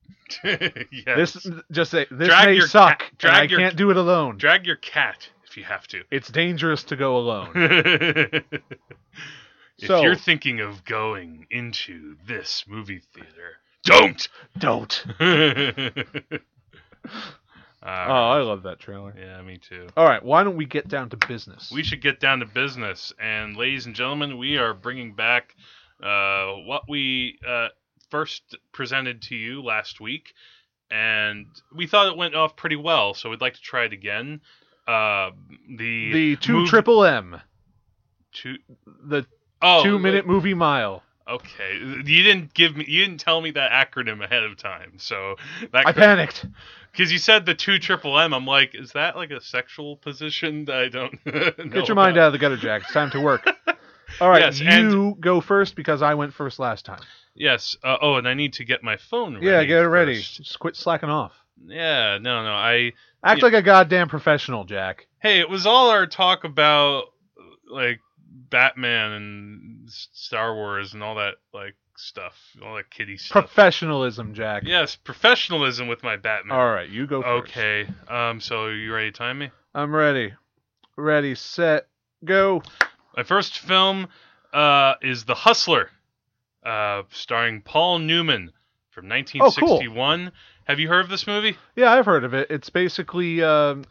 yes. 0.44 1.34
This 1.34 1.48
just 1.72 1.92
say 1.92 2.06
this 2.12 2.28
Drag 2.28 2.46
may 2.48 2.56
your 2.56 2.68
suck. 2.68 3.04
and 3.10 3.18
drag 3.18 3.36
I 3.36 3.44
your- 3.44 3.60
can't 3.60 3.76
do 3.76 3.90
it 3.92 3.98
alone. 3.98 4.38
drag 4.38 4.66
your 4.66 4.76
cat 4.76 5.30
if 5.54 5.58
you 5.58 5.64
have 5.66 5.88
to. 5.88 6.02
it's 6.12 6.30
dangerous 6.30 6.84
to 6.86 6.96
go 6.96 7.16
alone. 7.18 7.52
if 7.56 8.44
So- 9.88 10.02
you're 10.02 10.16
thinking 10.16 10.60
of 10.62 10.84
going 10.84 11.46
into 11.52 12.16
this 12.26 12.66
movie 12.68 13.02
theater, 13.14 13.58
don't. 13.86 14.28
Don't. 14.58 15.06
Uh, 15.20 15.80
Oh, 17.86 17.90
I 18.30 18.40
love 18.42 18.64
that 18.64 18.80
trailer. 18.80 19.14
yeah, 19.20 19.42
me 19.42 19.58
too. 19.58 19.90
All 19.98 20.06
right, 20.06 20.24
why 20.24 20.46
don't 20.46 20.56
we 20.56 20.64
get 20.66 20.88
down 20.88 21.10
to 21.10 21.18
business? 21.28 21.70
We 21.70 21.84
should 21.84 22.02
get 22.02 22.22
down 22.22 22.40
to 22.40 22.46
business. 22.46 23.12
And 23.20 23.58
ladies 23.58 23.86
and 23.86 23.94
gentlemen, 23.94 24.38
we 24.38 24.58
are 24.58 24.74
bringing 24.74 25.14
back 25.16 25.54
uh, 26.02 26.54
what 26.66 26.84
we 26.88 27.40
uh, 27.46 27.68
first 28.10 28.56
presented 28.72 29.22
to 29.24 29.36
you 29.36 29.62
last 29.62 30.00
week, 30.00 30.34
and 30.90 31.46
we 31.76 31.86
thought 31.86 32.08
it 32.08 32.16
went 32.18 32.36
off 32.36 32.56
pretty 32.56 32.78
well. 32.78 33.14
So 33.16 33.30
we'd 33.30 33.42
like 33.42 33.56
to 33.56 33.62
try 33.62 33.84
it 33.84 33.92
again. 33.92 34.40
Uh, 34.88 35.32
the 35.78 36.12
the 36.14 36.36
two 36.38 36.54
mov- 36.58 36.68
triple 36.68 37.04
M, 37.06 37.40
two 38.34 38.58
the 39.06 39.26
oh 39.62 39.84
two 39.84 39.98
minute 40.00 40.28
movie 40.28 40.54
mile. 40.54 41.04
Okay, 41.28 41.78
you 41.80 42.04
didn't 42.24 42.54
give 42.54 42.76
me 42.76 42.84
you 42.88 43.06
didn't 43.06 43.22
tell 43.22 43.40
me 43.40 43.52
that 43.52 43.72
acronym 43.72 44.24
ahead 44.24 44.44
of 44.44 44.58
time, 44.58 44.94
so 44.98 45.36
that 45.72 45.88
I 45.88 45.94
panicked. 45.94 46.46
because 46.92 47.14
you 47.14 47.18
said 47.18 47.46
the 47.46 47.56
two 47.56 47.80
triple 47.80 48.20
M. 48.20 48.34
I'm 48.34 48.46
like, 48.46 48.76
is 48.76 48.92
that 48.92 49.16
like 49.16 49.32
a 49.32 49.40
sexual 49.40 49.96
position 49.96 50.66
that 50.66 50.76
I 50.76 50.90
don't 50.90 51.14
know? 51.26 51.52
Get 51.70 51.88
your 51.88 51.96
mind 51.96 52.18
out 52.18 52.28
of 52.28 52.34
the 52.34 52.40
gutter, 52.40 52.58
Jack. 52.58 52.82
It's 52.84 52.92
time 52.92 53.10
to 53.12 53.22
work. 53.22 53.48
All 54.22 54.30
right, 54.30 54.42
Yes, 54.42 54.60
you 54.60 54.68
and- 54.68 55.22
go 55.22 55.40
first 55.40 55.76
because 55.78 56.02
I 56.02 56.14
went 56.14 56.34
first 56.34 56.60
last 56.60 56.84
time. 56.86 57.00
Yes. 57.36 57.76
Uh, 57.84 57.98
oh, 58.02 58.16
and 58.16 58.28
I 58.28 58.34
need 58.36 58.54
to 58.54 58.66
get 58.66 58.84
my 58.84 58.98
phone 58.98 59.36
ready. 59.36 59.48
yeah, 59.48 59.64
get 59.64 59.82
it 59.82 59.88
ready. 59.88 60.16
first. 60.18 60.38
Just 60.44 60.60
quit 60.60 60.76
slacking 60.76 61.10
off. 61.10 61.32
Yeah, 61.66 62.18
no, 62.22 62.44
no. 62.44 62.52
I 62.52 62.94
Act 63.24 63.42
like 63.42 63.54
a 63.54 63.62
goddamn 63.62 64.10
professional, 64.10 64.66
Jack. 64.66 65.08
hey, 65.20 65.40
it 65.40 65.50
was 65.50 65.66
all 65.66 65.90
our 65.90 66.06
talk 66.06 66.44
about 66.44 67.06
like 67.70 68.00
Batman 68.28 69.12
and 69.12 69.90
Star 69.90 70.54
Wars 70.54 70.94
and 70.94 71.02
all 71.02 71.16
that 71.16 71.36
like 71.54 71.76
stuff, 71.96 72.36
all 72.64 72.76
that 72.76 72.90
kitty 72.90 73.18
stuff. 73.18 73.46
Professionalism, 73.46 74.34
Jack. 74.34 74.64
yes, 74.66 74.96
professionalism 74.96 75.88
with 75.88 76.04
my 76.04 76.18
Batman. 76.18 76.58
All 76.58 76.70
right, 76.72 76.90
you 76.90 77.08
go 77.08 77.22
first. 77.22 77.50
Okay. 77.52 77.88
Um. 78.10 78.42
So 78.42 78.68
you 78.68 78.94
ready 78.94 79.12
to 79.12 79.18
time 79.18 79.40
me? 79.40 79.52
I'm 79.74 79.96
ready. 79.96 80.34
Ready, 80.96 81.34
set, 81.34 81.88
go. 82.24 82.62
My 83.18 83.24
first 83.24 83.60
film 83.60 84.08
uh, 84.54 84.94
is 85.02 85.26
The 85.26 85.34
Hustler, 85.34 85.90
uh, 86.64 87.04
starring 87.10 87.62
Paul 87.62 88.00
Newman 88.00 88.52
from 88.92 89.10
1961. 89.10 90.32
Have 90.66 90.80
you 90.80 90.88
heard 90.88 91.04
of 91.04 91.10
this 91.10 91.28
movie? 91.28 91.58
Yeah, 91.76 91.92
I've 91.92 92.06
heard 92.06 92.24
of 92.24 92.34
it. 92.34 92.48
It's 92.50 92.70
basically 92.70 93.44
um, 93.44 93.86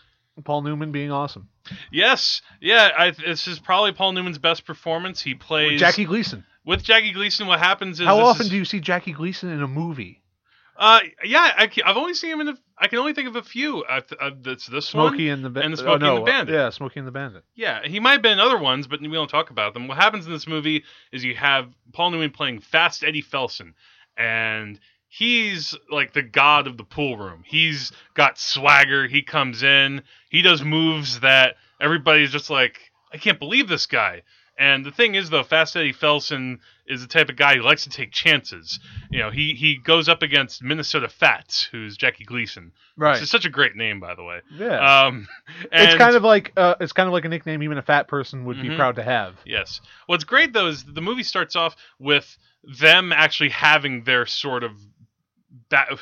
Paul 0.45 0.63
Newman 0.63 0.93
being 0.93 1.13
awesome. 1.13 1.49
Yes, 1.91 2.43
yeah. 2.61 2.91
I, 2.97 3.11
this 3.11 3.47
is 3.47 3.59
probably 3.59 3.93
Paul 3.93 4.13
Newman's 4.13 4.39
best 4.39 4.67
performance. 4.67 5.21
He 5.23 5.35
plays 5.35 5.79
Jackie 5.79 6.05
Gleason. 6.05 6.45
with 6.65 6.83
Jackie 6.83 7.13
Gleason. 7.13 7.47
What 7.47 7.59
happens 7.59 8.01
is 8.01 8.07
How 8.07 8.17
this 8.17 8.25
often 8.27 8.47
is- 8.47 8.51
do 8.51 8.57
you 8.57 8.65
see 8.65 8.81
Jackie 8.81 9.13
Gleason 9.13 9.51
in 9.51 9.63
a 9.63 9.69
movie? 9.69 10.19
Uh, 10.75 11.01
yeah, 11.23 11.53
I, 11.59 11.71
have 11.85 11.99
only 11.99 12.15
seen 12.15 12.33
him 12.33 12.41
in. 12.41 12.49
A, 12.49 12.55
I 12.79 12.89
can 12.89 12.99
only 12.99 13.13
think 13.13 13.29
of 13.29 13.37
a 13.37 13.43
few. 13.43 13.85
Uh, 13.85 14.01
th- 14.01 14.19
uh, 14.21 14.31
that's 14.41 14.67
this 14.67 14.89
Smokey 14.89 15.29
one. 15.29 15.35
and 15.35 15.45
the 15.45 15.51
ba- 15.51 15.61
and 15.61 15.75
the 15.77 15.83
oh, 15.83 15.99
Smokey 15.99 16.07
and 16.07 16.17
the 16.17 16.23
Bandit. 16.23 16.55
Yeah, 16.55 16.71
Smokey 16.71 16.99
and 16.99 17.07
the 17.07 17.13
Bandit. 17.13 17.45
Yeah, 17.55 17.81
he 17.85 18.01
might 18.01 18.13
have 18.13 18.23
been 18.23 18.33
in 18.33 18.41
other 18.41 18.59
ones, 18.59 18.87
but 18.87 19.01
we 19.03 19.09
don't 19.09 19.29
talk 19.29 19.51
about 19.51 19.75
them. 19.75 19.87
What 19.87 19.99
happens 19.99 20.27
in 20.27 20.33
this 20.33 20.47
movie 20.47 20.83
is 21.13 21.23
you 21.23 21.37
have 21.37 21.69
Paul 21.93 22.11
Newman 22.11 22.31
playing 22.31 22.61
Fast 22.61 23.05
Eddie 23.05 23.23
Felson, 23.23 23.75
and 24.17 24.81
he's 25.17 25.77
like 25.91 26.15
the 26.15 26.23
god 26.23 26.67
of 26.67 26.77
the 26.79 26.85
pool 26.85 27.17
room. 27.19 27.43
He's 27.47 27.93
got 28.15 28.39
swagger. 28.39 29.07
He 29.07 29.21
comes 29.23 29.63
in, 29.63 30.03
he 30.31 30.41
does 30.41 30.65
moves 30.65 31.21
that 31.21 31.57
everybody's 31.81 32.31
just 32.33 32.49
like, 32.49 32.79
I 33.13 33.19
can't 33.19 33.39
believe 33.39 33.69
this 33.69 33.85
guy. 33.87 34.23
And 34.59 34.85
the 34.87 34.91
thing 34.91 35.15
is, 35.15 35.29
though, 35.31 35.43
Fast 35.43 35.77
Eddie 35.77 35.93
Felson 35.95 36.59
is 36.87 37.01
the 37.01 37.09
type 37.09 37.29
of 37.31 37.37
guy 37.37 37.57
who 37.57 37.63
likes 37.63 37.85
to 37.85 37.91
take 37.91 38.13
chances. 38.13 38.79
You 39.11 39.19
know, 39.21 39.31
he 39.31 39.55
he 39.55 39.77
goes 39.77 40.09
up 40.11 40.23
against 40.23 40.63
Minnesota 40.63 41.09
Fats, 41.09 41.63
who's 41.73 41.97
Jackie 41.97 42.25
Gleason. 42.25 42.73
Right. 42.97 43.21
Is 43.21 43.31
such 43.31 43.47
a 43.47 43.51
great 43.51 43.77
name, 43.77 43.99
by 43.99 44.15
the 44.15 44.23
way. 44.23 44.41
yeah. 44.55 45.05
Um, 45.07 45.27
it's 45.73 45.95
kind 45.97 46.15
of 46.17 46.23
like 46.23 46.53
uh, 46.57 46.75
it's 46.81 46.93
kind 46.93 47.07
of 47.07 47.13
like 47.15 47.25
a 47.25 47.29
nickname 47.29 47.63
even 47.63 47.79
a 47.79 47.83
fat 47.83 48.09
person 48.09 48.45
would 48.45 48.61
be 48.61 48.69
Mhm. 48.69 48.77
proud 48.77 48.97
to 48.97 49.03
have. 49.03 49.37
Yes. 49.47 49.81
What's 50.07 50.25
great 50.25 50.53
though 50.53 50.67
is 50.69 50.85
the 50.85 51.01
movie 51.03 51.23
starts 51.25 51.57
off 51.57 51.75
with 51.99 52.37
them 52.79 53.11
actually 53.13 53.49
having 53.51 54.05
their 54.05 54.27
sort 54.27 54.63
of 54.65 54.73
ba- 55.69 55.99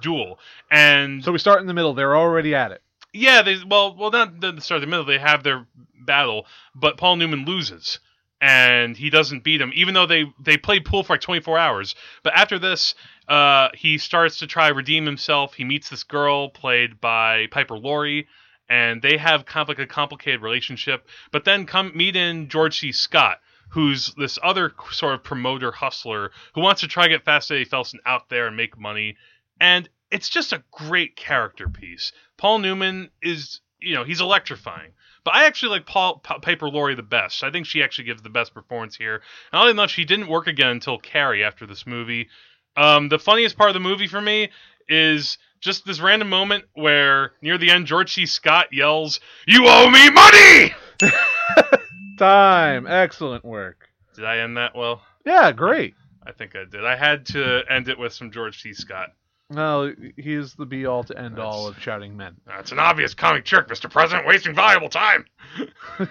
duel, 0.00 0.38
and 0.70 1.22
So 1.24 1.32
we 1.32 1.38
start 1.38 1.60
in 1.60 1.66
the 1.66 1.74
middle. 1.74 1.94
They're 1.94 2.16
already 2.16 2.54
at 2.54 2.72
it. 2.72 2.82
yeah, 3.12 3.42
they 3.42 3.56
well, 3.66 3.94
well, 3.96 4.10
not 4.10 4.40
the 4.40 4.60
start 4.60 4.76
of 4.76 4.82
the 4.82 4.86
middle. 4.86 5.04
They 5.04 5.18
have 5.18 5.42
their 5.42 5.66
battle, 6.04 6.46
but 6.74 6.96
Paul 6.96 7.16
Newman 7.16 7.44
loses, 7.44 7.98
and 8.40 8.96
he 8.96 9.10
doesn't 9.10 9.44
beat 9.44 9.60
him, 9.60 9.72
even 9.74 9.94
though 9.94 10.06
they 10.06 10.24
they 10.40 10.56
played 10.56 10.84
pool 10.84 11.02
for 11.02 11.14
like 11.14 11.20
24 11.20 11.58
hours. 11.58 11.94
But 12.22 12.34
after 12.34 12.58
this, 12.58 12.94
uh, 13.28 13.68
he 13.74 13.98
starts 13.98 14.38
to 14.38 14.46
try 14.46 14.68
redeem 14.68 15.06
himself. 15.06 15.54
He 15.54 15.64
meets 15.64 15.88
this 15.88 16.04
girl 16.04 16.48
played 16.50 17.00
by 17.00 17.46
Piper 17.50 17.78
Laurie. 17.78 18.28
And 18.70 19.00
they 19.00 19.16
have 19.16 19.46
kind 19.46 19.62
of 19.62 19.68
like 19.70 19.78
a 19.78 19.86
complicated 19.86 20.42
relationship, 20.42 21.08
but 21.32 21.46
then 21.46 21.64
come 21.64 21.90
meet 21.94 22.16
in 22.16 22.50
George 22.50 22.80
C. 22.80 22.92
Scott, 22.92 23.40
who's 23.70 24.14
this 24.16 24.38
other 24.42 24.72
sort 24.90 25.14
of 25.14 25.22
promoter 25.22 25.70
hustler 25.70 26.30
who 26.54 26.60
wants 26.60 26.80
to 26.80 26.88
try 26.88 27.04
to 27.04 27.08
get 27.10 27.24
Fast 27.24 27.50
Eddie 27.50 27.64
Felson 27.64 27.98
out 28.06 28.28
there 28.28 28.46
and 28.46 28.56
make 28.56 28.78
money. 28.78 29.16
And 29.60 29.88
it's 30.10 30.28
just 30.28 30.52
a 30.52 30.62
great 30.70 31.16
character 31.16 31.68
piece. 31.68 32.12
Paul 32.36 32.58
Newman 32.58 33.10
is, 33.22 33.60
you 33.80 33.94
know, 33.94 34.04
he's 34.04 34.20
electrifying. 34.20 34.92
But 35.24 35.34
I 35.34 35.44
actually 35.44 35.70
like 35.70 35.86
Paul 35.86 36.20
P- 36.20 36.38
Piper 36.40 36.70
Laurie 36.70 36.94
the 36.94 37.02
best. 37.02 37.42
I 37.42 37.50
think 37.50 37.66
she 37.66 37.82
actually 37.82 38.04
gives 38.04 38.22
the 38.22 38.30
best 38.30 38.54
performance 38.54 38.96
here. 38.96 39.16
And 39.52 39.60
oddly 39.60 39.72
enough, 39.72 39.90
she 39.90 40.04
didn't 40.04 40.28
work 40.28 40.46
again 40.46 40.70
until 40.70 40.98
Carrie 40.98 41.44
after 41.44 41.66
this 41.66 41.86
movie. 41.86 42.28
Um, 42.76 43.08
the 43.08 43.18
funniest 43.18 43.58
part 43.58 43.68
of 43.68 43.74
the 43.74 43.80
movie 43.80 44.06
for 44.06 44.20
me 44.20 44.50
is 44.88 45.36
just 45.60 45.84
this 45.84 46.00
random 46.00 46.30
moment 46.30 46.64
where 46.74 47.32
near 47.42 47.58
the 47.58 47.70
end, 47.70 47.86
George 47.86 48.14
C. 48.14 48.24
Scott 48.24 48.72
yells, 48.72 49.20
"You 49.46 49.66
owe 49.66 49.90
me 49.90 50.08
money!" 50.10 50.74
Time. 52.18 52.84
Mm. 52.84 52.90
Excellent 52.90 53.44
work. 53.44 53.88
Did 54.14 54.24
I 54.24 54.38
end 54.38 54.56
that 54.56 54.74
well? 54.74 55.02
Yeah, 55.24 55.52
great. 55.52 55.94
I 56.26 56.32
think 56.32 56.56
I 56.56 56.64
did. 56.64 56.84
I 56.84 56.96
had 56.96 57.26
to 57.26 57.62
end 57.70 57.88
it 57.88 57.98
with 57.98 58.12
some 58.12 58.30
George 58.30 58.60
C. 58.62 58.72
Scott. 58.74 59.10
Well, 59.50 59.92
he 60.16 60.34
is 60.34 60.54
the 60.54 60.66
be 60.66 60.84
all 60.84 61.04
to 61.04 61.16
end 61.18 61.36
That's- 61.36 61.54
all 61.54 61.66
of 61.66 61.78
shouting 61.80 62.16
men. 62.16 62.36
That's 62.46 62.72
an 62.72 62.78
obvious 62.78 63.14
comic 63.14 63.44
trick, 63.46 63.68
Mr. 63.68 63.90
President, 63.90 64.26
wasting 64.26 64.54
valuable 64.54 64.90
time. 64.90 65.24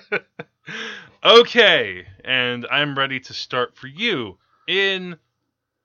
okay, 1.24 2.06
and 2.24 2.66
I'm 2.70 2.96
ready 2.96 3.20
to 3.20 3.34
start 3.34 3.76
for 3.76 3.86
you 3.88 4.38
in 4.66 5.16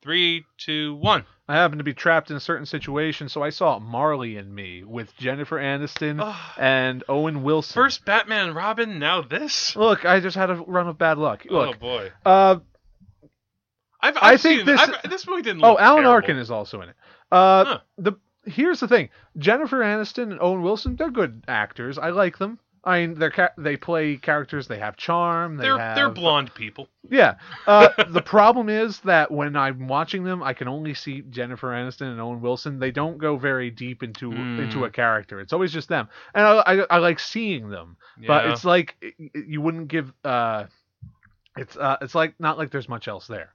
three, 0.01 0.45
two, 0.57 0.95
one. 0.95 1.25
I 1.47 1.55
happened 1.55 1.79
to 1.79 1.83
be 1.85 1.93
trapped 1.93 2.29
in 2.29 2.35
a 2.35 2.41
certain 2.41 2.65
situation, 2.65 3.29
so 3.29 3.41
I 3.41 3.51
saw 3.51 3.79
Marley 3.79 4.35
and 4.37 4.53
Me 4.53 4.83
with 4.83 5.15
Jennifer 5.17 5.57
Aniston 5.57 6.19
Oh, 6.21 6.53
and 6.61 7.03
Owen 7.07 7.41
Wilson. 7.43 7.73
first 7.73 8.03
Batman 8.05 8.47
and 8.47 8.55
Robin, 8.55 8.99
now 8.99 9.21
this. 9.21 9.75
look, 9.75 10.05
I 10.05 10.19
just 10.19 10.35
had 10.35 10.49
a 10.49 10.55
run 10.55 10.87
of 10.89 10.97
bad 10.97 11.17
luck. 11.17 11.45
oh 11.49 11.53
Look, 11.53 11.79
boy, 11.79 12.11
uh, 12.25 12.57
I've, 14.01 14.17
I've 14.17 14.23
I 14.23 14.37
think 14.37 14.57
seen, 14.59 14.65
this- 14.65 14.79
I've, 14.81 15.09
this 15.09 15.25
movie 15.27 15.41
didn't. 15.41 15.63
oh, 15.63 15.71
look 15.71 15.79
Alan 15.79 16.03
terrible. 16.03 16.11
Arkin 16.11 16.37
is 16.37 16.51
also 16.51 16.81
in 16.81 16.89
it. 16.89 16.95
Uh, 17.31 17.65
Huh. 17.65 17.79
the 17.97 18.13
here's 18.45 18.79
the 18.79 18.87
thing: 18.87 19.09
Jennifer 19.37 19.79
Aniston 19.79 20.31
and 20.31 20.39
Owen 20.41 20.61
Wilson, 20.61 20.95
they're 20.95 21.09
good 21.11 21.43
actors. 21.47 21.97
I 21.97 22.09
like 22.09 22.37
them. 22.37 22.59
I 22.87 23.01
mean, 23.01 23.19
they're 23.19 23.31
ca- 23.31 23.51
they 23.57 23.75
play 23.77 24.17
characters. 24.17 24.67
They 24.67 24.79
have 24.79 24.95
charm. 24.97 25.57
They 25.57 25.63
They're 25.63 25.77
have, 25.77 25.95
they're 25.95 26.09
blonde 26.09 26.53
people. 26.55 26.87
Yeah. 27.09 27.35
Uh, 27.67 27.89
the 28.09 28.21
problem 28.21 28.69
is 28.69 28.99
that 29.01 29.29
when 29.29 29.55
I'm 29.55 29.87
watching 29.87 30.23
them, 30.23 30.41
I 30.41 30.53
can 30.53 30.67
only 30.67 30.93
see 30.93 31.21
Jennifer 31.29 31.67
Aniston 31.67 32.11
and 32.11 32.21
Owen 32.21 32.41
Wilson. 32.41 32.79
They 32.79 32.91
don't 32.91 33.17
go 33.17 33.37
very 33.37 33.69
deep 33.69 34.03
into 34.03 34.31
Mm. 34.31 34.59
into 34.63 34.85
a 34.85 34.89
character. 34.89 35.39
It's 35.41 35.53
always 35.53 35.71
just 35.73 35.89
them, 35.89 36.07
and 36.33 36.45
I 36.45 36.59
I, 36.65 36.75
I 36.89 36.97
like 36.99 37.19
seeing 37.19 37.69
them. 37.69 37.97
But 38.25 38.47
it's 38.47 38.63
like 38.65 38.95
it- 39.01 39.15
you 39.47 39.61
wouldn't 39.61 39.89
give. 39.89 40.11
Uh, 40.23 40.65
it's 41.57 41.75
uh, 41.75 41.97
it's 42.01 42.15
like 42.15 42.35
not 42.39 42.57
like 42.57 42.71
there's 42.71 42.89
much 42.89 43.07
else 43.07 43.27
there. 43.27 43.53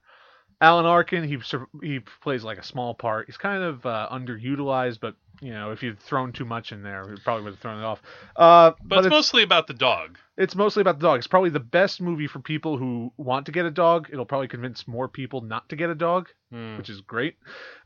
Alan 0.61 0.85
Arkin, 0.85 1.23
he 1.25 1.37
he 1.81 1.99
plays 2.21 2.43
like 2.43 2.57
a 2.57 2.63
small 2.63 2.93
part. 2.93 3.25
He's 3.25 3.37
kind 3.37 3.63
of 3.63 3.85
uh, 3.85 4.07
underutilized, 4.11 4.99
but 5.01 5.15
you 5.41 5.51
know 5.51 5.71
if 5.71 5.81
you'd 5.83 5.99
thrown 5.99 6.31
too 6.31 6.45
much 6.45 6.71
in 6.71 6.83
there, 6.83 7.05
we 7.07 7.15
probably 7.23 7.43
would 7.43 7.53
have 7.53 7.59
thrown 7.59 7.79
it 7.81 7.85
off. 7.85 8.01
Uh, 8.35 8.71
but, 8.83 9.05
it's, 9.05 9.09
mostly 9.11 9.43
about 9.43 9.67
the 9.67 9.73
dog. 9.73 10.17
it's 10.37 10.55
mostly 10.55 10.81
about 10.81 10.99
the 10.99 11.07
dog. 11.07 11.17
It's 11.19 11.27
probably 11.27 11.49
the 11.49 11.59
best 11.59 12.01
movie 12.01 12.27
for 12.27 12.39
people 12.39 12.77
who 12.77 13.11
want 13.17 13.45
to 13.47 13.51
get 13.51 13.65
a 13.65 13.71
dog. 13.71 14.09
It'll 14.11 14.25
probably 14.25 14.47
convince 14.47 14.87
more 14.87 15.07
people 15.07 15.41
not 15.41 15.69
to 15.69 15.75
get 15.75 15.89
a 15.89 15.95
dog, 15.95 16.29
Hmm. 16.51 16.77
which 16.77 16.89
is 16.89 17.01
great. 17.01 17.35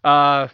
Uh, 0.04 0.48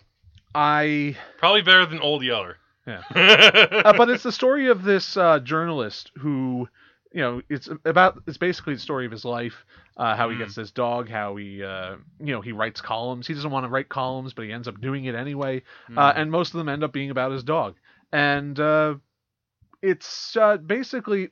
I 0.55 1.17
Probably 1.37 1.61
better 1.63 1.85
than 1.85 1.99
Old 1.99 2.23
Yeller. 2.23 2.57
Yeah. 2.85 3.01
uh, 3.15 3.17
uh, 3.85 3.93
but 3.97 4.09
it's 4.09 4.23
the 4.23 4.31
story 4.31 4.67
of 4.67 4.83
this 4.83 5.15
uh, 5.17 5.39
journalist 5.39 6.11
who, 6.19 6.67
you 7.13 7.21
know, 7.21 7.41
it's 7.47 7.69
about 7.85 8.21
it's 8.27 8.37
basically 8.37 8.73
the 8.73 8.79
story 8.79 9.05
of 9.05 9.11
his 9.11 9.23
life, 9.23 9.65
uh, 9.97 10.15
how 10.15 10.29
he 10.29 10.35
Mm. 10.35 10.39
gets 10.39 10.55
this 10.55 10.71
dog, 10.71 11.09
how 11.09 11.35
he, 11.35 11.63
uh, 11.63 11.95
you 12.19 12.33
know, 12.33 12.41
he 12.41 12.51
writes 12.51 12.81
columns. 12.81 13.27
He 13.27 13.33
doesn't 13.35 13.51
want 13.51 13.65
to 13.65 13.69
write 13.69 13.87
columns, 13.87 14.33
but 14.33 14.45
he 14.45 14.51
ends 14.51 14.67
up 14.67 14.81
doing 14.81 15.05
it 15.05 15.13
anyway. 15.15 15.61
Hmm. 15.87 15.99
Uh, 15.99 16.13
and 16.15 16.31
most 16.31 16.53
of 16.53 16.57
them 16.57 16.69
end 16.69 16.83
up 16.83 16.91
being 16.91 17.11
about 17.11 17.31
his 17.31 17.43
dog. 17.43 17.75
And 18.11 18.59
uh, 18.59 18.95
it's 19.81 20.35
uh, 20.35 20.57
basically. 20.57 21.29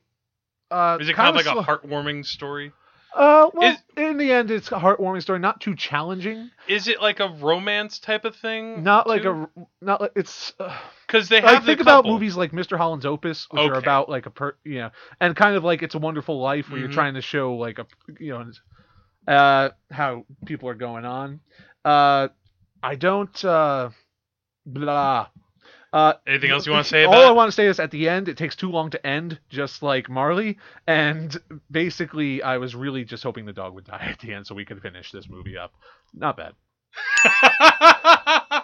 Uh, 0.70 0.98
is 1.02 1.10
it 1.10 1.16
kind 1.16 1.30
of 1.30 1.36
like 1.36 1.46
slow- 1.46 1.60
a 1.60 1.64
heartwarming 1.64 2.26
story? 2.26 2.72
Uh, 3.14 3.50
well, 3.54 3.74
Is- 3.74 3.78
in 3.98 4.18
the 4.18 4.32
end, 4.32 4.52
it's 4.52 4.72
a 4.72 4.76
heartwarming 4.80 5.22
story. 5.22 5.40
Not 5.40 5.60
too 5.60 5.76
challenging. 5.76 6.50
Is 6.68 6.88
it 6.88 7.02
like 7.02 7.20
a 7.20 7.28
romance 7.28 8.00
type 8.00 8.24
of 8.24 8.36
thing? 8.38 8.84
Not 8.84 9.06
like 9.08 9.26
a, 9.26 9.50
not 9.82 10.00
like 10.02 10.12
it's. 10.16 10.54
Uh, 10.60 10.76
because 11.08 11.28
they 11.28 11.42
like 11.42 11.56
have 11.56 11.66
think 11.66 11.80
the 11.80 11.84
about 11.84 11.98
couple. 12.06 12.14
movies 12.14 12.38
like 12.38 12.54
Mr. 12.54 12.78
Holland's 12.78 13.06
Opus, 13.06 13.48
which 13.52 13.62
are 13.64 13.74
about 13.74 14.08
like 14.08 14.28
a 14.28 14.30
per, 14.30 14.56
you 14.64 14.76
know, 14.80 14.92
and 15.20 15.36
kind 15.36 15.58
of 15.58 15.64
like 15.66 15.84
It's 15.84 15.96
a 15.96 16.00
Wonderful 16.00 16.40
Life, 16.40 16.70
where 16.70 16.78
Mhm. 16.78 16.84
you're 16.84 16.92
trying 16.92 17.16
to 17.16 17.22
show 17.22 17.56
like 17.56 17.80
a, 17.80 17.86
you 18.18 18.32
know, 18.32 19.34
uh, 19.34 19.70
how 19.92 20.26
people 20.46 20.70
are 20.70 20.74
going 20.76 21.04
on. 21.04 21.42
Uh, 21.84 22.30
I 22.82 22.96
don't. 22.96 23.44
Uh, 23.44 23.90
blah. 24.66 25.28
Uh, 25.94 26.14
Anything 26.26 26.52
else 26.52 26.66
you 26.66 26.72
want 26.72 26.86
to 26.86 26.90
say 26.90 27.04
all 27.04 27.14
I 27.28 27.32
want 27.32 27.50
to 27.50 27.52
say 27.52 27.68
is 27.68 27.80
at 27.80 27.92
the 27.92 28.08
end, 28.08 28.30
it 28.30 28.38
takes 28.38 28.56
too 28.56 28.72
long 28.72 28.92
to 28.92 29.06
end, 29.06 29.40
just 29.50 29.84
like 29.84 30.10
Marley. 30.10 30.58
And 30.88 31.36
basically, 31.70 32.42
I 32.42 32.58
was 32.58 32.76
really 32.76 33.04
just 33.04 33.24
hoping 33.24 33.46
the 33.46 33.52
dog 33.52 33.74
would 33.74 33.86
die 33.86 34.08
at 34.12 34.20
the 34.20 34.34
end 34.34 34.48
so 34.48 34.56
we 34.56 34.64
could 34.64 34.82
finish 34.82 35.12
this 35.12 35.28
movie 35.30 35.58
up. 35.58 35.74
Not 36.14 36.38
bad. 36.38 36.54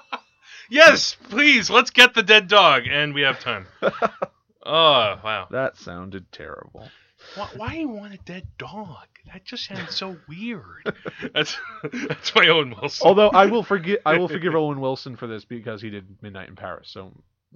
yes, 0.69 1.17
please. 1.29 1.69
Let's 1.69 1.89
get 1.89 2.13
the 2.13 2.23
dead 2.23 2.47
dog, 2.47 2.83
and 2.89 3.13
we 3.13 3.21
have 3.21 3.39
time. 3.39 3.67
oh 3.81 5.19
wow! 5.23 5.47
That 5.51 5.77
sounded 5.77 6.31
terrible. 6.31 6.89
Why, 7.35 7.49
why 7.55 7.71
do 7.73 7.79
you 7.79 7.89
want 7.89 8.13
a 8.13 8.17
dead 8.17 8.47
dog? 8.57 9.07
That 9.31 9.43
just 9.45 9.65
sounds 9.65 9.95
so 9.95 10.17
weird. 10.27 10.95
that's 11.33 11.57
that's 11.91 12.33
my 12.35 12.47
Owen 12.47 12.75
Wilson. 12.79 13.07
Although 13.07 13.29
I 13.29 13.45
will 13.47 13.63
forgive, 13.63 13.99
I 14.05 14.17
will 14.17 14.27
forgive 14.27 14.55
Owen 14.55 14.79
Wilson 14.79 15.15
for 15.15 15.27
this 15.27 15.45
because 15.45 15.81
he 15.81 15.89
did 15.89 16.05
Midnight 16.21 16.49
in 16.49 16.55
Paris. 16.55 16.89
So 16.89 17.11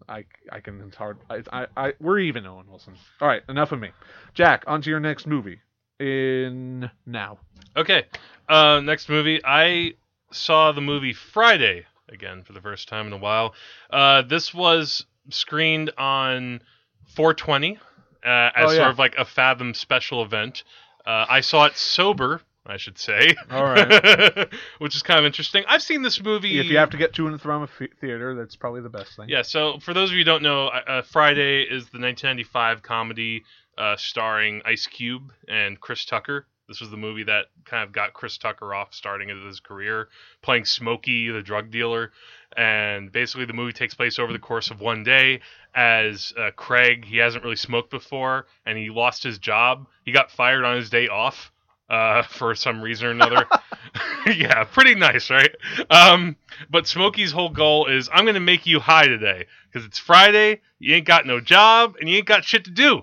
I, 0.08 0.26
I 0.52 0.60
can. 0.60 0.82
It's 0.82 0.98
hard. 0.98 1.18
I, 1.30 1.44
I, 1.52 1.68
I, 1.78 1.94
we're 2.00 2.20
even, 2.20 2.46
Owen 2.46 2.68
Wilson. 2.70 2.96
All 3.20 3.28
right, 3.28 3.42
enough 3.50 3.72
of 3.72 3.80
me. 3.80 3.92
Jack, 4.34 4.64
on 4.68 4.82
to 4.82 4.90
your 4.90 5.00
next 5.00 5.28
movie. 5.28 5.60
In 6.00 6.90
now. 7.06 7.38
Okay. 7.78 8.06
Uh, 8.50 8.80
next 8.80 9.08
movie. 9.08 9.40
I 9.44 9.94
saw 10.32 10.72
the 10.72 10.82
movie 10.82 11.14
Friday 11.14 11.86
again 12.10 12.44
for 12.44 12.54
the 12.54 12.62
first 12.62 12.88
time 12.88 13.08
in 13.08 13.14
a 13.14 13.18
while. 13.18 13.54
Uh, 13.90 14.24
this 14.24 14.54
was 14.54 15.06
screened 15.30 15.92
on 15.98 16.62
420 17.16 17.78
uh, 18.26 18.50
as 18.56 18.70
Oh, 18.70 18.72
yeah. 18.72 18.78
sort 18.78 18.90
of 18.92 19.00
like 19.00 19.16
a 19.18 19.26
Fathom 19.26 19.74
special 19.74 20.24
event. 20.24 20.64
Uh, 21.06 21.26
I 21.30 21.42
saw 21.42 21.66
it 21.66 21.76
sober 21.78 22.42
I 22.66 22.78
should 22.78 22.98
say. 23.00 23.36
All 23.50 23.64
right. 23.64 24.48
Which 24.78 24.96
is 24.96 25.02
kind 25.02 25.20
of 25.20 25.26
interesting. 25.26 25.64
I've 25.68 25.82
seen 25.82 26.04
this 26.04 26.22
movie. 26.22 26.60
If 26.60 26.68
you 26.68 26.78
have 26.78 26.92
to 26.92 26.98
get 26.98 27.14
to 27.16 27.28
and 27.28 27.42
from 27.42 27.64
a 27.64 27.68
theater, 28.00 28.36
that's 28.36 28.56
probably 28.56 28.82
the 28.82 28.90
best 28.90 29.16
thing. 29.16 29.30
Yeah, 29.30 29.42
so 29.42 29.80
for 29.80 29.94
those 29.94 30.10
of 30.10 30.14
you 30.14 30.20
who 30.20 30.26
don't 30.26 30.44
know, 30.44 30.68
uh, 30.68 31.02
Friday 31.02 31.64
is 31.64 31.90
the 31.90 32.00
1995 32.00 32.84
comedy 32.84 33.44
uh, 33.78 33.96
starring 33.98 34.62
Ice 34.66 34.86
Cube 34.86 35.32
and 35.48 35.80
Chris 35.80 36.06
Tucker. 36.06 36.46
This 36.72 36.80
was 36.80 36.90
the 36.90 36.98
movie 36.98 37.24
that 37.24 37.48
kind 37.66 37.84
of 37.84 37.92
got 37.92 38.14
Chris 38.14 38.38
Tucker 38.38 38.74
off 38.74 38.94
starting 38.94 39.28
into 39.28 39.46
his 39.46 39.60
career, 39.60 40.08
playing 40.42 40.64
Smokey, 40.64 41.30
the 41.30 41.42
drug 41.42 41.70
dealer. 41.70 42.14
And 42.56 43.12
basically, 43.12 43.44
the 43.44 43.54
movie 43.54 43.74
takes 43.74 43.94
place 43.94 44.18
over 44.20 44.32
the 44.32 44.40
course 44.40 44.72
of 44.72 44.80
one 44.80 45.04
day 45.04 45.42
as 45.76 46.34
uh, 46.38 46.52
Craig, 46.56 47.04
he 47.04 47.18
hasn't 47.18 47.44
really 47.44 47.58
smoked 47.58 47.90
before, 47.90 48.46
and 48.66 48.78
he 48.78 48.90
lost 48.90 49.24
his 49.24 49.38
job. 49.38 49.86
He 50.06 50.14
got 50.14 50.32
fired 50.32 50.64
on 50.64 50.78
his 50.78 50.90
day 50.90 51.10
off 51.10 51.52
uh, 51.90 52.24
for 52.30 52.56
some 52.56 52.82
reason 52.82 53.08
or 53.08 53.12
another. 53.12 53.46
yeah, 54.36 54.64
pretty 54.66 54.96
nice, 54.96 55.30
right? 55.30 55.54
Um, 55.90 56.36
but 56.70 56.88
Smokey's 56.88 57.32
whole 57.32 57.50
goal 57.50 57.88
is 57.88 58.10
I'm 58.14 58.26
going 58.26 58.36
to 58.36 58.40
make 58.40 58.66
you 58.66 58.80
high 58.80 59.08
today 59.08 59.46
because 59.68 59.86
it's 59.86 60.00
Friday, 60.00 60.62
you 60.80 60.96
ain't 60.96 61.06
got 61.06 61.26
no 61.26 61.40
job, 61.40 61.96
and 62.00 62.08
you 62.08 62.18
ain't 62.18 62.28
got 62.28 62.44
shit 62.44 62.66
to 62.66 62.72
do. 62.72 63.02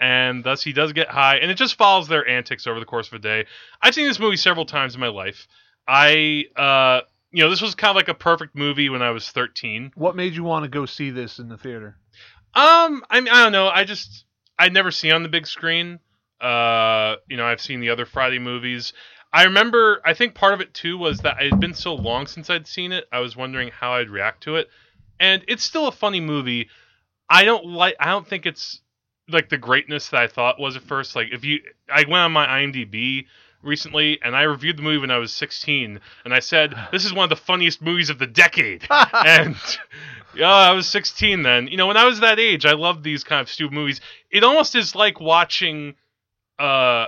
And 0.00 0.42
thus 0.42 0.62
he 0.62 0.72
does 0.72 0.94
get 0.94 1.08
high, 1.08 1.36
and 1.36 1.50
it 1.50 1.54
just 1.54 1.76
follows 1.76 2.08
their 2.08 2.26
antics 2.26 2.66
over 2.66 2.80
the 2.80 2.86
course 2.86 3.08
of 3.08 3.14
a 3.14 3.18
day. 3.18 3.44
I've 3.82 3.94
seen 3.94 4.06
this 4.06 4.18
movie 4.18 4.38
several 4.38 4.64
times 4.64 4.94
in 4.94 5.00
my 5.00 5.08
life. 5.08 5.46
I, 5.86 6.46
uh, 6.56 7.02
you 7.30 7.42
know, 7.42 7.50
this 7.50 7.60
was 7.60 7.74
kind 7.74 7.90
of 7.90 7.96
like 7.96 8.08
a 8.08 8.14
perfect 8.14 8.56
movie 8.56 8.88
when 8.88 9.02
I 9.02 9.10
was 9.10 9.28
13. 9.30 9.92
What 9.94 10.16
made 10.16 10.34
you 10.34 10.42
want 10.42 10.64
to 10.64 10.70
go 10.70 10.86
see 10.86 11.10
this 11.10 11.38
in 11.38 11.48
the 11.48 11.58
theater? 11.58 11.98
Um, 12.54 13.04
I 13.10 13.20
mean, 13.20 13.28
I 13.28 13.44
don't 13.44 13.52
know. 13.52 13.68
I 13.68 13.84
just 13.84 14.24
I'd 14.58 14.72
never 14.72 14.90
seen 14.90 15.12
on 15.12 15.22
the 15.22 15.28
big 15.28 15.46
screen. 15.46 16.00
Uh, 16.40 17.16
you 17.28 17.36
know, 17.36 17.44
I've 17.44 17.60
seen 17.60 17.80
the 17.80 17.90
other 17.90 18.06
Friday 18.06 18.38
movies. 18.38 18.92
I 19.32 19.44
remember. 19.44 20.00
I 20.04 20.14
think 20.14 20.34
part 20.34 20.54
of 20.54 20.60
it 20.60 20.74
too 20.74 20.98
was 20.98 21.20
that 21.20 21.40
it 21.40 21.50
had 21.50 21.60
been 21.60 21.74
so 21.74 21.94
long 21.94 22.26
since 22.26 22.50
I'd 22.50 22.66
seen 22.66 22.92
it. 22.92 23.04
I 23.12 23.20
was 23.20 23.36
wondering 23.36 23.70
how 23.70 23.92
I'd 23.92 24.10
react 24.10 24.42
to 24.44 24.56
it, 24.56 24.68
and 25.20 25.44
it's 25.46 25.62
still 25.62 25.86
a 25.86 25.92
funny 25.92 26.20
movie. 26.20 26.68
I 27.28 27.44
don't 27.44 27.66
like. 27.66 27.94
I 28.00 28.06
don't 28.06 28.26
think 28.26 28.46
it's 28.46 28.80
like 29.32 29.48
the 29.48 29.58
greatness 29.58 30.08
that 30.08 30.20
I 30.20 30.26
thought 30.26 30.58
was 30.58 30.76
at 30.76 30.82
first. 30.82 31.16
Like 31.16 31.28
if 31.32 31.44
you, 31.44 31.60
I 31.88 32.00
went 32.00 32.22
on 32.22 32.32
my 32.32 32.46
IMDb 32.46 33.26
recently 33.62 34.18
and 34.22 34.34
I 34.34 34.42
reviewed 34.42 34.78
the 34.78 34.82
movie 34.82 34.98
when 34.98 35.10
I 35.10 35.18
was 35.18 35.32
16, 35.32 36.00
and 36.24 36.34
I 36.34 36.40
said 36.40 36.74
this 36.92 37.04
is 37.04 37.12
one 37.12 37.24
of 37.24 37.30
the 37.30 37.36
funniest 37.36 37.82
movies 37.82 38.10
of 38.10 38.18
the 38.18 38.26
decade. 38.26 38.86
and 39.12 39.56
yeah, 40.34 40.50
I 40.50 40.72
was 40.72 40.88
16 40.88 41.42
then. 41.42 41.68
You 41.68 41.76
know, 41.76 41.86
when 41.86 41.96
I 41.96 42.04
was 42.04 42.20
that 42.20 42.38
age, 42.38 42.66
I 42.66 42.72
loved 42.72 43.02
these 43.04 43.24
kind 43.24 43.40
of 43.40 43.48
stupid 43.48 43.74
movies. 43.74 44.00
It 44.30 44.44
almost 44.44 44.74
is 44.74 44.94
like 44.94 45.20
watching 45.20 45.94
uh 46.58 47.06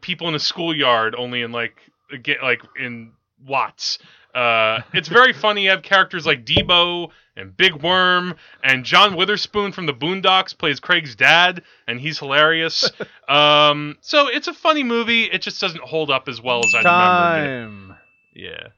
people 0.00 0.28
in 0.28 0.34
a 0.34 0.38
schoolyard, 0.38 1.14
only 1.16 1.42
in 1.42 1.52
like 1.52 1.76
get 2.22 2.42
like 2.42 2.62
in 2.78 3.12
Watts. 3.44 3.98
Uh, 4.34 4.80
it's 4.94 5.08
very 5.08 5.32
funny. 5.32 5.64
You 5.64 5.70
have 5.70 5.82
characters 5.82 6.24
like 6.24 6.44
Debo 6.46 7.10
and 7.36 7.56
Big 7.56 7.74
Worm, 7.82 8.34
and 8.62 8.84
John 8.84 9.16
Witherspoon 9.16 9.72
from 9.72 9.86
the 9.86 9.92
Boondocks 9.94 10.56
plays 10.56 10.80
Craig's 10.80 11.14
dad, 11.16 11.62
and 11.86 12.00
he's 12.00 12.18
hilarious. 12.18 12.90
um, 13.28 13.96
so 14.00 14.28
it's 14.28 14.48
a 14.48 14.54
funny 14.54 14.82
movie. 14.84 15.24
It 15.24 15.42
just 15.42 15.60
doesn't 15.60 15.82
hold 15.82 16.10
up 16.10 16.28
as 16.28 16.40
well 16.40 16.60
as 16.64 16.74
I 16.74 16.78
remembered 16.78 17.90
Time. 17.90 17.96
it. 18.34 18.42
Yeah, 18.42 18.68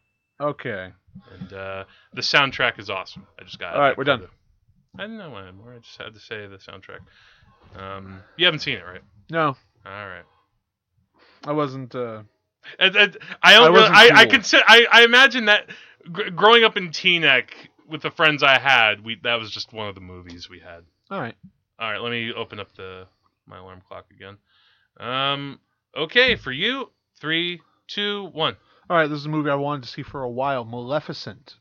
Okay. 0.40 0.92
and 1.38 1.52
uh, 1.52 1.84
the 2.12 2.20
soundtrack 2.22 2.78
is 2.80 2.90
awesome. 2.90 3.26
I 3.40 3.44
just 3.44 3.58
got. 3.58 3.74
All 3.74 3.80
right, 3.80 3.96
we're 3.96 4.04
done. 4.04 4.26
I 4.98 5.02
didn't 5.02 5.18
know 5.18 5.36
anymore. 5.36 5.74
I 5.74 5.78
just 5.78 5.96
had 5.98 6.14
to 6.14 6.20
say 6.20 6.46
the 6.46 6.58
soundtrack. 6.58 7.00
Um, 7.80 8.20
you 8.36 8.44
haven't 8.46 8.60
seen 8.60 8.76
it, 8.78 8.84
right? 8.84 9.02
No, 9.30 9.46
All 9.48 9.56
right. 10.06 10.24
I 11.44 11.52
wasn't. 11.52 11.94
Uh, 11.94 12.22
And, 12.78 12.96
and 12.96 13.18
I 13.42 13.54
don't. 13.54 13.72
I 13.72 13.74
really, 13.74 13.88
I, 13.88 14.10
I 14.20 14.26
consider. 14.26 14.62
I, 14.66 14.86
I 14.90 15.04
imagine 15.04 15.46
that 15.46 15.68
gr- 16.10 16.30
growing 16.30 16.64
up 16.64 16.76
in 16.76 16.88
Teaneck 16.88 17.50
with 17.88 18.02
the 18.02 18.10
friends 18.10 18.42
I 18.42 18.58
had, 18.58 19.04
we 19.04 19.18
that 19.22 19.36
was 19.36 19.50
just 19.50 19.72
one 19.72 19.88
of 19.88 19.94
the 19.94 20.00
movies 20.00 20.48
we 20.48 20.60
had. 20.60 20.84
all 21.10 21.20
right. 21.20 21.34
All 21.78 21.90
right, 21.90 22.00
let 22.00 22.10
me 22.10 22.32
open 22.32 22.60
up 22.60 22.74
the 22.76 23.06
my 23.46 23.58
alarm 23.58 23.82
clock 23.86 24.06
again. 24.10 24.36
Um. 24.98 25.60
Okay, 25.96 26.36
for 26.36 26.50
you, 26.52 26.90
three, 27.20 27.60
two, 27.86 28.30
one. 28.32 28.56
All 28.90 28.96
right. 28.96 29.08
This 29.08 29.20
is 29.20 29.26
a 29.26 29.30
movie 29.30 29.50
I 29.50 29.54
wanted 29.54 29.84
to 29.84 29.88
see 29.88 30.02
for 30.02 30.22
a 30.22 30.30
while. 30.30 30.64
Maleficent. 30.64 31.54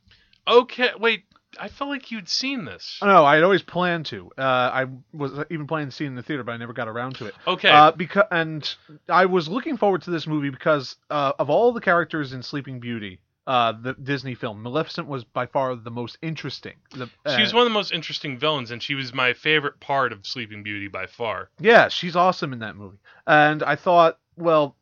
Okay, 0.48 0.90
wait. 1.00 1.26
I 1.60 1.68
felt 1.68 1.90
like 1.90 2.12
you'd 2.12 2.30
seen 2.30 2.66
this. 2.66 3.00
No, 3.02 3.26
I 3.26 3.36
had 3.36 3.44
always 3.44 3.62
planned 3.62 4.06
to. 4.08 4.32
Uh, 4.38 4.42
I 4.42 4.86
was 5.14 5.32
even 5.50 5.68
planning 5.68 5.90
to 5.90 5.96
see 5.96 6.06
it 6.06 6.08
in 6.08 6.16
the 6.16 6.24
theater, 6.24 6.44
but 6.44 6.54
I 6.54 6.58
never 6.58 6.74
got 6.74 6.88
around 6.88 7.16
to 7.18 7.28
it. 7.28 7.36
Okay. 7.48 7.70
Uh, 7.70 7.92
because 7.92 8.26
and 8.32 8.76
I 9.10 9.26
was 9.26 9.48
looking 9.48 9.78
forward 9.78 10.04
to 10.04 10.12
this 10.12 10.28
movie 10.28 10.50
because 10.50 10.96
uh, 11.10 11.34
of 11.40 11.50
all 11.50 11.72
the 11.74 11.82
characters 11.82 12.34
in 12.34 12.44
Sleeping 12.44 12.80
Beauty, 12.80 13.20
uh, 13.46 13.74
the 13.74 13.94
Disney 13.94 14.36
film, 14.36 14.64
Maleficent 14.64 15.08
was 15.08 15.24
by 15.24 15.46
far 15.46 15.76
the 15.76 15.92
most 15.92 16.18
interesting. 16.22 16.76
The, 16.92 17.10
uh, 17.26 17.36
she 17.36 17.42
was 17.42 17.54
one 17.54 17.62
of 17.62 17.66
the 17.66 17.74
most 17.74 17.92
interesting 17.92 18.38
villains, 18.38 18.72
and 18.72 18.82
she 18.82 18.96
was 18.96 19.14
my 19.14 19.34
favorite 19.34 19.80
part 19.80 20.12
of 20.14 20.26
Sleeping 20.26 20.64
Beauty 20.64 20.88
by 20.88 21.08
far. 21.08 21.50
Yeah, 21.60 21.90
she's 21.90 22.16
awesome 22.16 22.54
in 22.54 22.60
that 22.60 22.76
movie. 22.76 23.00
And 23.28 23.62
I 23.64 23.76
thought, 23.76 24.20
well, 24.38 24.76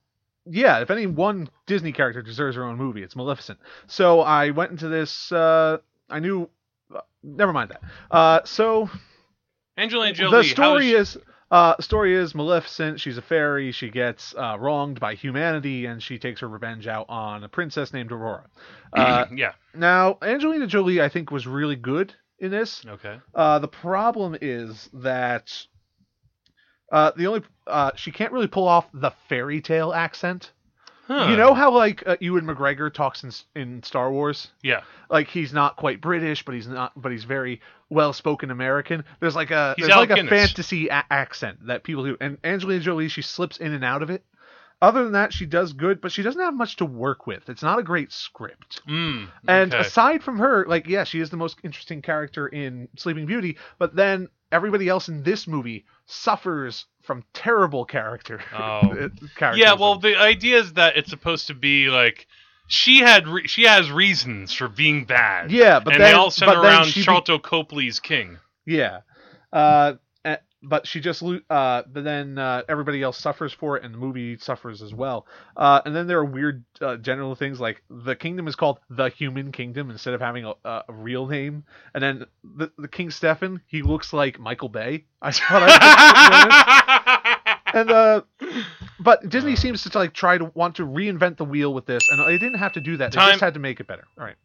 yeah, 0.45 0.79
if 0.79 0.89
any 0.89 1.05
one 1.07 1.49
Disney 1.65 1.91
character 1.91 2.21
deserves 2.21 2.55
her 2.55 2.63
own 2.63 2.77
movie, 2.77 3.03
it's 3.03 3.15
Maleficent. 3.15 3.59
So 3.87 4.21
I 4.21 4.51
went 4.51 4.71
into 4.71 4.87
this. 4.87 5.31
Uh, 5.31 5.77
I 6.09 6.19
knew. 6.19 6.49
Uh, 6.93 7.01
never 7.23 7.53
mind 7.53 7.71
that. 7.71 7.81
Uh, 8.09 8.39
so 8.45 8.89
Angelina 9.77 10.13
Jolie. 10.13 10.37
the 10.37 10.43
story 10.43 10.91
is 10.91 11.17
Uh, 11.51 11.75
story 11.81 12.15
is 12.15 12.33
Maleficent. 12.33 12.97
She's 12.97 13.17
a 13.17 13.21
fairy. 13.21 13.73
She 13.73 13.89
gets 13.89 14.33
uh, 14.35 14.55
wronged 14.57 15.01
by 15.01 15.15
humanity, 15.15 15.85
and 15.85 16.01
she 16.01 16.17
takes 16.17 16.39
her 16.39 16.47
revenge 16.47 16.87
out 16.87 17.07
on 17.09 17.43
a 17.43 17.49
princess 17.49 17.91
named 17.93 18.11
Aurora. 18.11 18.45
Uh, 18.93 19.25
yeah. 19.33 19.53
now, 19.73 20.17
Angelina 20.21 20.67
Jolie, 20.67 21.01
I 21.01 21.07
think, 21.07 21.31
was 21.31 21.47
really 21.47 21.77
good 21.77 22.13
in 22.39 22.51
this. 22.51 22.83
Okay. 22.85 23.19
Uh, 23.33 23.59
the 23.59 23.67
problem 23.69 24.35
is 24.41 24.89
that 24.93 25.65
uh, 26.91 27.11
the 27.15 27.27
only 27.27 27.41
uh, 27.67 27.91
she 27.95 28.11
can't 28.11 28.33
really 28.33 28.47
pull 28.47 28.67
off 28.67 28.87
the 28.93 29.11
fairy 29.29 29.61
tale 29.61 29.93
accent. 29.93 30.51
Huh. 31.07 31.27
You 31.29 31.35
know 31.35 31.53
how 31.53 31.71
like 31.75 32.03
uh, 32.05 32.15
Ewan 32.19 32.45
McGregor 32.45 32.93
talks 32.93 33.23
in 33.23 33.31
in 33.61 33.83
Star 33.83 34.11
Wars, 34.11 34.49
Yeah. 34.63 34.81
like 35.09 35.27
he's 35.27 35.51
not 35.51 35.75
quite 35.75 35.99
British, 35.99 36.45
but 36.45 36.55
he's 36.55 36.67
not, 36.67 36.93
but 36.95 37.11
he's 37.11 37.23
very 37.25 37.61
well 37.89 38.13
spoken 38.13 38.51
American. 38.51 39.03
There's 39.19 39.35
like 39.35 39.51
a 39.51 39.73
He's 39.77 39.87
there's 39.87 39.97
like 39.97 40.11
a 40.11 40.27
fantasy 40.27 40.87
a- 40.87 41.03
accent 41.09 41.65
that 41.67 41.83
people 41.83 42.03
do, 42.05 42.17
and 42.21 42.37
Angelina 42.43 42.81
Jolie 42.81 43.09
she 43.09 43.21
slips 43.23 43.57
in 43.57 43.73
and 43.73 43.83
out 43.83 44.03
of 44.03 44.09
it. 44.09 44.23
Other 44.81 45.03
than 45.03 45.11
that, 45.13 45.31
she 45.31 45.45
does 45.45 45.73
good, 45.73 46.01
but 46.01 46.11
she 46.11 46.23
doesn't 46.23 46.41
have 46.41 46.55
much 46.55 46.77
to 46.77 46.85
work 46.85 47.27
with. 47.27 47.49
It's 47.49 47.61
not 47.61 47.77
a 47.77 47.83
great 47.83 48.11
script. 48.11 48.81
Mm, 48.89 49.27
And 49.47 49.73
aside 49.75 50.23
from 50.23 50.39
her, 50.39 50.65
like, 50.67 50.87
yeah, 50.87 51.03
she 51.03 51.19
is 51.19 51.29
the 51.29 51.37
most 51.37 51.59
interesting 51.63 52.01
character 52.01 52.47
in 52.47 52.87
Sleeping 52.97 53.27
Beauty, 53.27 53.57
but 53.77 53.95
then 53.95 54.27
everybody 54.51 54.89
else 54.89 55.07
in 55.07 55.21
this 55.21 55.47
movie 55.47 55.85
suffers 56.11 56.85
from 57.03 57.23
terrible 57.33 57.85
character. 57.85 58.39
Oh. 58.53 59.09
Yeah, 59.55 59.73
well, 59.73 59.97
the 59.99 60.15
idea 60.17 60.59
is 60.59 60.73
that 60.73 60.97
it's 60.97 61.09
supposed 61.09 61.47
to 61.47 61.53
be 61.53 61.87
like 61.87 62.27
she 62.67 62.99
had 62.99 63.27
re- 63.27 63.47
she 63.47 63.63
has 63.63 63.91
reasons 63.91 64.53
for 64.53 64.67
being 64.67 65.05
bad. 65.05 65.51
yeah, 65.51 65.79
but 65.79 65.93
and 65.93 66.01
then, 66.03 66.11
they 66.11 66.17
all 66.17 66.31
center 66.31 66.59
around 66.61 66.85
she 66.87 67.01
be- 67.01 67.05
Sharlto 67.05 67.41
Copley's 67.41 67.99
king. 67.99 68.37
yeah, 68.65 68.99
uh, 69.51 69.93
but 70.63 70.85
she 70.87 70.99
just 70.99 71.21
lo- 71.21 71.39
uh, 71.49 71.83
but 71.91 72.03
then 72.03 72.37
uh, 72.37 72.61
everybody 72.69 73.01
else 73.01 73.17
suffers 73.17 73.53
for 73.53 73.77
it, 73.77 73.83
and 73.83 73.93
the 73.93 73.97
movie 73.97 74.37
suffers 74.37 74.81
as 74.81 74.93
well. 74.93 75.25
Uh, 75.55 75.81
and 75.85 75.95
then 75.95 76.07
there 76.07 76.19
are 76.19 76.25
weird 76.25 76.63
uh, 76.81 76.97
general 76.97 77.35
things 77.35 77.59
like 77.59 77.83
the 77.89 78.15
kingdom 78.15 78.47
is 78.47 78.55
called 78.55 78.79
the 78.89 79.09
Human 79.09 79.51
Kingdom 79.51 79.89
instead 79.89 80.13
of 80.13 80.21
having 80.21 80.45
a, 80.45 80.53
a 80.65 80.83
real 80.89 81.27
name. 81.27 81.63
And 81.93 82.03
then 82.03 82.25
the 82.43 82.71
the 82.77 82.87
King 82.87 83.09
Stefan, 83.11 83.61
he 83.67 83.81
looks 83.81 84.13
like 84.13 84.39
Michael 84.39 84.69
Bay. 84.69 85.05
I 85.21 85.31
thought 85.31 85.61
I 85.63 87.37
and 87.73 87.89
uh 87.91 88.21
but 88.99 89.29
disney 89.29 89.55
seems 89.55 89.83
to 89.83 89.97
like 89.97 90.13
try 90.13 90.37
to 90.37 90.45
want 90.55 90.75
to 90.75 90.85
reinvent 90.85 91.37
the 91.37 91.45
wheel 91.45 91.73
with 91.73 91.85
this 91.85 92.09
and 92.09 92.19
they 92.19 92.37
didn't 92.37 92.57
have 92.57 92.73
to 92.73 92.81
do 92.81 92.97
that 92.97 93.11
they 93.11 93.17
just 93.17 93.39
had 93.39 93.53
to 93.53 93.61
make 93.61 93.79
it 93.79 93.87
better 93.87 94.03
all 94.17 94.25
right 94.25 94.35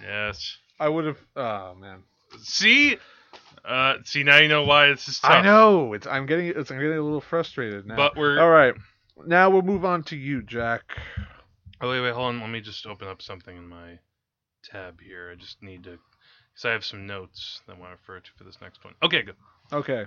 yes. 0.00 0.58
i 0.78 0.88
would 0.88 1.04
have 1.04 1.18
oh 1.34 1.74
man 1.74 2.04
See, 2.42 2.96
uh, 3.64 3.94
see 4.04 4.22
now 4.22 4.38
you 4.38 4.48
know 4.48 4.64
why 4.64 4.88
this 4.88 5.08
is 5.08 5.20
tough. 5.20 5.30
i 5.30 5.40
know 5.42 5.92
it's 5.94 6.06
i'm 6.06 6.26
getting 6.26 6.46
it's 6.48 6.70
i'm 6.70 6.78
getting 6.78 6.98
a 6.98 7.02
little 7.02 7.20
frustrated 7.20 7.86
now 7.86 7.96
But 7.96 8.16
we're 8.16 8.38
all 8.40 8.50
right 8.50 8.74
now 9.26 9.48
we'll 9.50 9.62
move 9.62 9.84
on 9.84 10.02
to 10.04 10.16
you 10.16 10.42
jack 10.42 10.82
Oh 11.80 11.90
wait, 11.90 12.00
wait, 12.00 12.14
hold 12.14 12.28
on. 12.28 12.40
Let 12.40 12.48
me 12.48 12.60
just 12.62 12.86
open 12.86 13.08
up 13.08 13.20
something 13.20 13.54
in 13.54 13.68
my 13.68 13.98
tab 14.62 15.00
here. 15.02 15.30
I 15.30 15.34
just 15.34 15.62
need 15.62 15.84
to, 15.84 15.98
because 16.52 16.64
I 16.64 16.70
have 16.70 16.84
some 16.84 17.06
notes 17.06 17.60
that 17.66 17.76
I 17.76 17.78
want 17.78 17.92
to 17.92 17.96
refer 17.96 18.20
to 18.20 18.30
for 18.38 18.44
this 18.44 18.56
next 18.62 18.82
one. 18.84 18.94
Okay, 19.02 19.22
good. 19.22 19.36
okay 19.72 20.06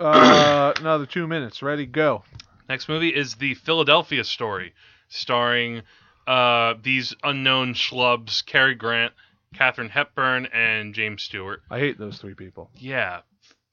uh 0.00 0.72
another 0.80 1.06
two 1.06 1.26
minutes 1.26 1.62
ready 1.62 1.86
go 1.86 2.24
Next 2.68 2.88
movie 2.88 3.08
is 3.08 3.36
the 3.36 3.54
Philadelphia 3.54 4.22
Story, 4.22 4.74
starring 5.08 5.80
uh, 6.26 6.74
these 6.82 7.14
unknown 7.24 7.72
schlubs: 7.72 8.44
Cary 8.44 8.74
Grant, 8.74 9.14
Katharine 9.54 9.88
Hepburn, 9.88 10.46
and 10.52 10.94
James 10.94 11.22
Stewart. 11.22 11.62
i 11.70 11.78
hate 11.78 11.98
those 11.98 12.18
three 12.18 12.34
people 12.34 12.70
Yeah, 12.78 13.20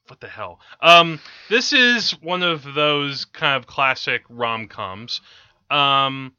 what 0.08 0.20
the 0.20 0.28
hell? 0.28 0.60
Um, 0.80 1.20
this 1.50 1.72
is 1.72 2.12
one 2.22 2.42
of 2.42 2.62
those 2.74 3.24
kind 3.26 3.56
of 3.56 3.66
classic 3.66 4.22
rom 4.28 4.68
coms. 4.68 5.20
Um, 5.70 6.32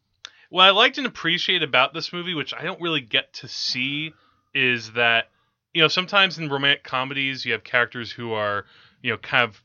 what 0.50 0.63
I 0.63 0.69
liked 0.71 0.97
and 0.97 1.06
appreciate 1.08 1.62
about 1.63 1.93
this 1.93 2.13
movie, 2.13 2.34
which 2.34 2.54
I 2.54 2.63
don't 2.63 2.82
really 2.82 3.02
get 3.02 3.34
to 3.34 3.47
see, 3.47 4.13
is 4.54 4.93
that 4.93 5.26
you 5.73 5.82
know 5.82 5.88
sometimes 5.89 6.39
in 6.39 6.50
romantic 6.50 6.84
comedies 6.84 7.45
you 7.45 7.52
have 7.52 7.63
characters 7.63 8.12
who 8.12 8.32
are 8.34 8.65
you 9.02 9.12
know 9.12 9.17
kind 9.17 9.43
of 9.50 9.62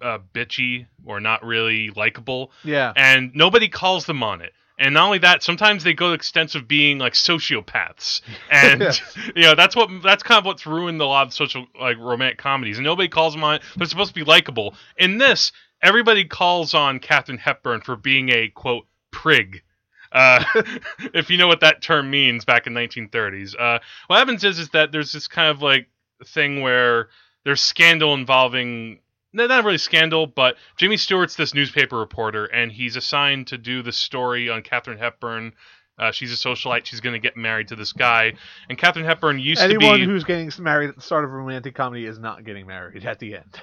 uh, 0.00 0.18
bitchy 0.32 0.86
or 1.04 1.20
not 1.20 1.44
really 1.44 1.90
likable, 1.90 2.50
Yeah. 2.64 2.92
and 2.96 3.34
nobody 3.34 3.68
calls 3.68 4.06
them 4.06 4.22
on 4.22 4.40
it. 4.40 4.52
And 4.78 4.94
not 4.94 5.06
only 5.06 5.18
that, 5.18 5.42
sometimes 5.42 5.82
they 5.82 5.92
go 5.92 6.08
to 6.08 6.14
extents 6.14 6.54
of 6.54 6.68
being 6.68 6.98
like 6.98 7.14
sociopaths, 7.14 8.20
and 8.50 8.80
Yes. 8.82 9.00
you 9.34 9.42
know 9.42 9.54
that's 9.54 9.74
what 9.74 9.90
that's 10.02 10.22
kind 10.22 10.38
of 10.38 10.44
what's 10.44 10.66
ruined 10.66 11.00
a 11.00 11.06
lot 11.06 11.26
of 11.26 11.34
social 11.34 11.66
like 11.80 11.98
romantic 11.98 12.38
comedies. 12.38 12.78
And 12.78 12.84
nobody 12.84 13.08
calls 13.08 13.34
them 13.34 13.42
on 13.44 13.56
it. 13.56 13.62
They're 13.76 13.86
supposed 13.88 14.10
to 14.10 14.14
be 14.14 14.24
likable. 14.24 14.74
In 14.96 15.18
this, 15.18 15.52
everybody 15.82 16.24
calls 16.24 16.74
on 16.74 17.00
Katharine 17.00 17.38
Hepburn 17.38 17.80
for 17.80 17.96
being 17.96 18.28
a 18.30 18.48
quote 18.48 18.86
prig. 19.10 19.62
Uh, 20.12 20.44
if 21.12 21.28
you 21.28 21.36
know 21.38 21.48
what 21.48 21.60
that 21.60 21.82
term 21.82 22.08
means 22.10 22.44
back 22.44 22.66
in 22.66 22.72
1930s. 22.72 23.54
Uh, 23.58 23.78
what 24.06 24.16
happens 24.18 24.44
is 24.44 24.58
is 24.58 24.70
that 24.70 24.92
there's 24.92 25.12
this 25.12 25.28
kind 25.28 25.50
of 25.50 25.60
like 25.60 25.88
thing 26.24 26.60
where 26.62 27.08
there's 27.44 27.60
scandal 27.60 28.14
involving 28.14 29.00
not 29.32 29.64
really 29.64 29.78
scandal, 29.78 30.26
but 30.26 30.56
Jimmy 30.76 30.96
Stewart's 30.96 31.36
this 31.36 31.54
newspaper 31.54 31.98
reporter, 31.98 32.46
and 32.46 32.72
he's 32.72 32.96
assigned 32.96 33.48
to 33.48 33.58
do 33.58 33.82
the 33.82 33.92
story 33.92 34.48
on 34.48 34.62
Katharine 34.62 34.98
Hepburn. 34.98 35.52
Uh, 35.98 36.12
she's 36.12 36.32
a 36.32 36.36
socialite. 36.36 36.84
She's 36.86 37.00
going 37.00 37.14
to 37.14 37.18
get 37.18 37.36
married 37.36 37.68
to 37.68 37.76
this 37.76 37.92
guy, 37.92 38.34
and 38.68 38.78
Katharine 38.78 39.04
Hepburn 39.04 39.38
used 39.38 39.60
Anyone 39.60 39.98
to 39.98 40.06
be. 40.06 40.12
who's 40.12 40.24
getting 40.24 40.50
married 40.62 40.90
at 40.90 40.96
the 40.96 41.02
start 41.02 41.24
of 41.24 41.30
a 41.30 41.34
romantic 41.34 41.74
comedy 41.74 42.06
is 42.06 42.18
not 42.18 42.44
getting 42.44 42.66
married 42.66 43.04
at 43.04 43.18
the 43.18 43.36
end. 43.36 43.60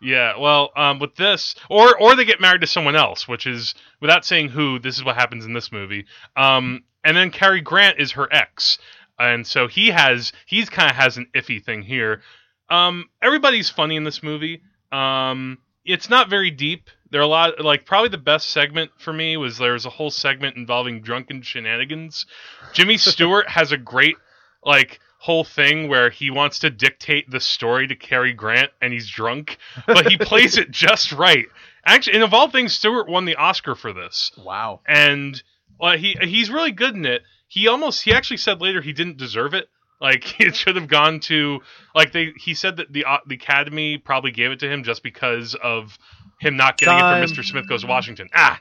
Yeah, 0.00 0.38
well, 0.38 0.70
um, 0.76 0.98
with 1.00 1.16
this, 1.16 1.56
or 1.68 1.98
or 2.00 2.14
they 2.14 2.24
get 2.24 2.40
married 2.40 2.60
to 2.60 2.66
someone 2.66 2.94
else, 2.94 3.26
which 3.26 3.46
is 3.46 3.74
without 4.00 4.24
saying 4.24 4.50
who. 4.50 4.78
This 4.78 4.96
is 4.96 5.04
what 5.04 5.16
happens 5.16 5.44
in 5.44 5.54
this 5.54 5.72
movie. 5.72 6.06
Um, 6.36 6.84
and 7.04 7.16
then 7.16 7.30
Cary 7.30 7.60
Grant 7.60 7.98
is 7.98 8.12
her 8.12 8.32
ex, 8.32 8.78
and 9.18 9.46
so 9.46 9.66
he 9.66 9.88
has 9.88 10.32
he's 10.46 10.68
kind 10.70 10.90
of 10.90 10.96
has 10.96 11.16
an 11.16 11.26
iffy 11.34 11.62
thing 11.62 11.82
here. 11.82 12.22
Um, 12.70 13.06
everybody's 13.22 13.70
funny 13.70 13.96
in 13.96 14.04
this 14.04 14.22
movie. 14.22 14.62
Um, 14.92 15.58
it's 15.84 16.10
not 16.10 16.28
very 16.30 16.50
deep. 16.50 16.90
There 17.10 17.20
are 17.20 17.24
a 17.24 17.28
lot 17.28 17.60
like 17.64 17.86
probably 17.86 18.10
the 18.10 18.18
best 18.18 18.50
segment 18.50 18.90
for 18.98 19.12
me 19.12 19.36
was 19.36 19.56
there 19.58 19.72
was 19.72 19.86
a 19.86 19.90
whole 19.90 20.10
segment 20.10 20.56
involving 20.56 21.00
drunken 21.00 21.42
shenanigans. 21.42 22.26
Jimmy 22.74 22.96
Stewart 22.98 23.48
has 23.48 23.72
a 23.72 23.78
great 23.78 24.16
like 24.64 25.00
whole 25.20 25.44
thing 25.44 25.88
where 25.88 26.10
he 26.10 26.30
wants 26.30 26.58
to 26.60 26.70
dictate 26.70 27.30
the 27.30 27.40
story 27.40 27.86
to 27.88 27.96
Cary 27.96 28.32
Grant 28.32 28.70
and 28.80 28.92
he's 28.92 29.08
drunk, 29.08 29.56
but 29.86 30.08
he 30.08 30.16
plays 30.18 30.56
it 30.58 30.70
just 30.72 31.12
right. 31.12 31.46
Actually, 31.86 32.14
and 32.14 32.22
of 32.22 32.34
all 32.34 32.50
things, 32.50 32.74
Stewart 32.74 33.08
won 33.08 33.24
the 33.24 33.36
Oscar 33.36 33.74
for 33.74 33.92
this, 33.94 34.30
Wow. 34.36 34.80
and 34.86 35.42
well, 35.80 35.96
he 35.96 36.16
he's 36.20 36.50
really 36.50 36.72
good 36.72 36.94
in 36.94 37.06
it. 37.06 37.22
He 37.46 37.66
almost 37.66 38.02
he 38.02 38.12
actually 38.12 38.36
said 38.36 38.60
later 38.60 38.82
he 38.82 38.92
didn't 38.92 39.16
deserve 39.16 39.54
it. 39.54 39.68
Like 40.00 40.40
it 40.40 40.54
should 40.54 40.76
have 40.76 40.88
gone 40.88 41.20
to 41.20 41.60
like 41.94 42.12
they 42.12 42.32
he 42.36 42.54
said 42.54 42.76
that 42.76 42.92
the 42.92 43.04
uh, 43.04 43.18
the 43.26 43.34
Academy 43.34 43.98
probably 43.98 44.30
gave 44.30 44.50
it 44.50 44.60
to 44.60 44.70
him 44.70 44.84
just 44.84 45.02
because 45.02 45.54
of 45.54 45.98
him 46.40 46.56
not 46.56 46.78
getting 46.78 46.98
Time. 46.98 47.22
it 47.22 47.28
for 47.28 47.34
Mr. 47.34 47.44
Smith 47.44 47.68
Goes 47.68 47.82
to 47.82 47.88
Washington. 47.88 48.28
Ah. 48.34 48.60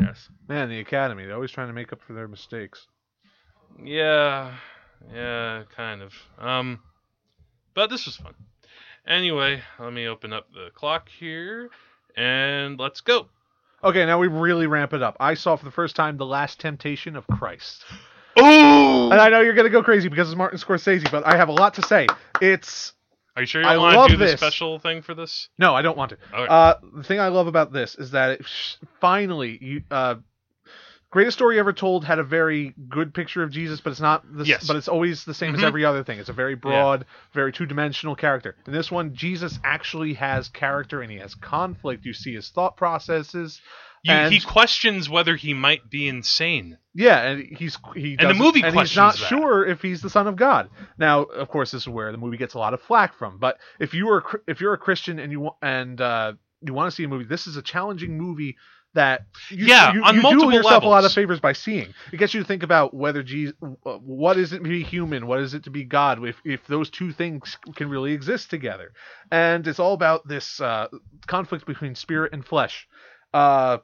Yes. 0.00 0.28
Man, 0.48 0.68
the 0.68 0.80
Academy, 0.80 1.24
they're 1.24 1.34
always 1.34 1.50
trying 1.50 1.68
to 1.68 1.72
make 1.72 1.92
up 1.92 2.00
for 2.06 2.14
their 2.14 2.28
mistakes. 2.28 2.86
Yeah, 3.82 4.54
yeah, 5.12 5.64
kind 5.76 6.02
of. 6.02 6.12
Um, 6.38 6.80
but 7.74 7.90
this 7.90 8.06
was 8.06 8.16
fun. 8.16 8.34
Anyway, 9.06 9.62
let 9.78 9.92
me 9.92 10.06
open 10.06 10.32
up 10.32 10.52
the 10.52 10.70
clock 10.74 11.08
here, 11.08 11.70
and 12.16 12.78
let's 12.78 13.00
go. 13.00 13.28
Okay, 13.82 14.04
now 14.04 14.18
we 14.18 14.28
really 14.28 14.66
ramp 14.66 14.92
it 14.92 15.02
up. 15.02 15.16
I 15.20 15.34
saw 15.34 15.56
for 15.56 15.64
the 15.64 15.70
first 15.70 15.96
time 15.96 16.16
The 16.16 16.26
Last 16.26 16.60
Temptation 16.60 17.16
of 17.16 17.26
Christ. 17.26 17.84
Oh, 18.42 19.08
And 19.10 19.20
I 19.20 19.28
know 19.28 19.40
you're 19.40 19.54
going 19.54 19.64
to 19.66 19.70
go 19.70 19.82
crazy 19.82 20.08
because 20.08 20.28
it's 20.30 20.36
Martin 20.36 20.58
Scorsese, 20.58 21.10
but 21.10 21.26
I 21.26 21.36
have 21.36 21.48
a 21.48 21.52
lot 21.52 21.74
to 21.74 21.82
say. 21.82 22.06
It's. 22.40 22.92
are 23.36 23.42
you 23.42 23.46
sure 23.46 23.62
you 23.62 23.68
I 23.68 23.76
want 23.76 24.10
to 24.10 24.16
do 24.16 24.24
the 24.24 24.36
special 24.36 24.78
thing 24.78 25.02
for 25.02 25.14
this? 25.14 25.48
No, 25.58 25.74
I 25.74 25.82
don't 25.82 25.96
want 25.96 26.10
to. 26.10 26.18
Okay. 26.32 26.46
Uh, 26.48 26.74
the 26.96 27.02
thing 27.04 27.20
I 27.20 27.28
love 27.28 27.46
about 27.46 27.72
this 27.72 27.94
is 27.96 28.12
that 28.12 28.30
it 28.40 28.46
sh- 28.46 28.76
finally, 29.00 29.58
you, 29.60 29.82
uh, 29.90 30.16
greatest 31.10 31.36
story 31.38 31.58
ever 31.58 31.72
told 31.72 32.04
had 32.04 32.18
a 32.20 32.22
very 32.24 32.72
good 32.88 33.12
picture 33.12 33.42
of 33.42 33.50
Jesus, 33.50 33.80
but 33.80 33.90
it's 33.90 34.00
not. 34.00 34.22
The, 34.32 34.42
s- 34.42 34.48
Yes. 34.48 34.66
But 34.66 34.76
it's 34.76 34.88
always 34.88 35.24
the 35.24 35.34
same 35.34 35.54
as 35.54 35.60
Mhm. 35.60 35.64
every 35.64 35.84
other 35.84 36.04
thing. 36.04 36.18
It's 36.18 36.28
a 36.28 36.32
very 36.34 36.54
broad, 36.54 37.04
very 37.32 37.52
two-dimensional 37.52 38.14
character. 38.16 38.56
In 38.66 38.72
this 38.72 38.90
one, 38.90 39.14
Jesus 39.14 39.58
actually 39.64 40.14
has 40.14 40.48
character 40.48 41.02
and 41.02 41.10
he 41.10 41.18
has 41.18 41.34
conflict. 41.34 42.04
You 42.04 42.12
see 42.12 42.34
his 42.34 42.48
thought 42.50 42.76
processes. 42.76 43.60
You, 44.02 44.14
and- 44.14 44.32
he 44.32 44.40
questions 44.40 45.08
whether 45.10 45.36
he 45.36 45.52
might 45.54 45.90
be 45.90 46.08
insane. 46.08 46.78
Yeah, 46.94 47.22
and 47.22 47.56
he's 47.56 47.78
he 47.94 48.16
And 48.18 48.30
the 48.30 48.34
movie 48.34 48.62
and 48.62 48.74
he's 48.74 48.96
not 48.96 49.14
that. 49.16 49.26
sure 49.28 49.64
if 49.64 49.80
he's 49.80 50.02
the 50.02 50.10
son 50.10 50.26
of 50.26 50.36
God. 50.36 50.70
Now, 50.98 51.22
of 51.22 51.48
course, 51.48 51.70
this 51.70 51.82
is 51.82 51.88
where 51.88 52.10
the 52.10 52.18
movie 52.18 52.36
gets 52.36 52.54
a 52.54 52.58
lot 52.58 52.74
of 52.74 52.80
flack 52.82 53.14
from. 53.16 53.38
But 53.38 53.58
if 53.78 53.94
you 53.94 54.06
were 54.06 54.18
a 54.18 54.22
Chr- 54.22 54.36
if 54.48 54.60
you're 54.60 54.72
a 54.74 54.78
Christian 54.78 55.18
and 55.20 55.30
you 55.30 55.50
and 55.62 56.00
uh, 56.00 56.32
you 56.62 56.74
want 56.74 56.90
to 56.90 56.94
see 56.96 57.04
a 57.04 57.08
movie, 57.08 57.24
this 57.24 57.46
is 57.46 57.56
a 57.56 57.62
challenging 57.62 58.18
movie 58.18 58.56
that 58.94 59.26
you, 59.50 59.66
Yeah, 59.66 59.92
you, 59.92 60.02
on 60.02 60.16
you 60.16 60.22
multiple 60.22 60.50
do 60.50 60.56
yourself 60.56 60.82
a 60.82 60.88
lot 60.88 61.04
of 61.04 61.12
favors 61.12 61.38
by 61.38 61.52
seeing. 61.52 61.94
It 62.12 62.16
gets 62.16 62.34
you 62.34 62.40
to 62.40 62.46
think 62.46 62.64
about 62.64 62.92
whether 62.92 63.22
Jesus, 63.22 63.54
what 63.84 64.36
is 64.36 64.52
it 64.52 64.58
to 64.58 64.68
be 64.68 64.82
human, 64.82 65.28
what 65.28 65.38
is 65.38 65.54
it 65.54 65.62
to 65.64 65.70
be 65.70 65.84
God, 65.84 66.26
if 66.26 66.40
if 66.44 66.66
those 66.66 66.90
two 66.90 67.12
things 67.12 67.56
can 67.76 67.88
really 67.88 68.12
exist 68.12 68.50
together. 68.50 68.92
And 69.30 69.64
it's 69.68 69.78
all 69.78 69.92
about 69.92 70.26
this 70.26 70.60
uh, 70.60 70.88
conflict 71.28 71.66
between 71.66 71.94
spirit 71.94 72.32
and 72.32 72.44
flesh. 72.44 72.88
Uh, 73.32 73.78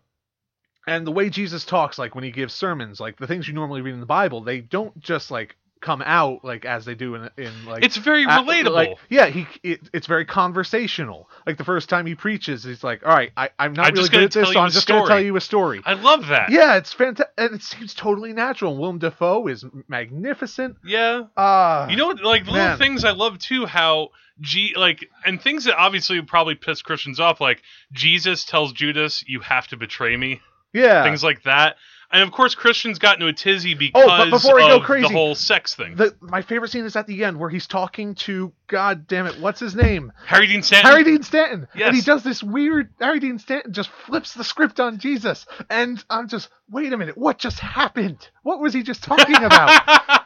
and 0.87 1.07
the 1.07 1.13
way 1.13 1.29
Jesus 1.31 1.65
talks, 1.65 1.99
like 1.99 2.15
when 2.15 2.25
he 2.25 2.31
gives 2.31 2.55
sermons, 2.55 3.01
like 3.01 3.17
the 3.19 3.27
things 3.27 3.49
you 3.49 3.55
normally 3.55 3.81
read 3.83 3.95
in 3.95 4.01
the 4.01 4.07
Bible, 4.07 4.43
they 4.43 4.61
don't 4.61 4.99
just 5.01 5.31
like 5.31 5.57
come 5.83 6.03
out 6.07 6.43
like 6.43 6.65
as 6.65 6.85
they 6.87 6.95
do 6.95 7.15
in 7.17 7.29
in 7.37 7.53
like 7.67 7.85
It's 7.85 7.97
very 7.99 8.25
relatable. 8.27 8.71
like, 8.73 8.97
yeah, 9.11 9.27
he 9.27 9.47
it, 9.63 9.81
it's 9.93 10.07
very 10.07 10.25
conversational. 10.25 11.29
Like 11.47 11.59
the 11.59 11.65
first 11.65 11.89
time 11.89 12.07
he 12.07 12.15
preaches, 12.15 12.65
he's 12.65 12.83
like, 12.83 13.05
"All 13.07 13.13
right, 13.15 13.31
I, 13.37 13.51
I'm 13.59 13.73
not 13.75 13.89
I'm 13.89 13.95
really 13.95 14.09
good 14.09 14.25
at 14.25 14.33
this, 14.33 14.53
so 14.53 14.59
I'm 14.59 14.71
just 14.71 14.89
going 14.89 15.01
to 15.03 15.07
story." 15.07 15.19
tell 15.21 15.25
you 15.25 15.37
a 15.37 15.41
story." 15.41 15.83
I 15.85 15.93
love 15.93 16.29
that. 16.29 16.51
yeah, 16.51 16.77
it's 16.77 16.93
fantastic, 16.93 17.33
and 17.37 17.55
it 17.55 17.63
seems 17.63 17.93
totally 17.95 18.33
natural. 18.33 18.73
And 18.73 18.81
Willem 18.81 18.99
Dafoe 18.99 19.47
is 19.49 19.65
magnificent. 19.87 20.77
Yeah. 20.85 21.25
Uh, 21.37 21.87
You 21.91 21.97
know, 21.97 22.09
like 22.09 22.47
little 22.47 22.55
man. 22.55 22.79
things 22.79 23.05
I 23.05 23.11
love 23.13 23.39
too. 23.39 23.67
How 23.67 24.11
G 24.41 24.73
like 24.77 25.09
and 25.25 25.41
things 25.41 25.65
that 25.65 25.77
obviously 25.77 26.21
probably 26.23 26.55
piss 26.55 26.83
Christians 26.83 27.21
off, 27.21 27.41
like 27.41 27.63
Jesus 27.93 28.45
tells 28.45 28.73
Judas, 28.73 29.25
"You 29.27 29.41
have 29.41 29.67
to 29.69 29.77
betray 29.77 30.17
me." 30.17 30.41
Yeah, 30.77 31.03
Things 31.05 31.25
like 31.25 31.43
that. 31.45 31.77
And 32.13 32.23
of 32.23 32.31
course, 32.31 32.55
Christians 32.55 33.01
got 33.01 33.17
into 33.17 33.27
a 33.27 33.33
tizzy 33.33 33.75
because 33.75 34.05
Oh, 34.05 34.07
but 34.07 34.31
before 34.31 34.61
I 34.61 34.69
go 34.69 34.77
of 34.77 34.85
crazy, 34.85 35.09
the 35.09 35.13
whole 35.13 35.35
sex 35.35 35.75
thing. 35.75 35.97
the, 35.97 36.15
my 36.21 36.41
favorite 36.41 36.71
scene 36.71 36.85
is 36.85 36.95
at 36.95 37.09
the 37.09 37.25
end 37.25 37.37
where 37.37 37.51
he's 37.51 37.67
talking 37.67 38.15
to 38.15 38.53
God 38.69 39.09
damn 39.09 39.27
it, 39.27 39.41
what's 39.41 39.59
his 39.59 39.75
name? 39.75 40.13
Harry 40.25 40.47
Dean 40.47 40.63
Stanton. 40.63 40.89
Harry 40.91 41.03
Dean 41.03 41.23
Stanton. 41.25 41.67
Yes. 41.75 41.89
And 41.89 41.97
he 41.97 42.03
does 42.03 42.23
this 42.23 42.45
weird. 42.45 42.91
Harry 43.01 43.19
Dean 43.19 43.41
Stanton 43.41 43.73
just 43.73 43.91
flips 43.91 44.35
the 44.35 44.45
script 44.45 44.79
on 44.79 44.99
Jesus, 44.99 45.47
and 45.69 46.03
I'm 46.09 46.29
just, 46.29 46.49
wait 46.71 46.93
a 46.93 46.97
minute, 46.97 47.19
what 47.19 47.39
just 47.39 47.59
happened? 47.59 48.29
What 48.45 48.61
was 48.61 48.73
he 48.73 48.85
just 48.85 49.03
talking 49.03 49.43
about? 49.43 50.23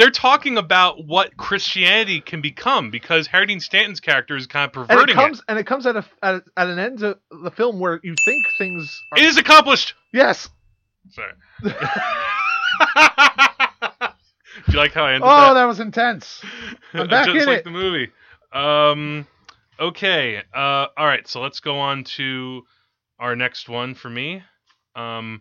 They're 0.00 0.10
talking 0.10 0.56
about 0.58 1.06
what 1.06 1.36
Christianity 1.36 2.20
can 2.20 2.40
become 2.40 2.90
because 2.90 3.26
Harry 3.26 3.58
Stanton's 3.60 4.00
character 4.00 4.34
is 4.34 4.46
kind 4.46 4.68
of 4.70 4.76
and 4.76 4.88
perverting 4.88 5.14
it 5.14 5.18
comes 5.18 5.42
and 5.46 5.58
it 5.58 5.66
comes 5.66 5.86
at 5.86 5.94
a 5.96 6.04
at, 6.22 6.42
at 6.56 6.68
an 6.68 6.78
end 6.78 7.02
of 7.02 7.18
the 7.30 7.50
film 7.50 7.78
where 7.78 8.00
you 8.02 8.14
think 8.24 8.44
things. 8.58 9.02
Are, 9.12 9.18
It 9.18 9.24
is 9.24 9.36
accomplished. 9.36 9.94
yes. 10.12 10.48
Sorry. 11.10 11.32
Do 14.66 14.72
you 14.72 14.78
like 14.78 14.92
how 14.92 15.04
I 15.04 15.12
ended 15.14 15.22
Oh, 15.28 15.40
that? 15.40 15.54
that 15.54 15.64
was 15.64 15.80
intense. 15.80 16.42
I'm 16.92 17.08
back 17.10 17.26
Just 17.26 17.36
in 17.42 17.46
like 17.46 17.58
it. 17.58 17.64
the 17.64 17.70
movie. 17.70 18.08
Um, 18.52 19.26
okay. 19.78 20.42
Uh, 20.52 20.86
all 20.96 21.06
right. 21.06 21.26
So 21.28 21.40
let's 21.40 21.60
go 21.60 21.78
on 21.78 22.04
to 22.16 22.62
our 23.18 23.36
next 23.36 23.68
one 23.68 23.94
for 23.94 24.10
me. 24.10 24.42
Um, 24.96 25.40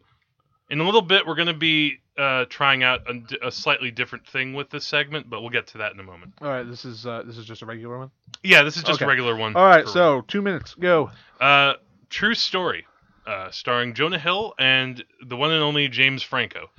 in 0.69 0.80
a 0.80 0.84
little 0.84 1.02
bit, 1.02 1.26
we're 1.26 1.36
going 1.36 1.48
to 1.48 1.54
be 1.54 1.98
uh, 2.19 2.45
trying 2.49 2.84
out 2.84 3.01
a, 3.10 3.47
a 3.47 3.51
slightly 3.51 3.91
different 3.91 4.27
thing 4.27 4.53
with 4.53 4.69
this 4.69 4.86
segment, 4.86 5.29
but 5.29 5.41
we'll 5.41 5.49
get 5.49 5.67
to 5.67 5.77
that 5.79 5.93
in 5.93 5.99
a 5.99 6.03
moment. 6.03 6.34
All 6.41 6.49
right, 6.49 6.63
this 6.63 6.84
is 6.86 7.05
uh, 7.05 7.23
this 7.25 7.38
is 7.38 7.45
just 7.45 7.62
a 7.62 7.65
regular 7.65 7.97
one. 7.97 8.12
Yeah, 8.43 8.63
this 8.63 8.75
is 8.77 8.84
just 8.84 8.97
Okay. 9.01 9.05
a 9.05 9.08
regular 9.08 9.36
one. 9.36 9.55
All 9.55 9.65
right, 9.65 9.88
so 9.88 10.21
two 10.27 10.41
minutes, 10.41 10.75
go. 10.75 11.12
Uh, 11.39 11.73
True 12.10 12.34
Story, 12.36 12.86
uh, 13.25 13.51
starring 13.51 13.93
Jonah 13.93 14.19
Hill 14.19 14.53
and 14.60 15.03
the 15.25 15.36
one 15.38 15.51
and 15.51 15.63
only 15.63 15.88
James 15.88 16.21
Franco. 16.23 16.69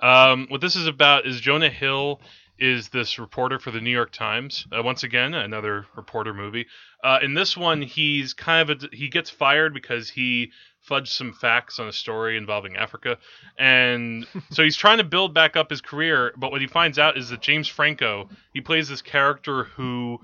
Um, 0.00 0.46
what 0.48 0.60
this 0.60 0.76
is 0.76 0.86
about 0.86 1.26
is 1.26 1.40
Jonah 1.40 1.70
Hill 1.70 2.20
is 2.58 2.88
this 2.88 3.18
reporter 3.20 3.58
for 3.60 3.70
the 3.70 3.80
New 3.80 3.90
York 3.90 4.10
Times. 4.10 4.66
Uh, 4.76 4.82
once 4.82 5.04
again, 5.04 5.32
another 5.34 5.86
reporter 5.94 6.34
movie. 6.34 6.66
Uh, 7.04 7.18
in 7.22 7.34
this 7.34 7.56
one, 7.56 7.82
he's 7.82 8.34
kind 8.34 8.68
of 8.68 8.82
a, 8.82 8.96
he 8.96 9.08
gets 9.08 9.30
fired 9.30 9.72
because 9.72 10.10
he 10.10 10.50
fudged 10.88 11.08
some 11.08 11.32
facts 11.32 11.78
on 11.78 11.88
a 11.88 11.92
story 11.92 12.36
involving 12.36 12.76
Africa, 12.76 13.18
and 13.58 14.26
so 14.50 14.64
he's 14.64 14.76
trying 14.76 14.98
to 14.98 15.04
build 15.04 15.34
back 15.34 15.56
up 15.56 15.70
his 15.70 15.80
career. 15.82 16.32
But 16.36 16.52
what 16.52 16.60
he 16.62 16.66
finds 16.68 16.98
out 16.98 17.18
is 17.18 17.30
that 17.30 17.42
James 17.42 17.68
Franco 17.68 18.28
he 18.54 18.60
plays 18.60 18.88
this 18.88 19.02
character 19.02 19.64
who 19.64 20.20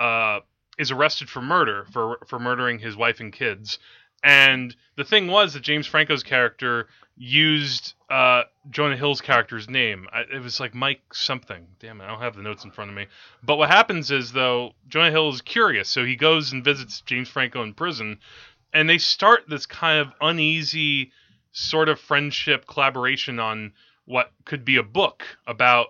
uh, 0.00 0.40
is 0.78 0.90
arrested 0.92 1.30
for 1.30 1.42
murder 1.42 1.86
for 1.92 2.18
for 2.28 2.38
murdering 2.38 2.78
his 2.80 2.96
wife 2.96 3.20
and 3.20 3.32
kids 3.32 3.78
And 4.22 4.74
the 4.96 5.04
thing 5.04 5.28
was 5.28 5.54
that 5.54 5.62
James 5.62 5.86
Franco's 5.86 6.24
character 6.24 6.88
used 7.16 7.94
uh, 8.10 8.44
Jonah 8.70 8.96
Hill's 8.96 9.20
character's 9.20 9.68
name. 9.70 10.08
I, 10.12 10.22
it 10.22 10.42
was 10.42 10.60
like 10.60 10.74
Mike 10.74 11.02
something. 11.14 11.66
Damn 11.80 12.00
it, 12.00 12.04
I 12.04 12.08
don't 12.08 12.20
have 12.20 12.36
the 12.36 12.42
notes 12.42 12.64
in 12.64 12.72
front 12.72 12.90
of 12.90 12.96
me. 12.96 13.06
But 13.42 13.56
what 13.56 13.70
happens 13.70 14.10
is 14.10 14.32
though 14.32 14.74
Jonah 14.88 15.12
Hill 15.12 15.30
is 15.30 15.42
curious, 15.42 15.88
so 15.90 16.04
he 16.04 16.16
goes 16.16 16.52
and 16.52 16.64
visits 16.64 17.02
James 17.02 17.28
Franco 17.28 17.62
in 17.62 17.74
prison, 17.74 18.20
and 18.74 18.88
they 18.90 18.98
start 18.98 19.44
this 19.48 19.64
kind 19.64 20.00
of 20.00 20.12
uneasy 20.20 21.12
sort 21.52 21.88
of 21.88 22.00
friendship 22.00 22.66
collaboration 22.66 23.38
on 23.38 23.72
what 24.04 24.32
could 24.44 24.64
be 24.64 24.76
a 24.76 24.82
book 24.82 25.24
about 25.46 25.86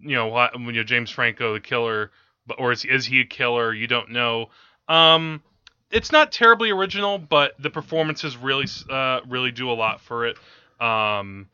you 0.00 0.16
know 0.16 0.28
what 0.28 0.58
you 0.58 0.84
James 0.84 1.10
Franco 1.10 1.52
the 1.52 1.60
killer, 1.60 2.10
or 2.56 2.72
is, 2.72 2.84
is 2.84 3.04
he 3.04 3.20
a 3.20 3.24
killer? 3.24 3.74
You 3.74 3.86
don't 3.86 4.10
know. 4.10 4.48
Um, 4.88 5.42
it's 5.90 6.10
not 6.10 6.32
terribly 6.32 6.70
original, 6.70 7.18
but 7.18 7.52
the 7.58 7.68
performances 7.68 8.36
really 8.36 8.66
uh, 8.88 9.20
really 9.28 9.52
do 9.52 9.70
a 9.70 9.74
lot 9.74 10.00
for 10.00 10.26
it. 10.26 10.38
Um, 10.80 11.48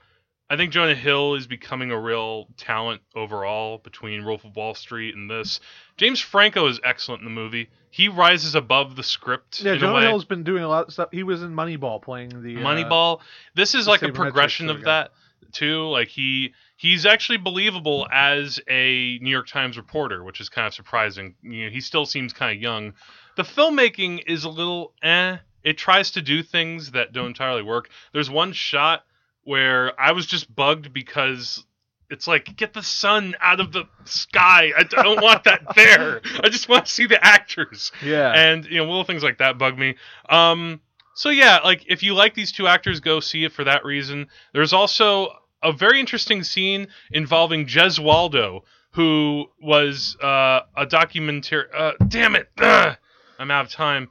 I 0.50 0.56
think 0.56 0.72
Jonah 0.72 0.94
Hill 0.94 1.34
is 1.34 1.46
becoming 1.46 1.90
a 1.90 2.00
real 2.00 2.46
talent 2.56 3.02
overall 3.14 3.78
between 3.78 4.24
Wolf 4.24 4.44
of 4.44 4.56
Wall 4.56 4.74
Street 4.74 5.14
and 5.14 5.30
this. 5.30 5.60
James 5.98 6.20
Franco 6.20 6.66
is 6.68 6.80
excellent 6.82 7.20
in 7.20 7.26
the 7.26 7.30
movie. 7.30 7.68
He 7.90 8.08
rises 8.08 8.54
above 8.54 8.96
the 8.96 9.02
script. 9.02 9.60
Yeah, 9.60 9.76
Jonah. 9.76 10.06
Hill's 10.06 10.24
been 10.24 10.44
doing 10.44 10.62
a 10.62 10.68
lot 10.68 10.86
of 10.86 10.92
stuff. 10.92 11.10
He 11.12 11.22
was 11.22 11.42
in 11.42 11.52
Moneyball 11.54 12.00
playing 12.00 12.42
the 12.42 12.56
uh, 12.56 12.60
Moneyball. 12.60 13.20
This 13.54 13.74
is 13.74 13.86
like 13.86 14.02
a 14.02 14.12
progression 14.12 14.70
of 14.70 14.84
that 14.84 15.10
too. 15.52 15.86
Like 15.88 16.08
he 16.08 16.54
he's 16.76 17.04
actually 17.04 17.38
believable 17.38 18.06
as 18.10 18.58
a 18.68 19.18
New 19.20 19.30
York 19.30 19.48
Times 19.48 19.76
reporter, 19.76 20.24
which 20.24 20.40
is 20.40 20.48
kind 20.48 20.66
of 20.66 20.72
surprising. 20.72 21.34
You 21.42 21.64
know, 21.64 21.70
he 21.70 21.80
still 21.80 22.06
seems 22.06 22.32
kind 22.32 22.56
of 22.56 22.62
young. 22.62 22.94
The 23.36 23.42
filmmaking 23.42 24.22
is 24.26 24.44
a 24.44 24.48
little 24.48 24.94
eh. 25.02 25.36
It 25.62 25.76
tries 25.76 26.12
to 26.12 26.22
do 26.22 26.42
things 26.42 26.92
that 26.92 27.12
don't 27.12 27.26
entirely 27.26 27.62
work. 27.62 27.90
There's 28.12 28.30
one 28.30 28.52
shot 28.52 29.04
where 29.48 29.98
I 30.00 30.12
was 30.12 30.26
just 30.26 30.54
bugged 30.54 30.92
because 30.92 31.64
it's 32.10 32.26
like 32.26 32.54
get 32.56 32.72
the 32.74 32.82
sun 32.82 33.34
out 33.40 33.60
of 33.60 33.72
the 33.72 33.84
sky. 34.04 34.72
I 34.76 34.82
don't 34.84 35.22
want 35.22 35.44
that 35.44 35.62
there. 35.76 36.20
I 36.42 36.48
just 36.48 36.68
want 36.68 36.86
to 36.86 36.92
see 36.92 37.06
the 37.06 37.22
actors 37.24 37.90
Yeah. 38.04 38.32
and 38.34 38.64
you 38.66 38.76
know 38.78 38.84
little 38.84 39.04
things 39.04 39.22
like 39.22 39.38
that 39.38 39.58
bug 39.58 39.78
me 39.78 39.94
um 40.28 40.80
so 41.14 41.30
yeah 41.30 41.58
like 41.64 41.84
if 41.88 42.02
you 42.02 42.14
like 42.14 42.34
these 42.34 42.52
two 42.52 42.66
actors 42.66 43.00
go 43.00 43.20
see 43.20 43.44
it 43.44 43.52
for 43.52 43.64
that 43.64 43.84
reason 43.84 44.28
there's 44.52 44.72
also 44.72 45.30
a 45.62 45.72
very 45.72 45.98
interesting 45.98 46.44
scene 46.44 46.86
involving 47.10 47.66
Gesualdo 47.66 48.60
who 48.92 49.46
was 49.60 50.16
uh, 50.22 50.60
a 50.76 50.86
documentary 50.86 51.64
uh, 51.76 51.92
damn 52.08 52.36
it 52.36 52.48
Ugh, 52.58 52.96
i'm 53.38 53.50
out 53.50 53.64
of 53.66 53.70
time 53.72 54.08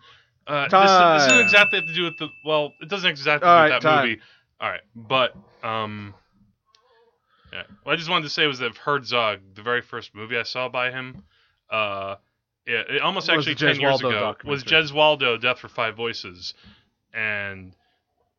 uh, 0.47 0.63
this, 0.63 0.71
this 0.71 1.27
doesn't 1.27 1.39
exactly 1.45 1.79
have 1.79 1.87
to 1.87 1.93
do 1.93 2.03
with 2.03 2.17
the 2.17 2.27
well 2.45 2.73
it 2.81 2.89
doesn't 2.89 3.09
exactly 3.09 3.47
All 3.49 3.57
do 3.59 3.63
with 3.63 3.71
right, 3.71 3.81
that 3.81 3.87
time. 3.87 4.07
movie 4.09 4.21
all 4.59 4.69
right 4.69 4.81
but 4.95 5.35
um 5.63 6.13
yeah. 7.53 7.63
What 7.83 7.93
I 7.93 7.95
just 7.95 8.09
wanted 8.09 8.23
to 8.23 8.29
say 8.29 8.45
was 8.45 8.59
that 8.59 8.75
Herzog, 8.77 9.39
the 9.55 9.61
very 9.61 9.81
first 9.81 10.13
movie 10.13 10.37
I 10.37 10.43
saw 10.43 10.69
by 10.69 10.91
him, 10.91 11.23
uh, 11.69 12.15
yeah, 12.65 12.83
it 12.89 13.01
almost 13.01 13.29
Was 13.29 13.47
actually 13.47 13.55
ten 13.55 13.79
years 13.79 14.01
ago 14.01 14.35
was. 14.43 14.63
Gesualdo, 14.63 15.39
Death 15.39 15.59
for 15.59 15.69
Five 15.69 15.95
Voices, 15.95 16.53
and 17.13 17.73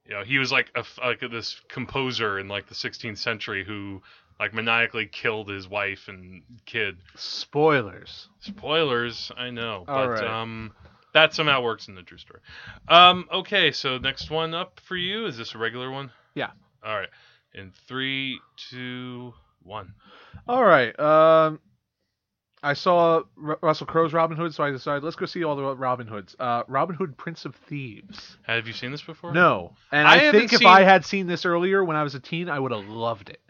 you 0.04 0.12
know 0.12 0.22
he 0.22 0.38
was 0.38 0.52
like 0.52 0.70
a 0.74 0.84
like 1.00 1.20
this 1.20 1.58
composer 1.68 2.38
in 2.38 2.48
like 2.48 2.68
the 2.68 2.74
16th 2.74 3.16
century 3.16 3.64
who 3.64 4.02
like 4.38 4.52
maniacally 4.52 5.06
killed 5.06 5.48
his 5.48 5.66
wife 5.66 6.08
and 6.08 6.42
kid. 6.66 6.98
Spoilers. 7.16 8.28
Spoilers, 8.40 9.32
I 9.36 9.48
know, 9.48 9.84
All 9.88 9.94
but 10.08 10.10
right. 10.10 10.42
um, 10.42 10.72
that 11.14 11.34
somehow 11.34 11.62
works 11.62 11.88
in 11.88 11.94
the 11.94 12.02
true 12.02 12.18
story. 12.18 12.40
Um, 12.88 13.26
okay, 13.32 13.70
so 13.72 13.98
next 13.98 14.30
one 14.30 14.54
up 14.54 14.80
for 14.84 14.96
you 14.96 15.26
is 15.26 15.36
this 15.36 15.54
a 15.54 15.58
regular 15.58 15.90
one? 15.90 16.10
Yeah. 16.34 16.50
All 16.84 16.94
right, 16.96 17.08
in 17.54 17.72
three, 17.86 18.40
two, 18.70 19.34
one. 19.62 19.94
All 20.46 20.64
right. 20.64 20.98
Um, 20.98 21.60
I 22.62 22.72
saw 22.74 23.22
R- 23.44 23.58
Russell 23.62 23.86
Crowe's 23.86 24.12
Robin 24.12 24.36
Hood, 24.36 24.52
so 24.54 24.64
I 24.64 24.70
decided 24.70 25.04
let's 25.04 25.16
go 25.16 25.26
see 25.26 25.44
all 25.44 25.54
the 25.56 25.76
Robin 25.76 26.06
Hoods. 26.06 26.34
Uh, 26.38 26.62
Robin 26.68 26.94
Hood, 26.96 27.16
Prince 27.16 27.44
of 27.44 27.54
Thieves. 27.54 28.36
Have 28.42 28.66
you 28.66 28.72
seen 28.72 28.90
this 28.90 29.02
before? 29.02 29.32
No, 29.32 29.74
and 29.92 30.06
I 30.08 30.28
I, 30.28 30.32
think 30.32 30.52
if 30.52 30.58
seen- 30.60 30.68
I 30.68 30.82
had 30.82 31.04
seen 31.04 31.26
this 31.26 31.44
earlier 31.44 31.84
when 31.84 31.96
I 31.96 32.02
was 32.02 32.14
a 32.14 32.20
teen, 32.20 32.48
I 32.48 32.58
would 32.58 32.72
have 32.72 32.88
loved 32.88 33.28
it, 33.30 33.40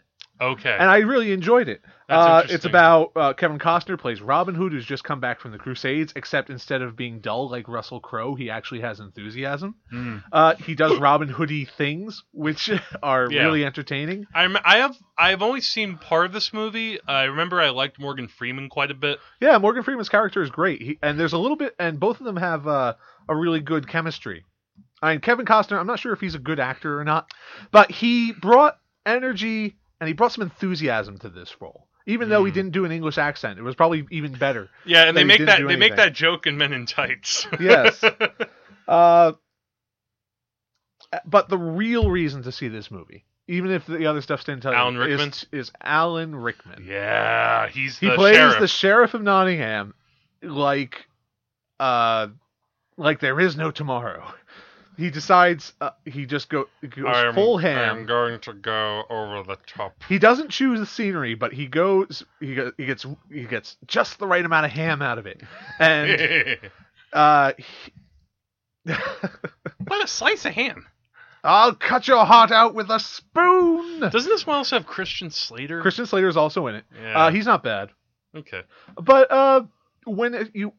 Okay. 0.41 0.75
and 0.79 0.89
I 0.89 0.99
really 0.99 1.31
enjoyed 1.31 1.67
it. 1.67 1.81
Uh, 2.07 2.41
it's 2.49 2.65
about 2.65 3.11
uh, 3.15 3.33
Kevin 3.33 3.59
Costner 3.59 3.99
plays 3.99 4.19
Robin 4.19 4.55
Hood, 4.55 4.71
who's 4.71 4.85
just 4.85 5.03
come 5.03 5.19
back 5.19 5.39
from 5.39 5.51
the 5.51 5.59
Crusades, 5.59 6.11
except 6.15 6.49
instead 6.49 6.81
of 6.81 6.95
being 6.95 7.19
dull 7.19 7.51
like 7.51 7.67
Russell 7.67 7.99
Crowe, 7.99 8.33
he 8.33 8.49
actually 8.49 8.81
has 8.81 8.99
enthusiasm. 8.99 9.75
Hmm. 9.91 10.17
Uh, 10.31 10.55
he 10.55 10.73
does 10.73 10.97
Robin 10.97 11.29
Hoody 11.29 11.69
things, 11.77 12.23
which 12.31 12.71
are 13.03 13.31
Yeah. 13.31 13.43
really 13.43 13.63
entertaining. 13.63 14.25
I 14.33 14.41
rem- 14.43 14.57
I 14.65 14.77
have 14.77 14.95
I've 15.19 15.43
only 15.43 15.61
seen 15.61 15.97
part 15.97 16.25
of 16.25 16.31
this 16.33 16.51
movie. 16.51 16.99
I 17.07 17.25
remember 17.25 17.61
I 17.61 17.69
liked 17.69 17.99
Morgan 17.99 18.27
Freeman 18.27 18.69
quite 18.69 18.89
a 18.89 18.95
bit. 18.95 19.19
Yeah, 19.39 19.57
Morgan 19.59 19.83
Freeman's 19.83 20.09
character 20.09 20.41
is 20.41 20.49
great, 20.49 20.81
he, 20.81 20.97
and 21.03 21.19
there's 21.19 21.33
a 21.33 21.37
little 21.37 21.57
bit, 21.57 21.75
and 21.77 21.99
both 21.99 22.19
of 22.19 22.25
them 22.25 22.37
have 22.37 22.67
uh, 22.67 22.95
a 23.27 23.35
really 23.35 23.59
good 23.59 23.87
chemistry. 23.87 24.45
I 25.01 25.11
mean, 25.11 25.21
Kevin 25.21 25.45
Costner, 25.45 25.77
I'm 25.79 25.85
not 25.87 25.99
sure 25.99 26.13
if 26.13 26.21
he's 26.21 26.35
a 26.35 26.39
good 26.39 26.59
actor 26.59 26.99
or 26.99 27.03
not, 27.03 27.29
but 27.71 27.91
he 27.91 28.31
brought 28.31 28.77
energy 29.05 29.75
and 29.99 30.07
he 30.07 30.13
brought 30.13 30.31
some 30.31 30.41
enthusiasm 30.43 31.17
to 31.19 31.29
this 31.29 31.55
role. 31.61 31.87
Even 32.05 32.29
though 32.29 32.43
he 32.43 32.49
Hmm. 32.51 32.55
didn't 32.55 32.71
do 32.71 32.85
an 32.85 32.91
English 32.91 33.17
accent, 33.17 33.59
it 33.59 33.61
was 33.61 33.75
probably 33.75 34.07
even 34.09 34.33
better. 34.33 34.69
Yeah, 34.85 35.03
and 35.03 35.15
they 35.15 35.23
make 35.23 35.45
that 35.45 35.61
they 35.67 35.75
make 35.75 35.95
that 35.97 36.13
joke 36.13 36.47
in 36.47 36.57
Men 36.57 36.73
in 36.73 36.85
Tights. 36.85 37.45
Yes. 37.59 38.03
Uh, 38.87 39.33
but 41.25 41.49
the 41.49 41.57
real 41.57 42.09
reason 42.09 42.43
to 42.43 42.51
see 42.51 42.67
this 42.67 42.89
movie, 42.91 43.25
even 43.47 43.71
if 43.71 43.85
the 43.85 44.05
other 44.07 44.21
stuff 44.21 44.43
didn't 44.43 44.61
tell 44.61 44.73
Alan 44.73 44.95
you, 44.95 45.01
Rickman? 45.01 45.29
is, 45.29 45.45
is 45.51 45.71
Alan 45.81 46.35
Rickman. 46.35 46.85
yeah, 46.87 47.67
he's 47.67 47.97
he 47.99 48.09
the 48.09 48.15
plays 48.15 48.35
sheriff. 48.35 48.59
the 48.59 48.67
sheriff 48.67 49.13
of 49.13 49.21
Nottingham 49.21 49.93
like 50.41 51.05
uh 51.79 52.27
like 52.97 53.19
there 53.19 53.39
is 53.39 53.55
no 53.57 53.71
tomorrow. 53.71 54.23
He 54.99 55.09
decides 55.09 55.71
uh, 55.79 55.91
he 56.05 56.25
just 56.25 56.49
go 56.49 56.65
goes 56.89 57.05
I'm, 57.07 57.33
full 57.33 57.57
ham. 57.57 57.99
I'm 57.99 58.05
going 58.05 58.39
to 58.41 58.53
go 58.53 59.03
over 59.09 59.43
the 59.43 59.57
top. 59.65 59.95
He 60.09 60.19
doesn't 60.19 60.49
choose 60.49 60.79
the 60.79 60.85
scenery, 60.85 61.35
but 61.35 61.53
he 61.53 61.67
goes 61.67 62.23
he 62.41 62.53
go, 62.55 62.71
he 62.77 62.85
gets 62.85 63.05
he 63.31 63.45
gets 63.45 63.77
just 63.87 64.19
the 64.19 64.27
right 64.27 64.43
amount 64.43 64.65
of 64.65 64.71
ham 64.73 65.01
out 65.01 65.17
of 65.17 65.25
it. 65.25 65.41
And 65.79 66.59
uh 67.13 67.53
he- 67.57 68.93
what 69.87 70.03
a 70.03 70.07
slice 70.07 70.45
of 70.45 70.53
ham! 70.53 70.85
I'll 71.43 71.75
cut 71.75 72.07
your 72.07 72.25
heart 72.25 72.51
out 72.51 72.73
with 72.75 72.89
a 72.89 72.99
spoon. 72.99 73.99
Doesn't 74.01 74.29
this 74.29 74.45
one 74.45 74.57
also 74.57 74.77
have 74.77 74.85
Christian 74.85 75.29
Slater? 75.31 75.81
Christian 75.81 76.05
Slater 76.05 76.27
is 76.27 76.37
also 76.37 76.67
in 76.67 76.75
it. 76.75 76.85
yeah. 77.01 77.17
Uh, 77.27 77.31
he's 77.31 77.45
not 77.45 77.63
bad. 77.63 77.89
okay. 78.35 78.63
But 79.01 79.31
uh, 79.31 79.61
when 80.05 80.49
you, 80.53 80.67
it- 80.69 80.73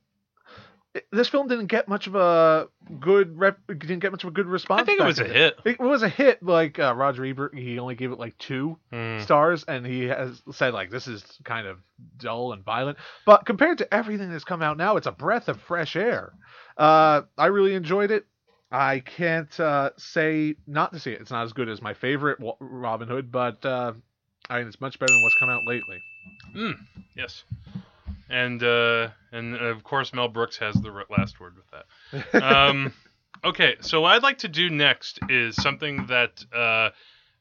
this 1.13 1.29
film 1.29 1.47
didn't 1.49 1.67
get 1.67 1.89
much 1.89 2.07
of 2.07 2.15
a 2.15 2.69
good 2.99 3.39
rep, 3.39 3.59
didn't 3.69 4.01
get 4.01 4.11
much 4.11 4.25
of 4.25 4.29
a 4.29 4.33
good 4.33 4.47
response. 4.47 4.83
I 4.83 4.85
think 4.85 5.01
it 5.01 5.05
was 5.07 5.19
a 5.21 5.25
hit. 5.25 5.59
It 5.65 5.81
was 5.81 6.03
a 6.03 6.09
hit. 6.09 6.43
Like 6.43 6.79
uh, 6.79 6.95
Roger 6.95 7.25
Ebert, 7.25 7.55
he 7.55 7.79
only 7.79 7.95
gave 7.95 8.11
it 8.13 8.19
like 8.19 8.37
two 8.39 8.79
Hmm. 8.91 9.19
stars, 9.21 9.65
and 9.65 9.87
he 9.87 10.05
has 10.05 10.43
said 10.53 10.75
like 10.75 10.91
this 10.91 11.07
is 11.07 11.25
kind 11.45 11.67
of 11.67 11.79
dull 12.19 12.53
and 12.53 12.65
violent. 12.65 12.99
But 13.25 13.47
compared 13.47 13.79
to 13.79 13.95
everything 13.95 14.31
that's 14.31 14.45
come 14.45 14.63
out 14.63 14.77
now, 14.77 14.97
it's 14.97 15.07
a 15.07 15.13
breath 15.13 15.49
of 15.49 15.61
fresh 15.61 15.95
air. 15.97 16.33
Uh, 16.77 17.23
I 17.39 17.47
really 17.47 17.75
enjoyed 17.75 18.11
it. 18.11 18.27
I 18.73 19.01
can't 19.01 19.59
uh, 19.59 19.91
say 19.97 20.55
not 20.67 20.93
to 20.93 21.01
see 21.01 21.11
it. 21.13 21.21
It's 21.21 21.31
not 21.31 21.45
as 21.45 21.53
good 21.53 21.69
as 21.69 21.83
my 21.83 21.95
favorite 21.95 22.39
Robin 22.61 23.09
Hood, 23.09 23.31
but 23.31 23.65
uh, 23.65 23.93
I 24.49 24.59
mean 24.59 24.69
it's 24.69 24.81
much 24.81 24.99
better 24.99 25.13
than 25.13 25.23
what's 25.23 25.35
come 25.35 25.51
out 25.51 25.67
lately. 25.67 26.01
Mm, 26.55 26.79
yes. 27.17 27.45
And 28.31 28.63
uh, 28.63 29.09
and 29.33 29.57
of 29.57 29.83
course 29.83 30.15
Mel 30.15 30.29
Brooks 30.29 30.57
has 30.59 30.75
the 30.77 31.05
last 31.11 31.41
word 31.41 31.55
with 31.57 31.67
that. 31.73 32.43
Um, 32.43 32.93
okay, 33.45 33.77
so 33.81 34.01
what 34.03 34.13
I'd 34.13 34.23
like 34.23 34.39
to 34.39 34.49
do 34.49 34.71
next 34.71 35.19
is 35.29 35.57
something 35.57 36.07
that, 36.07 36.45
uh, 36.55 36.91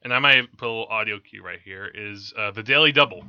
and 0.01 0.13
I 0.13 0.19
might 0.19 0.55
put 0.57 0.67
a 0.67 0.69
little 0.69 0.85
audio 0.87 1.19
cue 1.19 1.43
right 1.43 1.59
here, 1.63 1.89
is 1.93 2.33
uh, 2.37 2.51
the 2.51 2.63
Daily 2.63 2.91
Double. 2.91 3.23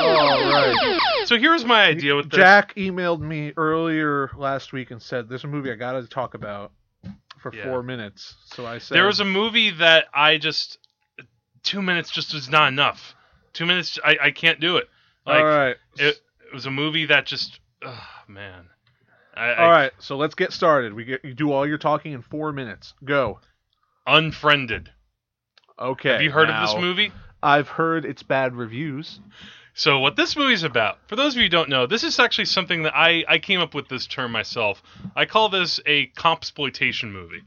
All 0.00 0.50
right. 0.50 0.98
So 1.26 1.38
here's 1.38 1.64
my 1.64 1.84
idea 1.84 2.14
with 2.14 2.30
this. 2.30 2.38
Jack 2.38 2.74
emailed 2.76 3.20
me 3.20 3.52
earlier 3.56 4.30
last 4.36 4.72
week 4.72 4.90
and 4.90 5.00
said, 5.00 5.28
"There's 5.28 5.44
a 5.44 5.48
movie 5.48 5.70
I 5.70 5.76
got 5.76 5.92
to 5.92 6.06
talk 6.06 6.34
about 6.34 6.72
for 7.38 7.52
Yeah. 7.54 7.64
four 7.64 7.82
minutes." 7.82 8.34
So 8.46 8.66
I 8.66 8.78
said, 8.78 8.96
There 8.96 9.06
was 9.06 9.20
a 9.20 9.24
movie 9.24 9.70
that 9.70 10.06
I 10.14 10.38
just 10.38 10.78
two 11.62 11.82
minutes 11.82 12.10
just 12.10 12.34
was 12.34 12.50
not 12.50 12.68
enough. 12.68 13.14
Two 13.52 13.66
minutes, 13.66 13.98
I, 14.04 14.16
I 14.22 14.30
can't 14.30 14.60
do 14.60 14.76
it. 14.78 14.88
Like 15.24 15.38
"All 15.38 15.44
right, 15.44 15.76
it, 15.98 16.20
it 16.52 16.54
was 16.54 16.66
a 16.66 16.70
movie 16.70 17.06
that 17.06 17.24
just, 17.24 17.60
oh, 17.82 18.08
man. 18.28 18.66
I, 19.34 19.54
all 19.54 19.68
I, 19.68 19.70
right." 19.70 19.92
So 19.98 20.18
let's 20.18 20.34
get 20.34 20.52
started. 20.52 20.92
We 20.92 21.04
get 21.04 21.24
you 21.24 21.32
do 21.32 21.50
all 21.50 21.66
your 21.66 21.78
talking 21.78 22.12
in 22.12 22.20
four 22.20 22.52
minutes. 22.52 22.92
Go. 23.02 23.40
Unfriended. 24.06 24.90
Okay. 25.78 26.12
Have 26.12 26.22
you 26.22 26.30
heard 26.30 26.50
of 26.50 26.68
this 26.68 26.76
movie? 26.78 27.10
I've 27.42 27.68
heard 27.68 28.04
it's 28.04 28.22
bad 28.22 28.54
reviews. 28.54 29.18
So 29.74 30.00
what 30.00 30.16
this 30.16 30.36
movie's 30.36 30.62
about, 30.62 30.98
for 31.08 31.16
those 31.16 31.32
of 31.32 31.38
you 31.38 31.44
who 31.44 31.48
don't 31.48 31.70
know, 31.70 31.86
this 31.86 32.04
is 32.04 32.18
actually 32.18 32.44
something 32.44 32.82
that 32.82 32.94
I, 32.94 33.24
I 33.26 33.38
came 33.38 33.60
up 33.60 33.72
with 33.72 33.88
this 33.88 34.06
term 34.06 34.30
myself. 34.30 34.82
I 35.16 35.24
call 35.24 35.48
this 35.48 35.80
a 35.86 36.08
compsploitation 36.08 37.10
movie. 37.10 37.42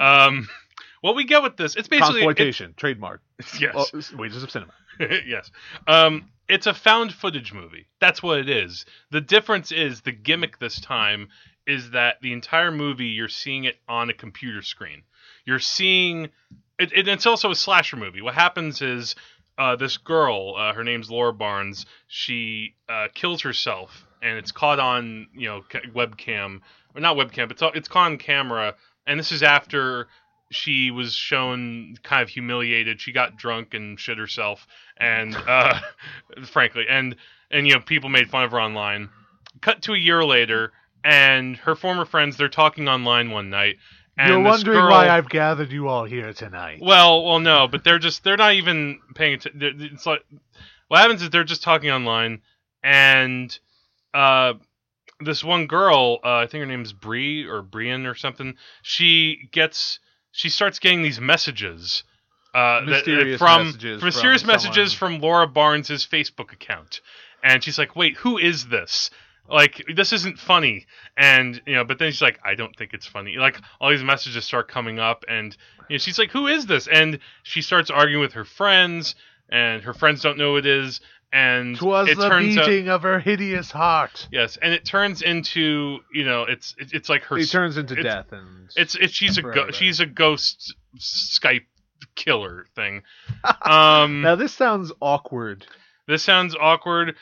Um, 0.00 0.48
what 1.00 1.14
we 1.16 1.24
get 1.24 1.42
with 1.42 1.56
this, 1.56 1.76
it's 1.76 1.88
basically 1.88 2.20
Exploitation, 2.22 2.74
trademark. 2.76 3.20
yes, 3.60 3.74
Oh, 3.74 4.16
wages 4.16 4.42
of 4.42 4.50
cinema. 4.50 4.72
yes. 5.26 5.50
Um, 5.86 6.30
it's 6.48 6.66
a 6.66 6.74
found 6.74 7.12
footage 7.12 7.52
movie. 7.52 7.86
That's 8.00 8.22
what 8.22 8.38
it 8.38 8.48
is. 8.48 8.84
The 9.10 9.20
difference 9.20 9.70
is 9.70 10.00
the 10.00 10.12
gimmick 10.12 10.58
this 10.58 10.80
time 10.80 11.28
is 11.66 11.90
that 11.90 12.16
the 12.22 12.32
entire 12.32 12.70
movie 12.72 13.06
you're 13.06 13.28
seeing 13.28 13.64
it 13.64 13.76
on 13.88 14.08
a 14.10 14.14
computer 14.14 14.62
screen. 14.62 15.02
You're 15.44 15.58
seeing 15.58 16.24
it, 16.78 16.92
it- 16.94 17.08
it's 17.08 17.26
also 17.26 17.50
a 17.50 17.54
slasher 17.54 17.96
movie. 17.96 18.22
What 18.22 18.34
happens 18.34 18.80
is 18.82 19.14
uh, 19.58 19.76
this 19.76 19.96
girl, 19.98 20.54
uh, 20.56 20.72
her 20.72 20.84
name's 20.84 21.10
Laura 21.10 21.32
Barnes, 21.32 21.84
she 22.06 22.74
uh, 22.88 23.08
kills 23.12 23.42
herself, 23.42 24.06
and 24.22 24.38
it's 24.38 24.52
caught 24.52 24.78
on 24.78 25.26
you 25.34 25.48
know 25.48 25.62
webcam, 25.94 26.60
or 26.94 27.00
not 27.00 27.16
webcam, 27.16 27.48
but 27.48 27.60
it's, 27.60 27.76
it's 27.76 27.88
caught 27.88 28.10
on 28.12 28.18
camera. 28.18 28.74
And 29.06 29.18
this 29.18 29.32
is 29.32 29.42
after 29.42 30.06
she 30.50 30.90
was 30.90 31.14
shown 31.14 31.96
kind 32.02 32.22
of 32.22 32.28
humiliated. 32.28 33.00
She 33.00 33.12
got 33.12 33.36
drunk 33.36 33.74
and 33.74 33.98
shit 33.98 34.18
herself, 34.18 34.66
and 34.96 35.34
uh, 35.36 35.78
frankly, 36.44 36.86
and 36.88 37.16
and 37.50 37.66
you 37.66 37.74
know 37.74 37.80
people 37.80 38.08
made 38.08 38.30
fun 38.30 38.44
of 38.44 38.50
her 38.52 38.60
online. 38.60 39.10
Cut 39.60 39.82
to 39.82 39.94
a 39.94 39.98
year 39.98 40.24
later, 40.24 40.72
and 41.04 41.56
her 41.58 41.74
former 41.74 42.04
friends 42.04 42.36
they're 42.36 42.48
talking 42.48 42.88
online 42.88 43.30
one 43.30 43.50
night. 43.50 43.76
And 44.16 44.30
You're 44.30 44.40
wondering 44.40 44.80
girl- 44.80 44.90
why 44.90 45.08
I've 45.08 45.28
gathered 45.28 45.70
you 45.70 45.86
all 45.88 46.04
here 46.04 46.32
tonight. 46.32 46.80
well, 46.82 47.24
well, 47.24 47.38
no, 47.38 47.68
but 47.68 47.84
they're 47.84 48.00
just 48.00 48.24
they're 48.24 48.36
not 48.36 48.54
even 48.54 49.00
paying 49.14 49.34
attention. 49.34 49.90
It's 49.92 50.06
like 50.06 50.24
what 50.88 51.00
happens 51.00 51.22
is 51.22 51.30
they're 51.30 51.44
just 51.44 51.62
talking 51.62 51.90
online, 51.90 52.40
and 52.82 53.56
uh, 54.14 54.54
this 55.20 55.44
one 55.44 55.66
girl, 55.66 56.18
uh, 56.24 56.36
I 56.36 56.46
think 56.46 56.60
her 56.62 56.66
name's 56.66 56.92
Bree 56.92 57.44
or 57.44 57.62
Brian 57.62 58.06
or 58.06 58.14
something. 58.14 58.54
She 58.82 59.48
gets 59.52 60.00
she 60.32 60.48
starts 60.48 60.78
getting 60.78 61.02
these 61.02 61.20
messages. 61.20 62.04
Uh, 62.54 62.80
that- 62.80 62.86
that 62.86 62.86
Mysterious 62.86 63.38
from, 63.38 63.66
messages 63.66 64.02
mysterious 64.02 64.42
from 64.42 64.50
messages 64.52 64.92
someone. 64.92 65.20
from 65.20 65.22
Laura 65.22 65.46
Barnes's 65.46 66.06
Facebook 66.06 66.52
account, 66.52 67.00
and 67.42 67.62
she's 67.62 67.78
like, 67.78 67.94
"Wait, 67.94 68.16
who 68.16 68.38
is 68.38 68.68
this?" 68.68 69.10
Like 69.50 69.84
this 69.94 70.12
isn't 70.12 70.38
funny, 70.38 70.86
and 71.16 71.60
you 71.66 71.74
know. 71.74 71.84
But 71.84 71.98
then 71.98 72.10
she's 72.10 72.22
like, 72.22 72.38
"I 72.44 72.54
don't 72.54 72.74
think 72.76 72.94
it's 72.94 73.06
funny." 73.06 73.36
Like 73.36 73.58
all 73.80 73.90
these 73.90 74.02
messages 74.02 74.44
start 74.44 74.68
coming 74.68 74.98
up, 74.98 75.24
and 75.28 75.56
you 75.88 75.94
know, 75.94 75.98
she's 75.98 76.18
like, 76.18 76.30
"Who 76.32 76.46
is 76.46 76.66
this?" 76.66 76.86
And 76.86 77.18
she 77.42 77.60
starts 77.62 77.90
arguing 77.90 78.20
with 78.22 78.32
her 78.32 78.44
friends, 78.44 79.14
and 79.50 79.82
her 79.82 79.94
friends 79.94 80.22
don't 80.22 80.36
know 80.38 80.52
who 80.52 80.56
it 80.58 80.66
is, 80.66 81.00
and 81.32 81.76
Twas 81.76 82.08
it 82.08 82.16
the 82.16 82.28
turns 82.28 82.56
out, 82.56 82.66
beating 82.66 82.88
of 82.88 83.02
her 83.02 83.20
hideous 83.20 83.70
heart. 83.70 84.28
yes, 84.32 84.56
and 84.60 84.72
it 84.72 84.84
turns 84.84 85.20
into 85.22 85.98
you 86.12 86.24
know, 86.24 86.42
it's 86.44 86.74
it, 86.78 86.92
it's 86.92 87.08
like 87.08 87.22
her 87.24 87.36
He 87.36 87.44
turns 87.46 87.76
into 87.76 87.94
it's- 87.98 88.04
death, 88.04 88.32
and 88.32 88.68
it's 88.76 88.94
it's 88.94 89.12
she's 89.12 89.38
a 89.38 89.42
go- 89.42 89.70
she's 89.70 90.00
a 90.00 90.06
ghost 90.06 90.74
Skype 90.98 91.66
killer 92.14 92.66
thing. 92.74 93.02
Um, 93.62 94.22
now 94.22 94.34
this 94.36 94.52
sounds 94.54 94.92
awkward. 95.00 95.66
this 96.06 96.22
sounds 96.22 96.54
awkward. 96.58 97.14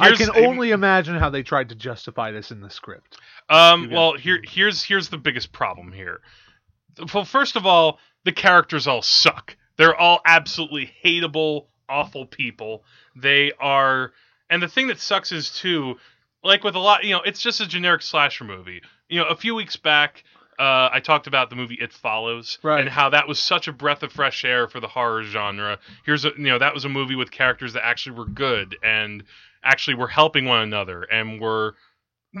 I 0.00 0.12
can 0.12 0.30
only 0.34 0.70
imagine 0.70 1.16
how 1.16 1.28
they 1.30 1.42
tried 1.42 1.68
to 1.68 1.74
justify 1.74 2.30
this 2.30 2.50
in 2.50 2.60
the 2.60 2.70
script. 2.70 3.18
Um, 3.50 3.90
well, 3.90 4.14
here 4.16 4.40
here's 4.42 4.82
here's 4.82 5.08
the 5.10 5.18
biggest 5.18 5.52
problem 5.52 5.92
here. 5.92 6.20
Well, 7.12 7.24
first 7.24 7.54
of 7.56 7.66
all, 7.66 7.98
the 8.24 8.32
characters 8.32 8.86
all 8.86 9.02
suck. 9.02 9.56
They're 9.76 9.94
all 9.96 10.20
absolutely 10.24 10.90
hateable, 11.04 11.66
awful 11.88 12.26
people. 12.26 12.84
They 13.16 13.52
are, 13.60 14.12
and 14.50 14.62
the 14.62 14.68
thing 14.68 14.88
that 14.88 15.00
sucks 15.00 15.32
is 15.32 15.50
too, 15.50 15.96
like 16.42 16.64
with 16.64 16.74
a 16.74 16.78
lot, 16.78 17.04
you 17.04 17.10
know, 17.10 17.22
it's 17.22 17.40
just 17.40 17.60
a 17.60 17.66
generic 17.66 18.02
slasher 18.02 18.44
movie. 18.44 18.82
You 19.08 19.20
know, 19.20 19.26
a 19.26 19.36
few 19.36 19.54
weeks 19.54 19.76
back, 19.76 20.24
uh, 20.58 20.88
I 20.92 21.00
talked 21.00 21.26
about 21.26 21.50
the 21.50 21.56
movie 21.56 21.76
It 21.80 21.92
Follows 21.92 22.58
Right. 22.62 22.80
and 22.80 22.88
how 22.88 23.10
that 23.10 23.26
was 23.26 23.38
such 23.40 23.66
a 23.66 23.72
breath 23.72 24.02
of 24.02 24.12
fresh 24.12 24.44
air 24.44 24.68
for 24.68 24.80
the 24.80 24.86
horror 24.88 25.24
genre. 25.24 25.78
Here's 26.04 26.24
a, 26.24 26.30
you 26.36 26.44
know, 26.44 26.58
that 26.58 26.74
was 26.74 26.84
a 26.84 26.88
movie 26.88 27.16
with 27.16 27.30
characters 27.30 27.72
that 27.72 27.84
actually 27.84 28.16
were 28.16 28.26
good 28.26 28.76
and 28.82 29.24
actually 29.64 29.94
were 29.94 30.08
helping 30.08 30.44
one 30.44 30.60
another 30.60 31.02
and 31.02 31.40
were 31.40 31.74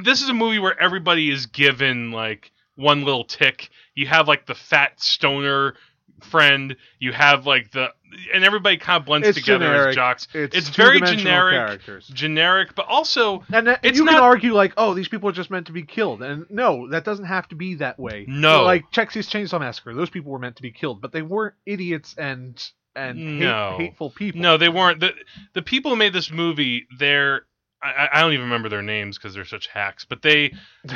this 0.04 0.22
is 0.22 0.28
a 0.28 0.34
movie 0.34 0.58
where 0.58 0.78
everybody 0.80 1.30
is 1.30 1.46
given 1.46 2.10
like 2.10 2.50
one 2.76 3.04
little 3.04 3.24
tick. 3.24 3.70
You 3.94 4.06
have 4.06 4.26
like 4.28 4.46
the 4.46 4.54
fat 4.54 5.00
stoner 5.00 5.74
friend. 6.22 6.76
You 6.98 7.12
have 7.12 7.46
like 7.46 7.70
the 7.72 7.88
and 8.32 8.44
everybody 8.44 8.76
kind 8.76 9.00
of 9.00 9.06
blends 9.06 9.26
It's 9.26 9.38
together 9.38 9.66
generic. 9.66 9.88
as 9.90 9.94
jocks. 9.96 10.28
It's, 10.34 10.56
It's 10.56 10.68
very 10.68 11.00
generic. 11.00 11.54
characters. 11.56 12.06
Generic, 12.08 12.74
but 12.76 12.86
also 12.86 13.42
And 13.52 13.66
that, 13.66 13.80
It's 13.82 13.98
you 13.98 14.04
can 14.04 14.14
not- 14.14 14.22
argue 14.22 14.54
like, 14.54 14.72
oh, 14.76 14.94
these 14.94 15.08
people 15.08 15.28
are 15.28 15.32
just 15.32 15.50
meant 15.50 15.66
to 15.66 15.72
be 15.72 15.82
killed, 15.82 16.22
and 16.22 16.46
no, 16.48 16.88
that 16.90 17.04
doesn't 17.04 17.24
have 17.24 17.48
to 17.48 17.56
be 17.56 17.74
that 17.76 17.98
way. 17.98 18.24
No. 18.28 18.62
like 18.62 18.90
Texas 18.92 19.28
Chainsaw 19.28 19.58
Massacre, 19.58 19.94
those 19.94 20.10
people 20.10 20.30
were 20.30 20.38
meant 20.38 20.56
to 20.56 20.62
be 20.62 20.70
killed, 20.70 21.00
but 21.00 21.10
they 21.12 21.22
weren't 21.22 21.54
idiots 21.66 22.14
and 22.16 22.62
and 22.96 23.18
hate- 23.18 23.24
No. 23.40 23.74
hateful 23.76 24.10
people. 24.10 24.40
no, 24.40 24.56
they 24.56 24.68
weren't. 24.68 25.00
the 25.00 25.12
The 25.54 25.62
people 25.62 25.90
who 25.90 25.96
made 25.96 26.12
this 26.12 26.30
movie, 26.30 26.86
they're 26.96 27.42
I, 27.82 28.08
I- 28.12 28.20
don't 28.22 28.32
even 28.32 28.44
remember 28.46 28.68
their 28.68 28.80
names 28.82 29.18
because 29.18 29.34
they're 29.34 29.44
such 29.44 29.66
hacks. 29.66 30.04
But 30.04 30.22
they 30.22 30.54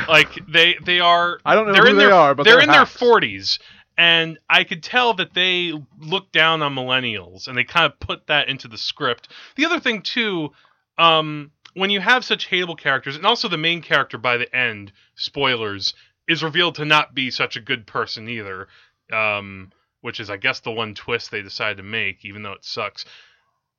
like 0.09 0.29
they 0.49 0.77
they 0.85 1.01
are 1.01 1.41
I 1.45 1.55
don't 1.57 1.67
know 1.67 1.73
they're 1.73 1.83
who 1.83 1.91
in 1.91 1.97
they 1.99 2.05
their, 2.05 2.15
are, 2.15 2.35
but 2.37 2.45
they're, 2.45 2.55
they're 2.55 2.63
in 2.63 2.69
hacks. 2.71 2.95
their 2.99 3.11
40s 3.11 3.59
and 3.99 4.39
i 4.49 4.65
could 4.65 4.83
tell 4.83 5.13
that 5.13 5.35
they 5.35 5.73
look 5.99 6.33
down 6.33 6.63
on 6.63 6.75
millennials 6.75 7.49
and 7.49 7.59
they 7.59 7.65
kind 7.65 7.93
of 7.93 8.01
put 8.01 8.27
that 8.29 8.49
into 8.49 8.69
the 8.69 8.79
script. 8.79 9.29
The 9.57 9.67
other 9.67 9.81
thing 9.81 10.01
too 10.03 10.53
um, 10.97 11.51
when 11.75 11.91
you 11.91 12.01
have 12.01 12.25
such 12.25 12.49
hateable 12.49 12.79
characters 12.79 13.17
and 13.17 13.27
also 13.27 13.49
the 13.49 13.59
main 13.59 13.83
character 13.83 14.17
by 14.17 14.37
the 14.39 14.57
end 14.57 14.93
spoilers 15.17 15.95
is 16.27 16.43
revealed 16.43 16.77
to 16.77 16.85
not 16.85 17.15
be 17.15 17.31
such 17.31 17.57
a 17.57 17.61
good 17.61 17.87
person 17.87 18.29
either 18.29 18.69
um, 19.13 19.71
which 20.01 20.21
is 20.21 20.31
i 20.31 20.37
guess 20.37 20.61
the 20.61 20.71
one 20.71 20.95
twist 20.95 21.31
they 21.31 21.43
decided 21.43 21.77
to 21.77 21.83
make 21.83 22.25
even 22.25 22.43
though 22.43 22.53
it 22.53 22.65
sucks. 22.65 23.05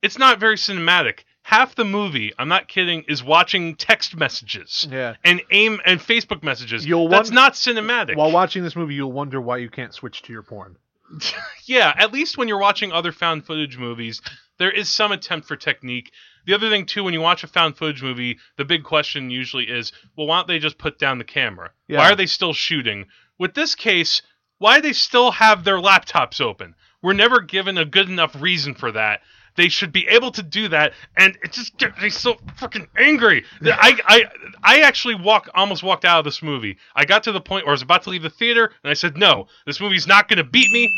It's 0.02 0.18
not 0.18 0.40
very 0.40 0.56
cinematic 0.56 1.24
half 1.50 1.74
the 1.74 1.84
movie 1.84 2.32
i'm 2.38 2.48
not 2.48 2.68
kidding 2.68 3.02
is 3.08 3.22
watching 3.24 3.74
text 3.74 4.16
messages 4.16 4.86
Yeah. 4.90 5.14
and 5.24 5.42
aim 5.50 5.80
and 5.84 5.98
Facebook 6.00 6.42
messages. 6.42 6.86
You'll 6.86 7.08
That's 7.08 7.30
won- 7.30 7.34
not 7.34 7.52
cinematic. 7.54 8.16
While 8.16 8.30
watching 8.32 8.62
this 8.62 8.76
movie, 8.76 8.94
you'll 8.94 9.12
wonder 9.12 9.40
why 9.40 9.56
you 9.58 9.68
can't 9.68 9.92
switch 9.92 10.22
to 10.22 10.32
your 10.32 10.42
porn. 10.42 10.76
yeah, 11.66 11.92
at 11.96 12.12
least 12.12 12.38
when 12.38 12.48
you're 12.48 12.58
watching 12.68 12.92
other 12.92 13.12
found 13.12 13.44
footage 13.44 13.76
movies, 13.76 14.22
there 14.58 14.70
is 14.70 14.88
some 14.88 15.12
attempt 15.12 15.48
for 15.48 15.56
technique. 15.56 16.12
The 16.46 16.54
other 16.54 16.70
thing 16.70 16.86
too, 16.86 17.02
when 17.04 17.14
you 17.14 17.20
watch 17.20 17.42
a 17.44 17.48
found 17.48 17.76
footage 17.76 18.02
movie, 18.02 18.38
the 18.56 18.64
big 18.64 18.84
question 18.84 19.30
usually 19.30 19.64
is, 19.64 19.92
well, 20.16 20.26
why 20.28 20.38
don't 20.38 20.48
they 20.48 20.58
just 20.58 20.78
put 20.78 20.98
down 20.98 21.18
the 21.18 21.24
camera? 21.24 21.70
Yeah. 21.88 21.98
Why 21.98 22.10
are 22.12 22.16
they 22.16 22.26
still 22.26 22.52
shooting? 22.52 23.06
With 23.38 23.54
this 23.54 23.74
case, 23.74 24.22
why 24.58 24.76
do 24.76 24.82
they 24.82 24.92
still 24.92 25.32
have 25.32 25.64
their 25.64 25.78
laptops 25.78 26.40
open? 26.40 26.74
We're 27.02 27.14
never 27.14 27.40
given 27.40 27.76
a 27.78 27.84
good 27.84 28.08
enough 28.08 28.36
reason 28.40 28.74
for 28.74 28.92
that. 28.92 29.20
They 29.60 29.68
should 29.68 29.92
be 29.92 30.08
able 30.08 30.30
to 30.30 30.42
do 30.42 30.68
that, 30.68 30.94
and 31.18 31.36
it 31.44 31.52
just 31.52 31.76
gets 31.76 32.00
me 32.00 32.08
so 32.08 32.38
fucking 32.56 32.88
angry. 32.96 33.44
I, 33.62 33.98
I, 34.06 34.24
I 34.62 34.80
actually 34.80 35.16
walk 35.16 35.50
almost 35.54 35.82
walked 35.82 36.06
out 36.06 36.20
of 36.20 36.24
this 36.24 36.42
movie. 36.42 36.78
I 36.96 37.04
got 37.04 37.24
to 37.24 37.32
the 37.32 37.42
point 37.42 37.66
where 37.66 37.72
I 37.72 37.74
was 37.74 37.82
about 37.82 38.04
to 38.04 38.10
leave 38.10 38.22
the 38.22 38.30
theater, 38.30 38.72
and 38.82 38.90
I 38.90 38.94
said, 38.94 39.18
"No, 39.18 39.48
this 39.66 39.78
movie's 39.78 40.06
not 40.06 40.28
going 40.28 40.38
to 40.38 40.44
beat 40.44 40.70
me," 40.72 40.90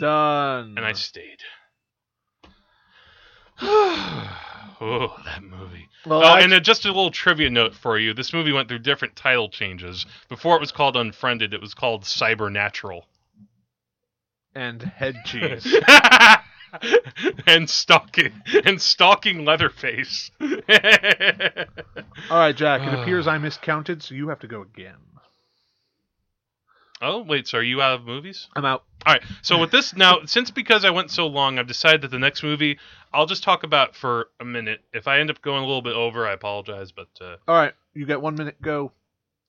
Done. 0.00 0.74
and 0.76 0.84
I 0.84 0.92
stayed. 0.92 1.38
oh, 3.62 5.16
that 5.24 5.44
movie. 5.44 5.88
well, 6.04 6.20
oh, 6.24 6.26
I- 6.26 6.40
and 6.40 6.52
uh, 6.52 6.58
just 6.58 6.84
a 6.86 6.88
little 6.88 7.12
trivia 7.12 7.48
note 7.48 7.76
for 7.76 7.96
you: 7.96 8.12
this 8.12 8.32
movie 8.32 8.50
went 8.50 8.66
through 8.68 8.80
different 8.80 9.14
title 9.14 9.48
changes. 9.48 10.04
Before 10.28 10.56
it 10.56 10.60
was 10.60 10.72
called 10.72 10.96
Unfriended, 10.96 11.54
it 11.54 11.60
was 11.60 11.74
called 11.74 12.04
Cybernatural. 12.04 13.06
and 14.56 14.82
head 14.82 15.14
cheese. 15.24 15.76
and 17.46 17.68
stalking 17.68 18.32
and 18.64 18.80
stalking 18.80 19.44
Leatherface. 19.44 20.30
All 20.40 20.48
right, 22.30 22.56
Jack. 22.56 22.82
It 22.82 22.98
appears 23.00 23.26
I 23.26 23.38
miscounted, 23.38 24.02
so 24.02 24.14
you 24.14 24.28
have 24.28 24.40
to 24.40 24.46
go 24.46 24.62
again. 24.62 24.96
oh 27.02 27.22
wait, 27.22 27.48
so 27.48 27.58
are 27.58 27.62
you 27.62 27.80
out 27.80 27.94
of 28.00 28.04
movies? 28.06 28.48
I'm 28.54 28.64
out. 28.64 28.84
All 29.06 29.14
right. 29.14 29.22
So 29.42 29.58
with 29.58 29.70
this 29.70 29.96
now, 29.96 30.18
since 30.26 30.50
because 30.50 30.84
I 30.84 30.90
went 30.90 31.10
so 31.10 31.26
long, 31.26 31.58
I've 31.58 31.66
decided 31.66 32.02
that 32.02 32.10
the 32.10 32.18
next 32.18 32.42
movie 32.42 32.78
I'll 33.12 33.26
just 33.26 33.42
talk 33.42 33.64
about 33.64 33.96
for 33.96 34.28
a 34.38 34.44
minute. 34.44 34.80
If 34.92 35.08
I 35.08 35.20
end 35.20 35.30
up 35.30 35.40
going 35.42 35.62
a 35.62 35.66
little 35.66 35.82
bit 35.82 35.94
over, 35.94 36.26
I 36.26 36.32
apologize. 36.32 36.92
But 36.92 37.08
uh, 37.20 37.36
All 37.48 37.56
right, 37.56 37.72
you 37.94 38.06
got 38.06 38.22
one 38.22 38.34
minute. 38.34 38.60
Go. 38.60 38.92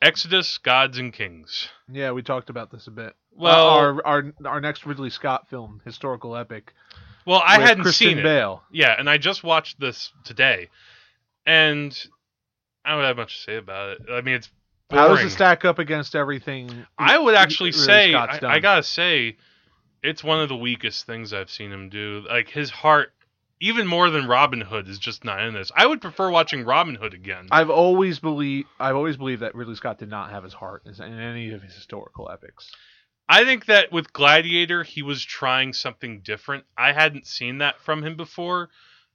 Exodus: 0.01 0.57
Gods 0.57 0.97
and 0.97 1.13
Kings. 1.13 1.67
Yeah, 1.91 2.11
we 2.11 2.23
talked 2.23 2.49
about 2.49 2.71
this 2.71 2.87
a 2.87 2.91
bit. 2.91 3.13
Well, 3.35 3.69
Uh, 3.69 3.73
our 3.75 4.05
our 4.05 4.33
our 4.45 4.61
next 4.61 4.85
Ridley 4.85 5.09
Scott 5.11 5.47
film, 5.49 5.81
historical 5.85 6.35
epic. 6.35 6.73
Well, 7.25 7.41
I 7.45 7.59
hadn't 7.59 7.91
seen 7.93 8.19
it. 8.19 8.23
Bale. 8.23 8.63
Yeah, 8.71 8.95
and 8.97 9.09
I 9.09 9.17
just 9.17 9.43
watched 9.43 9.79
this 9.79 10.11
today, 10.23 10.69
and 11.45 11.97
I 12.83 12.95
don't 12.95 13.03
have 13.03 13.17
much 13.17 13.37
to 13.37 13.43
say 13.43 13.57
about 13.57 13.89
it. 13.91 14.01
I 14.11 14.21
mean, 14.21 14.35
it's 14.35 14.49
How 14.89 15.07
does 15.09 15.23
it 15.23 15.29
stack 15.31 15.65
up 15.65 15.79
against 15.79 16.15
everything? 16.15 16.85
I 16.97 17.17
would 17.17 17.35
actually 17.35 17.71
say, 17.71 18.13
I. 18.13 18.39
I 18.43 18.59
gotta 18.59 18.83
say, 18.83 19.37
it's 20.03 20.23
one 20.23 20.39
of 20.39 20.49
the 20.49 20.55
weakest 20.55 21.05
things 21.05 21.33
I've 21.33 21.51
seen 21.51 21.71
him 21.71 21.89
do. 21.89 22.25
Like 22.27 22.49
his 22.49 22.69
heart, 22.69 23.13
even 23.59 23.87
more 23.87 24.09
than 24.09 24.27
Robin 24.27 24.61
Hood, 24.61 24.87
is 24.87 24.97
just 24.97 25.23
not 25.23 25.41
in 25.43 25.53
this. 25.53 25.71
I 25.75 25.85
would 25.85 26.01
prefer 26.01 26.29
watching 26.31 26.65
Robin 26.65 26.95
Hood 26.95 27.13
again. 27.13 27.47
I've 27.51 27.69
always 27.69 28.19
believed 28.19 28.67
I've 28.79 28.95
always 28.95 29.17
believed 29.17 29.41
that 29.43 29.55
Ridley 29.55 29.75
Scott 29.75 29.99
did 29.99 30.09
not 30.09 30.31
have 30.31 30.43
his 30.43 30.53
heart 30.53 30.83
in 30.85 30.99
any 31.01 31.51
of 31.51 31.61
his 31.61 31.73
historical 31.73 32.29
epics. 32.29 32.71
I 33.31 33.45
think 33.45 33.65
that 33.67 33.91
with 33.91 34.11
Gladiator, 34.11 34.83
he 34.83 35.01
was 35.01 35.23
trying 35.23 35.73
something 35.73 36.19
different. 36.21 36.65
I 36.77 36.91
hadn't 36.91 37.25
seen 37.25 37.59
that 37.59 37.79
from 37.79 38.03
him 38.03 38.15
before 38.17 38.69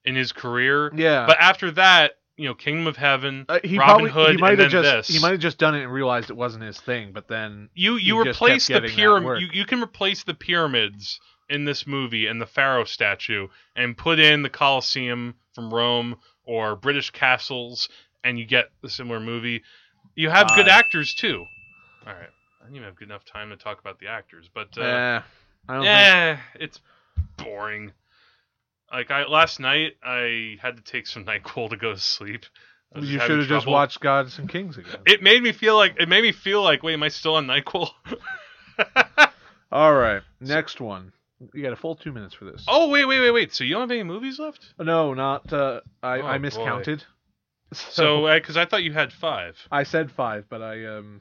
in 0.04 0.16
his 0.16 0.32
career. 0.32 0.90
Yeah. 0.94 1.26
But 1.26 1.36
after 1.38 1.70
that, 1.72 2.12
you 2.36 2.46
know, 2.48 2.54
Kingdom 2.54 2.86
of 2.86 2.96
Heaven, 2.96 3.44
Uh, 3.48 3.60
he 3.62 3.78
Robin 3.78 4.06
probably 4.06 4.10
Hood, 4.10 4.36
he 4.36 4.40
might 4.40 4.52
and 4.52 4.60
have 4.62 4.70
then 4.72 4.82
just 4.82 5.08
this. 5.08 5.16
he 5.16 5.20
might 5.22 5.32
have 5.32 5.40
just 5.40 5.58
done 5.58 5.74
it 5.74 5.82
and 5.82 5.92
realized 5.92 6.30
it 6.30 6.36
wasn't 6.36 6.64
his 6.64 6.80
thing, 6.80 7.12
but 7.12 7.28
then 7.28 7.68
you 7.74 7.96
you 7.96 8.18
he 8.18 8.24
just 8.24 8.40
replace 8.40 8.68
kept 8.68 8.82
the 8.82 8.88
getting 8.88 9.04
that 9.04 9.12
work. 9.12 9.22
pyramid. 9.38 9.42
You, 9.54 9.60
you 9.60 9.66
can 9.66 9.82
replace 9.82 10.22
the 10.24 10.34
pyramids 10.34 11.20
in 11.48 11.64
this 11.64 11.86
movie 11.86 12.26
and 12.26 12.40
the 12.40 12.46
Pharaoh 12.46 12.84
statue, 12.84 13.48
and 13.76 13.96
put 13.96 14.18
in 14.18 14.42
the 14.42 14.50
Colosseum 14.50 15.34
from 15.54 15.72
Rome 15.72 16.16
or 16.44 16.74
British 16.76 17.10
castles, 17.10 17.88
and 18.24 18.38
you 18.38 18.44
get 18.44 18.66
a 18.82 18.88
similar 18.88 19.20
movie. 19.20 19.62
You 20.14 20.28
have 20.30 20.48
good 20.48 20.66
Fine. 20.66 20.68
actors 20.68 21.14
too. 21.14 21.44
All 22.06 22.12
right, 22.12 22.28
I 22.66 22.68
didn't 22.68 22.76
even 22.78 22.88
have 22.88 22.96
good 22.96 23.08
enough 23.08 23.24
time 23.24 23.50
to 23.50 23.56
talk 23.56 23.78
about 23.78 24.00
the 24.00 24.08
actors, 24.08 24.50
but 24.52 24.76
uh, 24.76 25.20
I 25.68 25.74
don't 25.74 25.82
think 25.82 25.86
yeah, 25.92 26.38
it's 26.56 26.80
boring. 27.36 27.92
Like 28.92 29.12
I 29.12 29.24
last 29.26 29.60
night, 29.60 29.92
I 30.02 30.56
had 30.60 30.76
to 30.76 30.82
take 30.82 31.06
some 31.06 31.24
Nyquil 31.26 31.70
to 31.70 31.76
go 31.76 31.92
to 31.92 31.98
sleep. 32.00 32.44
You 32.96 33.20
should 33.20 33.38
have 33.38 33.46
just 33.46 33.68
watched 33.68 34.00
Gods 34.00 34.40
and 34.40 34.48
Kings 34.48 34.78
again. 34.78 34.96
It 35.06 35.22
made 35.22 35.44
me 35.44 35.52
feel 35.52 35.76
like 35.76 35.94
it 36.00 36.08
made 36.08 36.22
me 36.22 36.32
feel 36.32 36.60
like, 36.60 36.82
wait, 36.82 36.94
am 36.94 37.04
I 37.04 37.08
still 37.08 37.36
on 37.36 37.46
Nyquil? 37.46 37.88
All 39.70 39.94
right, 39.94 40.22
next 40.40 40.80
one. 40.80 41.12
You 41.54 41.62
got 41.62 41.72
a 41.72 41.76
full 41.76 41.94
two 41.94 42.10
minutes 42.10 42.34
for 42.34 42.46
this. 42.46 42.64
oh 42.66 42.88
wait, 42.88 43.04
wait, 43.04 43.20
wait, 43.20 43.30
wait. 43.30 43.54
So 43.54 43.62
you 43.62 43.74
don't 43.74 43.82
have 43.82 43.90
any 43.92 44.02
movies 44.02 44.40
left? 44.40 44.74
no, 44.80 45.14
not. 45.14 45.52
Uh, 45.52 45.82
I 46.02 46.18
Oh, 46.18 46.26
I 46.26 46.38
boy. 46.38 46.42
miscounted. 46.42 47.04
So, 47.72 48.32
because 48.32 48.56
I 48.56 48.64
thought 48.64 48.82
you 48.84 48.92
had 48.92 49.12
five. 49.12 49.56
I 49.70 49.82
said 49.82 50.10
five, 50.10 50.46
but 50.48 50.62
I 50.62 50.84
um. 50.86 51.20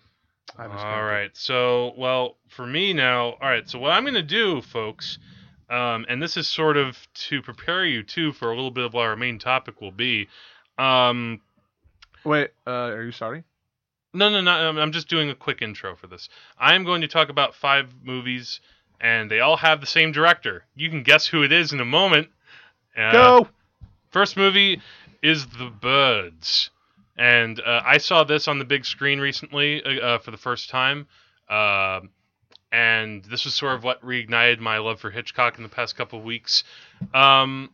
All 0.85 1.03
right. 1.03 1.31
So, 1.35 1.93
well, 1.97 2.37
for 2.49 2.65
me 2.65 2.93
now, 2.93 3.31
all 3.41 3.49
right. 3.49 3.69
So 3.69 3.79
what 3.79 3.91
I'm 3.91 4.05
gonna 4.05 4.21
do, 4.21 4.61
folks, 4.61 5.17
um, 5.69 6.05
and 6.07 6.21
this 6.21 6.37
is 6.37 6.47
sort 6.47 6.77
of 6.77 6.97
to 7.29 7.41
prepare 7.41 7.85
you 7.85 8.03
too 8.03 8.31
for 8.33 8.51
a 8.51 8.55
little 8.55 8.71
bit 8.71 8.85
of 8.85 8.93
what 8.93 9.05
our 9.05 9.15
main 9.15 9.39
topic 9.39 9.81
will 9.81 9.91
be. 9.91 10.27
Um, 10.77 11.41
Wait, 12.23 12.51
uh, 12.65 12.69
are 12.69 13.03
you 13.03 13.11
sorry? 13.11 13.43
No, 14.13 14.29
no, 14.29 14.41
no. 14.41 14.51
I'm- 14.51 14.77
I'm 14.77 14.91
just 14.93 15.09
doing 15.09 15.29
a 15.29 15.35
quick 15.35 15.61
intro 15.61 15.95
for 15.95 16.07
this. 16.07 16.29
I'm 16.57 16.83
going 16.85 17.01
to 17.01 17.07
talk 17.07 17.29
about 17.29 17.53
five 17.53 17.89
movies, 18.03 18.61
and 19.01 19.29
they 19.29 19.41
all 19.41 19.57
have 19.57 19.81
the 19.81 19.85
same 19.87 20.11
director. 20.13 20.63
You 20.75 20.89
can 20.89 21.03
guess 21.03 21.27
who 21.27 21.43
it 21.43 21.51
is 21.51 21.73
in 21.73 21.81
a 21.81 21.85
moment. 21.85 22.29
Uh, 22.97 23.11
Go. 23.11 23.47
First 24.11 24.37
movie 24.37 24.81
is 25.21 25.45
The 25.47 25.65
Birds, 25.69 26.69
and 27.17 27.59
uh, 27.59 27.81
I 27.85 27.97
saw 27.97 28.23
this 28.23 28.47
on 28.47 28.59
the 28.59 28.65
big 28.65 28.85
screen 28.85 29.19
recently 29.19 29.83
uh, 29.83 30.05
uh, 30.05 30.17
for 30.19 30.31
the 30.31 30.37
first 30.37 30.69
time. 30.69 31.07
Um 31.49 32.09
and 32.71 33.23
this 33.25 33.45
was 33.45 33.53
sort 33.53 33.75
of 33.75 33.83
what 33.83 34.01
reignited 34.01 34.59
my 34.59 34.79
love 34.79 34.99
for 34.99 35.09
Hitchcock 35.09 35.57
in 35.57 35.63
the 35.63 35.69
past 35.69 35.95
couple 35.95 36.19
of 36.19 36.25
weeks. 36.25 36.65
Um, 37.13 37.69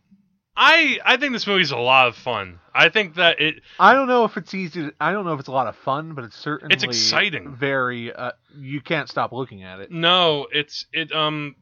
I 0.56 1.00
I 1.04 1.16
think 1.16 1.32
this 1.32 1.46
movie's 1.46 1.70
a 1.70 1.76
lot 1.76 2.08
of 2.08 2.14
fun. 2.14 2.60
I 2.74 2.88
think 2.88 3.16
that 3.16 3.40
it 3.40 3.62
I 3.80 3.94
don't 3.94 4.06
know 4.06 4.24
if 4.24 4.36
it's 4.36 4.54
easy. 4.54 4.82
To, 4.82 4.94
I 5.00 5.12
don't 5.12 5.24
know 5.24 5.32
if 5.32 5.40
it's 5.40 5.48
a 5.48 5.52
lot 5.52 5.66
of 5.66 5.76
fun, 5.76 6.14
but 6.14 6.24
it's 6.24 6.36
certainly 6.36 6.74
it's 6.74 6.84
exciting. 6.84 7.56
Very. 7.56 8.12
Uh, 8.12 8.32
you 8.56 8.80
can't 8.80 9.08
stop 9.08 9.32
looking 9.32 9.64
at 9.64 9.80
it. 9.80 9.90
No, 9.90 10.46
it's 10.52 10.86
it. 10.92 11.10
Um, 11.10 11.56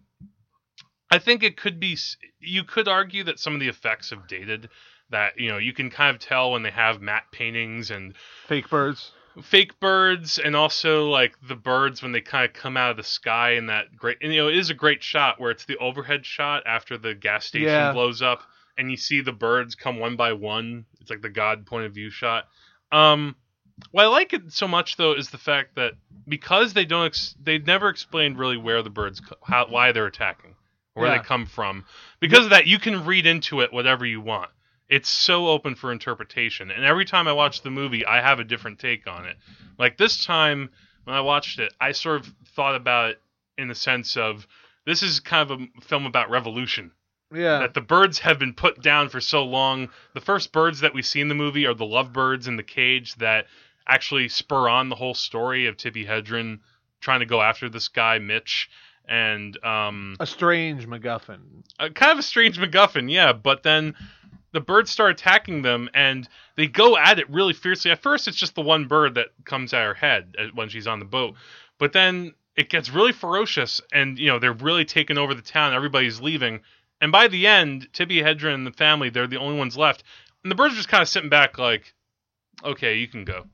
I 1.11 1.19
think 1.19 1.43
it 1.43 1.57
could 1.57 1.79
be. 1.79 1.97
You 2.41 2.65
could 2.65 2.89
argue 2.89 3.25
that 3.25 3.39
some 3.39 3.55
of 3.55 3.61
the 3.61 3.69
effects 3.69 4.11
have 4.11 4.27
dated. 4.27 4.69
That 5.11 5.39
you 5.41 5.49
know 5.51 5.59
you 5.59 5.73
can 5.73 5.91
kind 5.91 6.15
of 6.15 6.21
tell 6.21 6.53
when 6.53 6.63
they 6.63 6.71
have 6.71 7.01
matte 7.01 7.25
paintings 7.33 7.91
and 7.91 8.15
Fake 8.47 8.69
birds. 8.71 9.11
fake 9.43 9.79
birds, 9.81 10.39
and 10.39 10.55
also 10.55 11.09
like 11.09 11.35
the 11.47 11.57
birds 11.57 12.03
when 12.03 12.13
they 12.13 12.21
kind 12.21 12.45
of 12.45 12.53
come 12.53 12.77
out 12.77 12.91
of 12.93 12.97
the 12.97 13.03
sky 13.03 13.53
in 13.53 13.67
that 13.67 13.97
great. 13.97 14.19
And, 14.23 14.33
you 14.33 14.41
know, 14.43 14.49
it 14.49 14.57
is 14.57 14.71
a 14.71 14.75
great 14.75 15.03
shot 15.03 15.41
where 15.41 15.51
it's 15.51 15.65
the 15.65 15.77
overhead 15.79 16.25
shot 16.25 16.63
after 16.67 16.97
the 16.97 17.15
gas 17.15 17.45
station 17.47 17.69
Yeah. 17.69 17.93
blows 17.93 18.23
up, 18.23 18.43
and 18.79 18.91
you 18.91 18.97
see 18.97 19.21
the 19.21 19.33
birds 19.33 19.75
come 19.75 19.99
one 19.99 20.15
by 20.17 20.33
one. 20.33 20.85
It's 21.01 21.11
like 21.11 21.23
the 21.23 21.29
God 21.29 21.67
point 21.67 21.87
of 21.87 21.93
view 21.95 22.11
shot. 22.11 22.45
Um, 22.93 23.35
what 23.93 24.05
I 24.05 24.09
like 24.09 24.33
it 24.33 24.53
so 24.53 24.69
much 24.69 24.97
though 24.97 25.13
is 25.15 25.31
the 25.31 25.39
fact 25.39 25.75
that 25.77 25.95
because 26.29 26.73
they 26.73 26.85
don't, 26.85 27.07
ex- 27.07 27.35
they 27.43 27.59
never 27.59 27.89
explained 27.89 28.39
really 28.39 28.57
where 28.59 28.83
the 28.83 28.91
birds, 28.91 29.21
co- 29.21 29.37
how, 29.45 29.67
why 29.69 29.91
they're 29.93 30.07
attacking, 30.07 30.55
where 30.95 31.09
Yeah. 31.09 31.19
they 31.19 31.25
come 31.25 31.47
from. 31.47 31.85
Because 32.21 32.45
of 32.45 32.51
that, 32.51 32.67
you 32.67 32.79
can 32.79 33.05
read 33.07 33.27
into 33.27 33.61
it 33.61 33.73
whatever 33.73 34.05
you 34.07 34.21
want. 34.21 34.51
It's 34.91 35.09
so 35.09 35.47
open 35.47 35.75
for 35.77 35.93
interpretation, 35.93 36.71
and 36.71 36.85
every 36.85 37.05
time 37.05 37.29
I 37.29 37.33
watch 37.33 37.63
the 37.63 37.71
movie, 37.71 38.05
I 38.05 38.21
have 38.21 38.41
a 38.41 38.45
different 38.45 38.79
take 38.81 39.07
on 39.07 39.25
it. 39.25 39.37
Like 39.79 39.97
this 39.97 40.25
time 40.25 40.71
when 41.05 41.17
I 41.17 41.21
watched 41.21 41.59
it, 41.61 41.73
I 41.81 41.93
sort 41.93 42.21
of 42.21 42.35
thought 42.55 42.75
about 42.75 43.11
it 43.13 43.23
in 43.57 43.69
the 43.69 43.75
sense 43.75 44.17
of 44.17 44.47
this 44.85 45.03
is 45.03 45.21
kind 45.21 45.49
of 45.51 45.61
a 45.61 45.81
film 45.83 46.07
about 46.07 46.29
revolution 46.31 46.91
Yeah. 47.33 47.61
that 47.61 47.75
the 47.75 47.81
birds 47.81 48.19
have 48.19 48.39
been 48.39 48.53
put 48.55 48.83
down 48.83 49.09
for 49.11 49.21
so 49.21 49.45
long. 49.45 49.91
The 50.15 50.21
first 50.21 50.53
birds 50.53 50.81
that 50.81 50.93
we 50.93 51.03
see 51.03 51.21
in 51.21 51.29
the 51.29 51.35
movie 51.35 51.67
are 51.67 51.75
the 51.75 51.87
lovebirds 51.87 52.49
in 52.49 52.57
the 52.57 52.63
cage 52.63 53.15
that 53.17 53.47
actually 53.87 54.29
spur 54.29 54.69
on 54.69 54.89
the 54.89 54.97
whole 54.97 55.15
story 55.15 55.67
of 55.67 55.77
Tippi 55.77 56.07
Hedren 56.07 56.61
trying 57.01 57.21
to 57.21 57.27
go 57.27 57.41
after 57.41 57.69
this 57.69 57.89
guy 57.89 58.19
Mitch, 58.19 58.69
and 59.09 59.63
um, 59.65 60.17
a 60.21 60.27
strange 60.27 60.87
MacGuffin. 60.87 61.41
a, 61.79 61.91
kind 61.91 62.13
of 62.13 62.19
a 62.19 62.23
strange 62.23 62.59
MacGuffin, 62.59 63.11
yeah. 63.11 63.33
But 63.33 63.63
then 63.63 63.95
the 64.53 64.61
birds 64.61 64.91
start 64.91 65.13
attacking 65.13 65.63
them, 65.63 65.89
and 65.95 66.29
they 66.57 66.67
go 66.67 66.97
at 66.97 67.19
it 67.19 67.31
really 67.31 67.53
fiercely. 67.53 67.91
At 67.91 68.03
first, 68.03 68.29
it's 68.29 68.37
just 68.37 68.55
the 68.55 68.63
one 68.63 68.87
bird 68.87 69.15
that 69.15 69.29
comes 69.45 69.73
at 69.73 69.85
her 69.85 69.95
head 69.95 70.37
uh, 70.39 70.47
when 70.55 70.69
she's 70.69 70.87
on 70.87 70.99
the 70.99 71.05
boat, 71.05 71.35
but 71.79 71.93
then 71.93 72.35
it 72.57 72.69
gets 72.69 72.91
really 72.91 73.13
ferocious, 73.13 73.81
and 73.93 74.19
you 74.19 74.29
know 74.29 74.39
they're 74.39 74.53
really 74.53 74.85
taking 74.85 75.19
over 75.19 75.35
the 75.35 75.43
town. 75.43 75.75
Everybody's 75.75 76.21
leaving, 76.21 76.61
and 77.01 77.13
by 77.13 77.29
the 77.29 77.47
end, 77.47 77.89
Tippi 77.93 78.23
Hedren 78.23 78.55
and 78.55 78.67
the 78.67 78.73
family 78.73 79.11
they're 79.11 79.27
the 79.27 79.39
only 79.39 79.59
ones 79.59 79.77
left, 79.77 80.05
and 80.43 80.51
the 80.51 80.57
birds 80.57 80.75
are 80.75 80.79
just 80.79 80.89
kind 80.89 81.03
of 81.03 81.09
sitting 81.09 81.31
back 81.31 81.59
like, 81.59 81.95
okay, 82.65 82.97
you 82.97 83.09
can 83.09 83.25
go. 83.25 83.45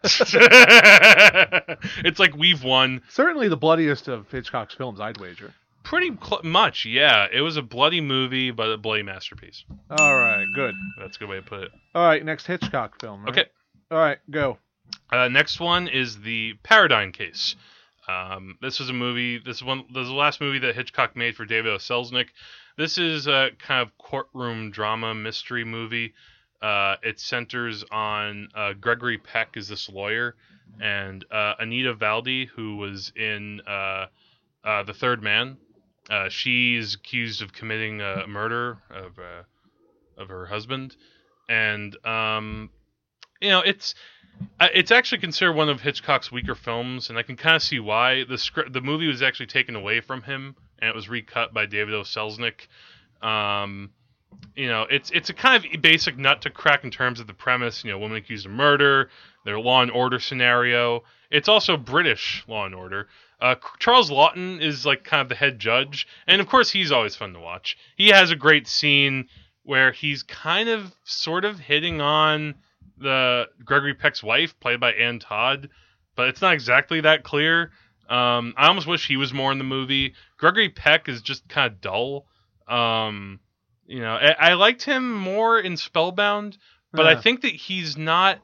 it's 0.04 2.20
like 2.20 2.36
we've 2.36 2.62
won. 2.62 3.02
Certainly 3.08 3.48
the 3.48 3.56
bloodiest 3.56 4.06
of 4.06 4.30
Hitchcock's 4.30 4.74
films, 4.74 5.00
I'd 5.00 5.18
wager. 5.18 5.52
Pretty 5.88 6.10
cl- 6.22 6.42
much, 6.44 6.84
yeah. 6.84 7.28
It 7.32 7.40
was 7.40 7.56
a 7.56 7.62
bloody 7.62 8.02
movie, 8.02 8.50
but 8.50 8.68
a 8.70 8.76
bloody 8.76 9.02
masterpiece. 9.02 9.64
All 9.98 10.14
right, 10.14 10.44
good. 10.54 10.74
That's 11.00 11.16
a 11.16 11.20
good 11.20 11.30
way 11.30 11.36
to 11.36 11.42
put 11.42 11.62
it. 11.62 11.70
All 11.94 12.04
right, 12.06 12.22
next 12.22 12.46
Hitchcock 12.46 13.00
film. 13.00 13.24
right? 13.24 13.30
Okay. 13.30 13.44
All 13.90 13.96
right, 13.96 14.18
go. 14.30 14.58
Uh, 15.10 15.28
next 15.28 15.60
one 15.60 15.88
is 15.88 16.20
the 16.20 16.52
Paradine 16.62 17.12
Case. 17.12 17.56
Um, 18.06 18.58
this 18.60 18.78
was 18.78 18.90
a 18.90 18.92
movie. 18.92 19.38
This 19.38 19.56
is 19.56 19.64
one. 19.64 19.84
This 19.94 20.02
is 20.02 20.08
the 20.08 20.14
last 20.14 20.42
movie 20.42 20.58
that 20.58 20.74
Hitchcock 20.74 21.16
made 21.16 21.34
for 21.34 21.46
David 21.46 21.72
O. 21.72 21.76
Selznick. 21.76 22.26
This 22.76 22.98
is 22.98 23.26
a 23.26 23.48
kind 23.58 23.80
of 23.80 23.96
courtroom 23.96 24.70
drama 24.70 25.14
mystery 25.14 25.64
movie. 25.64 26.12
Uh, 26.60 26.96
it 27.02 27.18
centers 27.18 27.82
on 27.90 28.48
uh, 28.54 28.74
Gregory 28.74 29.16
Peck 29.16 29.56
as 29.56 29.68
this 29.68 29.88
lawyer, 29.88 30.34
and 30.82 31.24
uh, 31.30 31.54
Alida 31.58 31.94
Valli, 31.94 32.44
who 32.44 32.76
was 32.76 33.10
in 33.16 33.62
uh, 33.66 34.06
uh, 34.64 34.82
The 34.82 34.92
Third 34.92 35.22
Man. 35.22 35.56
Uh, 36.08 36.28
she's 36.28 36.94
accused 36.94 37.42
of 37.42 37.52
committing 37.52 38.00
a 38.00 38.26
murder 38.26 38.78
of 38.90 39.18
uh, 39.18 39.42
of 40.16 40.28
her 40.28 40.46
husband, 40.46 40.96
and 41.48 41.96
um, 42.06 42.70
you 43.40 43.50
know 43.50 43.60
it's 43.60 43.94
it's 44.60 44.90
actually 44.90 45.18
considered 45.18 45.52
one 45.52 45.68
of 45.68 45.80
Hitchcock's 45.80 46.32
weaker 46.32 46.54
films, 46.54 47.10
and 47.10 47.18
I 47.18 47.22
can 47.22 47.36
kind 47.36 47.56
of 47.56 47.62
see 47.62 47.78
why. 47.78 48.24
the 48.24 48.38
script 48.38 48.72
The 48.72 48.80
movie 48.80 49.06
was 49.06 49.22
actually 49.22 49.46
taken 49.46 49.76
away 49.76 50.00
from 50.00 50.22
him, 50.22 50.56
and 50.78 50.88
it 50.88 50.94
was 50.94 51.08
recut 51.08 51.52
by 51.52 51.66
David 51.66 51.94
O. 51.94 52.02
Selznick. 52.02 52.68
Um, 53.22 53.90
you 54.54 54.68
know, 54.68 54.86
it's 54.90 55.10
it's 55.10 55.30
a 55.30 55.34
kind 55.34 55.64
of 55.64 55.82
basic 55.82 56.16
nut 56.16 56.42
to 56.42 56.50
crack 56.50 56.84
in 56.84 56.90
terms 56.90 57.20
of 57.20 57.26
the 57.26 57.34
premise. 57.34 57.84
You 57.84 57.92
know, 57.92 57.98
woman 57.98 58.16
accused 58.16 58.46
of 58.46 58.52
murder, 58.52 59.10
their 59.44 59.58
Law 59.58 59.82
and 59.82 59.90
Order 59.90 60.18
scenario. 60.18 61.02
It's 61.30 61.48
also 61.48 61.76
British 61.76 62.44
Law 62.48 62.66
and 62.66 62.74
Order. 62.74 63.08
Uh, 63.40 63.54
Charles 63.78 64.10
Laughton 64.10 64.60
is 64.60 64.84
like 64.84 65.04
kind 65.04 65.22
of 65.22 65.28
the 65.28 65.34
head 65.34 65.58
judge, 65.58 66.06
and 66.26 66.40
of 66.40 66.48
course 66.48 66.70
he's 66.70 66.90
always 66.90 67.14
fun 67.14 67.32
to 67.34 67.40
watch. 67.40 67.76
He 67.96 68.08
has 68.08 68.30
a 68.30 68.36
great 68.36 68.66
scene 68.66 69.28
where 69.62 69.92
he's 69.92 70.22
kind 70.22 70.68
of 70.68 70.92
sort 71.04 71.44
of 71.44 71.58
hitting 71.58 72.00
on 72.00 72.54
the 72.96 73.46
Gregory 73.64 73.94
Peck's 73.94 74.22
wife, 74.22 74.58
played 74.58 74.80
by 74.80 74.92
Ann 74.92 75.18
Todd, 75.18 75.68
but 76.16 76.28
it's 76.28 76.40
not 76.40 76.54
exactly 76.54 77.02
that 77.02 77.22
clear. 77.22 77.70
Um, 78.08 78.54
I 78.56 78.68
almost 78.68 78.86
wish 78.86 79.06
he 79.06 79.16
was 79.16 79.32
more 79.32 79.52
in 79.52 79.58
the 79.58 79.64
movie. 79.64 80.14
Gregory 80.38 80.70
Peck 80.70 81.08
is 81.08 81.20
just 81.20 81.48
kind 81.48 81.70
of 81.70 81.80
dull. 81.80 82.26
Um, 82.66 83.40
you 83.86 84.00
know, 84.00 84.14
I, 84.14 84.50
I 84.50 84.52
liked 84.54 84.82
him 84.82 85.12
more 85.12 85.60
in 85.60 85.76
Spellbound, 85.76 86.58
but 86.92 87.06
I 87.06 87.20
think 87.20 87.42
that 87.42 87.52
he's 87.52 87.96
not. 87.96 88.38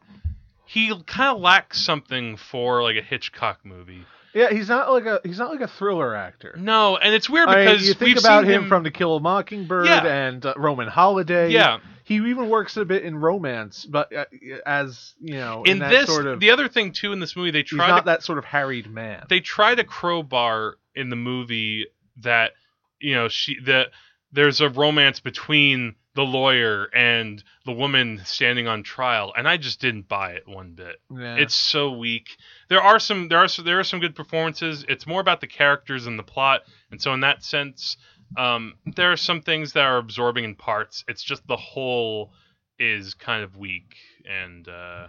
He 0.66 0.88
kind 1.06 1.34
of 1.34 1.40
lacks 1.40 1.80
something 1.80 2.36
for 2.36 2.82
like 2.82 2.96
a 2.96 3.02
Hitchcock 3.02 3.64
movie. 3.64 4.04
Yeah, 4.34 4.50
he's 4.50 4.68
not 4.68 4.90
like 4.90 5.06
a 5.06 5.20
he's 5.24 5.38
not 5.38 5.50
like 5.50 5.60
a 5.60 5.68
thriller 5.68 6.14
actor. 6.14 6.54
No, 6.58 6.96
and 6.96 7.14
it's 7.14 7.30
weird 7.30 7.48
I 7.48 7.56
mean, 7.56 7.64
because 7.66 7.86
you 7.86 7.94
think 7.94 8.16
we've 8.16 8.18
about 8.18 8.42
seen 8.44 8.52
him, 8.52 8.68
from 8.68 8.84
To 8.84 8.90
Kill 8.90 9.16
a 9.16 9.20
Mockingbird 9.20 9.86
Yeah. 9.86 10.04
and 10.04 10.44
uh, 10.44 10.54
Roman 10.56 10.88
Holiday. 10.88 11.50
yeah. 11.50 11.78
he 12.04 12.16
even 12.16 12.48
works 12.48 12.76
a 12.76 12.84
bit 12.84 13.04
in 13.04 13.16
romance, 13.16 13.84
but 13.84 14.12
uh, 14.14 14.24
as 14.66 15.14
you 15.20 15.34
know, 15.34 15.62
In 15.64 15.78
that 15.78 15.90
this, 15.90 16.06
sort 16.06 16.26
of 16.26 16.40
the 16.40 16.50
other 16.50 16.68
thing 16.68 16.92
too 16.92 17.12
in 17.12 17.20
this 17.20 17.36
movie, 17.36 17.50
they 17.52 17.60
he's 17.60 17.70
try 17.70 17.88
not 17.88 18.00
to 18.00 18.04
that 18.06 18.22
sort 18.24 18.38
of 18.38 18.44
harried 18.44 18.90
man. 18.90 19.24
they 19.28 19.40
try 19.40 19.74
to 19.74 19.84
crowbar 19.84 20.74
in 20.94 21.10
the 21.10 21.16
movie 21.16 21.86
that 22.18 22.52
you 23.00 23.14
know 23.14 23.28
she 23.28 23.58
that 23.60 23.88
there's 24.32 24.60
a 24.60 24.68
romance 24.68 25.20
between 25.20 25.94
the 26.14 26.22
lawyer 26.22 26.84
and 26.94 27.42
the 27.66 27.72
woman 27.72 28.20
standing 28.24 28.68
on 28.68 28.82
trial, 28.82 29.32
and 29.36 29.48
I 29.48 29.56
just 29.56 29.80
didn't 29.80 30.08
buy 30.08 30.32
it 30.32 30.46
one 30.46 30.72
bit. 30.74 30.96
Yeah. 31.10 31.36
It's 31.36 31.54
so 31.54 31.90
weak. 31.92 32.36
There 32.68 32.80
are 32.80 32.98
some 32.98 33.28
there 33.28 33.38
are 33.38 33.48
some, 33.48 33.64
there 33.64 33.80
are 33.80 33.84
some 33.84 34.00
good 34.00 34.14
performances. 34.14 34.84
It's 34.88 35.06
more 35.06 35.20
about 35.20 35.40
the 35.40 35.46
characters 35.46 36.06
and 36.06 36.18
the 36.18 36.22
plot, 36.22 36.62
and 36.90 37.00
so 37.02 37.12
in 37.12 37.20
that 37.20 37.42
sense, 37.44 37.96
um, 38.36 38.74
there 38.94 39.10
are 39.12 39.16
some 39.16 39.42
things 39.42 39.72
that 39.72 39.84
are 39.84 39.98
absorbing 39.98 40.44
in 40.44 40.54
parts. 40.54 41.04
It's 41.08 41.22
just 41.22 41.46
the 41.46 41.56
whole 41.56 42.32
is 42.78 43.14
kind 43.14 43.42
of 43.42 43.56
weak, 43.56 43.94
and 44.28 44.68
uh, 44.68 45.06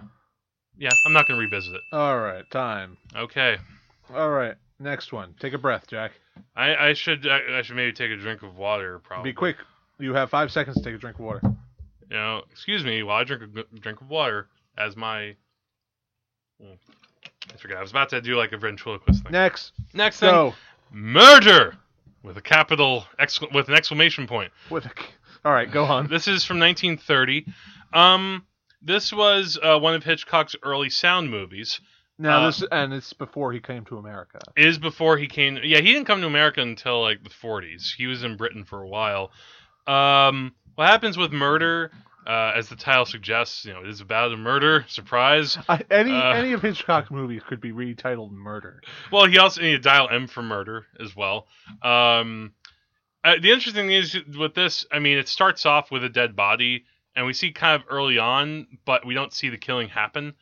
yeah, 0.77 0.91
I'm 1.05 1.13
not 1.13 1.27
gonna 1.27 1.39
revisit 1.39 1.75
it. 1.75 1.81
all 1.91 2.17
right. 2.19 2.49
Time. 2.51 2.97
Okay, 3.15 3.57
All 4.13 4.29
right. 4.31 4.55
Next 4.79 5.13
one. 5.13 5.35
Take 5.39 5.53
a 5.53 5.57
breath, 5.57 5.87
Jack. 5.87 6.11
I, 6.55 6.75
I 6.75 6.93
should 6.93 7.25
I, 7.27 7.59
I 7.59 7.61
should 7.61 7.75
maybe 7.75 7.93
take 7.93 8.11
a 8.11 8.17
drink 8.17 8.43
of 8.43 8.57
water. 8.57 8.99
Probably 8.99 9.31
Be 9.31 9.35
quick. 9.35 9.57
You 9.99 10.13
have 10.13 10.29
five 10.29 10.51
seconds 10.51 10.77
to 10.77 10.83
take 10.83 10.95
a 10.95 10.97
drink 10.97 11.17
of 11.19 11.25
water. 11.25 11.41
You 12.09 12.17
know, 12.17 12.43
excuse 12.51 12.83
me 12.83 13.01
while 13.03 13.17
I 13.19 13.23
drink 13.23 13.43
a 13.43 13.47
g- 13.47 13.79
drink 13.79 14.01
of 14.01 14.09
water 14.09 14.47
as 14.77 14.95
my. 14.95 15.35
Hmm, 16.61 16.73
I 17.53 17.57
forgot. 17.57 17.77
I 17.77 17.81
was 17.81 17.91
about 17.91 18.09
to 18.09 18.21
do 18.21 18.35
like 18.37 18.51
a 18.51 18.57
ventriloquist 18.57 19.23
thing. 19.23 19.31
Next. 19.31 19.71
Next 19.93 20.19
thing, 20.19 20.29
Go. 20.31 20.53
murder 20.91 21.77
with 22.23 22.37
a 22.37 22.41
capital 22.41 23.05
excla- 23.19 23.53
with 23.53 23.67
an 23.69 23.75
exclamation 23.75 24.27
point. 24.27 24.51
With 24.69 24.85
a... 24.85 24.91
All 25.43 25.53
right. 25.53 25.71
Go 25.71 25.83
on. 25.85 26.07
This 26.09 26.27
is 26.27 26.43
from 26.43 26.59
1930. 26.59 27.45
Um, 27.93 28.45
this 28.81 29.11
was 29.13 29.57
uh, 29.61 29.79
one 29.79 29.95
of 29.95 30.03
Hitchcock's 30.03 30.55
early 30.63 30.89
sound 30.89 31.29
movies. 31.29 31.79
Now 32.17 32.43
Uh, 32.43 32.45
this 32.47 32.63
and 32.71 32.93
it's 32.93 33.13
before 33.13 33.51
he 33.51 33.59
came 33.59 33.83
to 33.85 33.97
America. 33.97 34.39
Is 34.55 34.77
before 34.77 35.17
he 35.17 35.27
came. 35.27 35.59
Yeah, 35.63 35.79
he 35.79 35.91
didn't 35.93 36.05
come 36.05 36.21
to 36.21 36.27
America 36.27 36.61
until 36.61 37.01
like 37.01 37.23
the 37.23 37.29
40s. 37.29 37.93
He 37.97 38.07
was 38.07 38.23
in 38.23 38.37
Britain 38.37 38.63
for 38.63 38.81
a 38.81 38.87
while. 38.87 39.31
Um, 39.88 40.53
what 40.75 40.88
happens 40.88 41.17
with 41.17 41.31
murder? 41.31 41.91
Uh, 42.27 42.53
as 42.55 42.69
the 42.69 42.75
title 42.75 43.05
suggests, 43.05 43.65
you 43.65 43.73
know, 43.73 43.81
it 43.81 43.88
is 43.88 44.01
about 44.01 44.31
a 44.31 44.38
murder. 44.38 44.83
Surprise. 44.88 45.59
I, 45.69 45.83
any 45.91 46.11
Uh, 46.11 46.31
any 46.31 46.53
of 46.53 46.61
Hitchcock's 46.63 47.11
movies 47.11 47.43
could 47.47 47.61
be 47.61 47.71
retitled 47.71 48.31
Murder. 48.31 48.81
Well, 49.11 49.27
he 49.27 49.38
also 49.38 49.61
a 49.61 49.77
dial 49.77 50.09
M 50.09 50.25
for 50.25 50.41
murder 50.41 50.88
as 50.99 51.15
well. 51.15 51.45
Um, 51.83 52.53
uh, 53.23 53.36
the 53.39 53.51
interesting 53.51 53.73
thing 53.73 53.91
is 53.91 54.17
with 54.38 54.55
this, 54.55 54.88
I 54.91 54.97
mean, 54.97 55.19
it 55.19 55.27
starts 55.27 55.67
off 55.67 55.91
with 55.91 56.03
a 56.03 56.09
dead 56.09 56.36
body, 56.36 56.86
and 57.15 57.27
we 57.27 57.33
see 57.33 57.51
kind 57.51 57.79
of 57.79 57.88
early 57.91 58.17
on, 58.17 58.67
but 58.86 59.05
we 59.05 59.13
don't 59.13 59.31
see 59.31 59.49
the 59.49 59.57
killing 59.57 59.89
happen. 59.89 60.33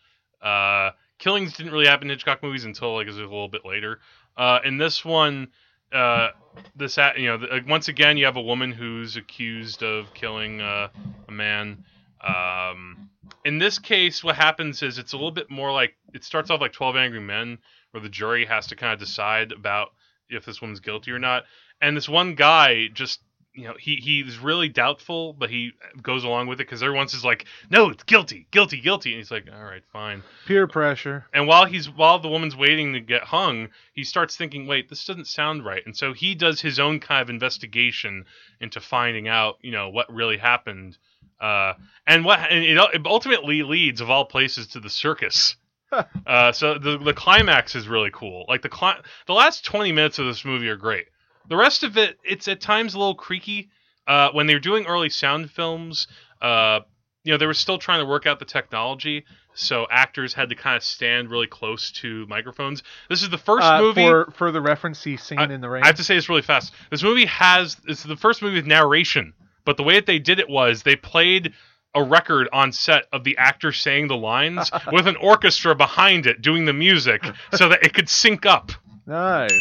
Uh, 0.42 0.92
killings 1.18 1.54
didn't 1.54 1.74
really 1.74 1.88
happen 1.88 2.10
in 2.10 2.16
Hitchcock 2.16 2.42
movies 2.44 2.64
until 2.64 2.96
like 2.96 3.08
a 3.08 3.12
little 3.12 3.50
bit 3.50 3.66
later. 3.66 4.00
Uh, 4.38 4.60
in 4.64 4.78
this 4.78 5.04
one, 5.04 5.50
uh, 5.94 6.30
this 6.76 6.98
you 7.18 7.28
know, 7.28 7.48
once 7.68 7.88
again, 7.88 8.18
you 8.18 8.26
have 8.26 8.38
a 8.38 8.42
woman 8.42 8.72
who's 8.72 9.16
accused 9.16 9.84
of 9.84 10.14
killing 10.14 10.62
uh, 10.62 10.90
a 11.28 11.32
man. 11.32 11.84
Um, 12.22 13.10
in 13.46 13.58
this 13.58 13.80
case, 13.80 14.24
what 14.24 14.36
happens 14.36 14.82
is 14.82 14.98
it's 14.98 15.14
a 15.14 15.18
little 15.18 15.32
bit 15.32 15.50
more 15.50 15.72
like 15.72 15.96
it 16.14 16.24
starts 16.24 16.50
off 16.50 16.62
like 16.62 16.74
Twelve 16.74 16.96
Angry 16.96 17.20
Men, 17.20 17.60
where 17.92 18.02
the 18.02 18.10
jury 18.10 18.46
has 18.46 18.68
to 18.68 18.76
kind 18.76 18.94
of 18.94 19.00
decide 19.00 19.52
about 19.52 19.90
if 20.30 20.46
this 20.46 20.62
woman's 20.62 20.80
guilty 20.80 21.12
or 21.12 21.20
not. 21.20 21.44
And 21.82 21.98
this 21.98 22.08
one 22.08 22.36
guy 22.36 22.88
just, 22.88 23.20
you 23.54 23.66
know, 23.66 23.76
he 23.80 23.98
he's 23.98 24.40
really 24.40 24.68
doubtful, 24.68 25.34
but 25.34 25.50
he 25.50 25.74
goes 26.02 26.24
along 26.24 26.48
with 26.48 26.60
it 26.60 26.66
because 26.66 26.82
everyone's 26.82 27.12
just 27.12 27.24
like, 27.24 27.46
no, 27.70 27.90
it's 27.90 28.04
guilty, 28.04 28.48
guilty, 28.52 28.82
guilty, 28.82 29.12
and 29.12 29.20
he's 29.20 29.30
like, 29.30 29.48
all 29.54 29.64
right, 29.64 29.84
fine. 29.92 30.24
Peer 30.48 30.66
pressure. 30.68 31.26
And 31.34 31.48
while 31.48 31.66
he's 31.66 31.90
while 31.90 32.20
the 32.20 32.30
woman's 32.30 32.56
waiting 32.56 32.94
to 32.94 33.00
get 33.00 33.22
hung, 33.22 33.70
he 33.94 34.04
starts 34.04 34.36
thinking, 34.36 34.66
wait, 34.66 34.90
this 34.90 35.06
doesn't 35.06 35.28
sound 35.28 35.64
right. 35.64 35.84
And 35.86 35.96
so 35.96 36.14
he 36.14 36.34
does 36.34 36.62
his 36.62 36.80
own 36.80 37.00
kind 37.00 37.22
of 37.22 37.30
investigation 37.30 38.26
into 38.60 38.80
finding 38.80 39.28
out, 39.28 39.58
you 39.62 39.72
know, 39.72 39.90
what 39.90 40.12
really 40.12 40.38
happened. 40.38 40.98
Uh, 41.40 41.74
and 42.08 42.26
what 42.26 42.40
and 42.40 42.64
it, 42.64 42.78
it 42.94 43.06
ultimately 43.06 43.62
leads, 43.62 44.02
of 44.02 44.10
all 44.10 44.26
places, 44.26 44.68
to 44.68 44.80
the 44.80 44.90
circus. 44.90 45.56
uh, 46.26 46.52
so 46.52 46.80
the 46.80 46.98
the 46.98 47.14
climax 47.14 47.76
is 47.76 47.88
really 47.88 48.10
cool. 48.12 48.46
Like 48.48 48.64
the 48.64 48.70
cli- 48.70 49.02
the 49.28 49.34
last 49.34 49.64
twenty 49.64 49.92
minutes 49.92 50.18
of 50.18 50.26
this 50.26 50.44
movie 50.44 50.70
are 50.70 50.76
great. 50.76 51.06
The 51.50 51.56
rest 51.58 51.84
of 51.84 51.98
it, 51.98 52.18
it's 52.24 52.48
at 52.48 52.62
times 52.62 52.94
a 52.94 53.00
little 53.00 53.16
creaky. 53.16 53.70
Uh, 54.08 54.30
when 54.32 54.48
they 54.48 54.54
were 54.54 54.60
doing 54.60 54.86
early 54.86 55.10
sound 55.10 55.50
films, 55.50 56.08
uh, 56.42 56.82
you 57.24 57.32
know, 57.32 57.38
they 57.38 57.46
were 57.46 57.54
still 57.54 57.78
trying 57.78 58.00
to 58.02 58.06
work 58.06 58.26
out 58.26 58.38
the 58.40 58.46
technology, 58.46 59.24
so 59.54 59.88
actors 59.90 60.34
had 60.34 60.50
to 60.50 60.56
kind 60.56 60.76
of 60.76 60.84
stand 60.84 61.30
really 61.32 61.48
close 61.48 61.90
to 61.92 62.26
microphones. 62.28 62.84
This 63.08 63.24
is 63.24 63.30
the 63.30 63.38
first 63.38 63.66
Uh, 63.66 63.80
movie. 63.80 64.10
For 64.34 64.52
the 64.52 64.60
reference, 64.60 65.02
he's 65.04 65.24
singing 65.24 65.52
in 65.52 65.62
the 65.62 65.70
rain. 65.70 65.84
I 65.84 65.88
have 65.88 65.96
to 65.96 66.04
say 66.04 66.16
this 66.16 66.28
really 66.28 66.42
fast. 66.42 66.74
This 66.92 67.02
movie 67.02 67.26
has 67.28 67.78
it's 67.88 68.04
the 68.04 68.18
first 68.18 68.42
movie 68.42 68.56
with 68.56 68.66
narration, 68.68 69.34
but 69.64 69.78
the 69.78 69.84
way 69.84 69.94
that 69.96 70.06
they 70.06 70.20
did 70.20 70.40
it 70.40 70.50
was 70.50 70.84
they 70.84 70.98
played 70.98 71.54
a 71.96 72.04
record 72.04 72.50
on 72.52 72.72
set 72.74 73.06
of 73.14 73.24
the 73.24 73.38
actor 73.38 73.72
saying 73.72 74.08
the 74.10 74.18
lines 74.18 74.70
with 74.92 75.08
an 75.08 75.16
orchestra 75.18 75.76
behind 75.76 76.26
it 76.26 76.42
doing 76.42 76.66
the 76.66 76.74
music 76.74 77.24
so 77.54 77.70
that 77.70 77.84
it 77.84 77.94
could 77.94 78.10
sync 78.10 78.46
up. 78.46 78.72
nice. 79.06 79.52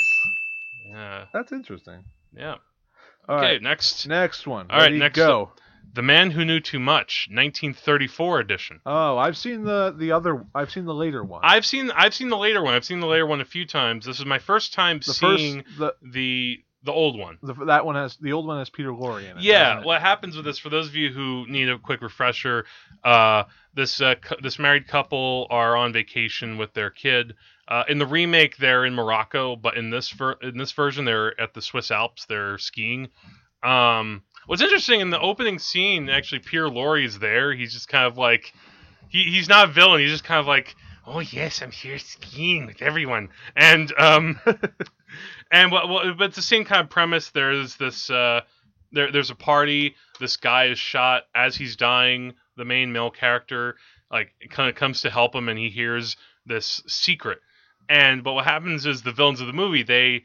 Yeah, 0.93 1.24
That's 1.32 1.53
interesting. 1.53 2.05
yeah. 2.36 2.57
All 3.28 3.36
okay, 3.36 3.53
right. 3.53 3.62
next, 3.62 4.07
Next 4.07 4.47
one. 4.47 4.70
All 4.70 4.78
right, 4.78 4.93
next 4.93 5.16
go. 5.16 5.53
The 5.95 6.03
Man 6.03 6.30
Who 6.30 6.45
Knew 6.45 6.59
Too 6.61 6.78
Much, 6.80 7.28
1934 7.30 8.40
edition. 8.40 8.80
Oh, 8.86 9.18
I've 9.18 9.36
seen 9.36 9.64
the 9.64 9.95
the 9.97 10.12
other. 10.12 10.47
I've 10.55 10.70
seen 10.70 10.86
the 10.86 10.95
later 10.95 11.22
one. 11.22 11.43
I've 11.45 11.66
seen 11.66 11.90
I've 11.90 12.14
seen 12.14 12.30
the 12.30 12.36
later 12.36 12.62
one. 12.62 12.74
I've 12.74 12.84
seen 12.84 13.01
the 13.01 13.07
later 13.07 13.26
one 13.26 13.40
a 13.40 13.45
few 13.45 13.66
times. 13.66 14.07
This 14.07 14.18
is 14.18 14.24
my 14.24 14.38
first 14.38 14.72
time 14.72 14.99
the 14.99 15.12
seeing 15.12 15.62
first 15.64 15.78
the, 15.78 15.95
the 16.03 16.64
the 16.85 16.93
old 16.93 17.18
one. 17.18 17.39
the 17.43 17.55
that 17.66 17.87
one 17.87 17.95
has 17.95 18.16
the 18.16 18.33
old 18.33 18.47
one 18.47 18.59
has 18.59 18.70
Peter 18.70 18.91
Lorre 18.91 19.20
in 19.20 19.39
it. 19.39 19.43
Yeah, 19.43 19.85
what 19.85 20.01
happens 20.01 20.37
with 20.37 20.45
this? 20.45 20.59
For 20.59 20.68
those 20.68 20.89
of 20.89 20.95
you 20.95 21.12
who 21.12 21.47
need 21.49 21.68
a 21.68 21.78
quick 21.78 22.03
refresher, 22.03 22.64
uh, 23.05 23.45
this 23.74 24.01
uh, 24.01 24.16
cou- 24.16 24.37
this 24.43 24.59
married 24.59 24.89
couple 24.89 25.47
are 25.51 25.76
on 25.76 25.93
vacation 25.93 26.59
with 26.59 26.72
their 26.74 26.91
kid. 26.91 27.35
Uh, 27.68 27.85
in 27.89 27.99
the 27.99 28.07
remake, 28.07 28.57
they're 28.57 28.85
in 28.85 28.95
Morocco, 28.95 29.57
but 29.57 29.76
in 29.76 29.91
this 29.91 30.11
ver- 30.11 30.39
in 30.43 30.59
this 30.59 30.72
version, 30.72 31.05
they're 31.05 31.41
at 31.41 31.55
the 31.55 31.62
Swiss 31.62 31.91
Alps. 31.91 32.26
They're 32.26 32.59
skiing. 32.59 33.09
Um, 33.62 34.22
what's 34.47 34.62
interesting 34.62 35.01
in 35.01 35.11
the 35.11 35.20
opening 35.20 35.59
scene, 35.59 36.09
actually, 36.09 36.41
Pierre 36.41 36.68
Lorre 36.68 37.05
is 37.05 37.18
there. 37.18 37.55
He's 37.55 37.72
just 37.72 37.89
kind 37.89 38.07
of 38.07 38.18
like 38.18 38.53
he, 39.09 39.24
he's 39.24 39.49
not 39.49 39.68
a 39.68 39.72
villain. 39.72 40.01
He's 40.01 40.11
just 40.11 40.24
kind 40.24 40.41
of 40.41 40.47
like, 40.47 40.74
oh 41.07 41.20
yes, 41.20 41.62
I'm 41.62 41.70
here 41.70 41.99
skiing 41.99 42.66
with 42.66 42.83
everyone, 42.83 43.28
and 43.55 43.93
um, 43.99 44.41
and 45.51 45.73
what, 45.73 45.89
what, 45.89 46.19
but 46.19 46.25
it's 46.27 46.37
the 46.37 46.43
same 46.43 46.65
kind 46.65 46.83
of 46.83 46.91
premise. 46.91 47.31
There's 47.31 47.77
this 47.77 48.11
uh, 48.11 48.43
there, 48.93 49.11
there's 49.11 49.31
a 49.31 49.35
party. 49.35 49.97
This 50.21 50.37
guy 50.37 50.67
is 50.67 50.79
shot 50.79 51.25
as 51.35 51.57
he's 51.57 51.77
dying. 51.77 52.35
The 52.57 52.65
main 52.65 52.93
male 52.93 53.11
character 53.11 53.77
like 54.11 54.33
kind 54.51 54.69
of 54.69 54.77
comes 54.77 55.01
to 55.03 55.11
help 55.11 55.35
him, 55.35 55.49
and 55.49 55.59
he 55.59 55.71
hears 55.71 56.17
this 56.47 56.83
secret. 56.87 57.41
And 57.89 58.23
but 58.23 58.35
what 58.35 58.45
happens 58.45 58.87
is 58.87 59.03
the 59.03 59.13
villains 59.13 59.41
of 59.41 59.47
the 59.47 59.53
movie 59.53 59.83
they, 59.83 60.25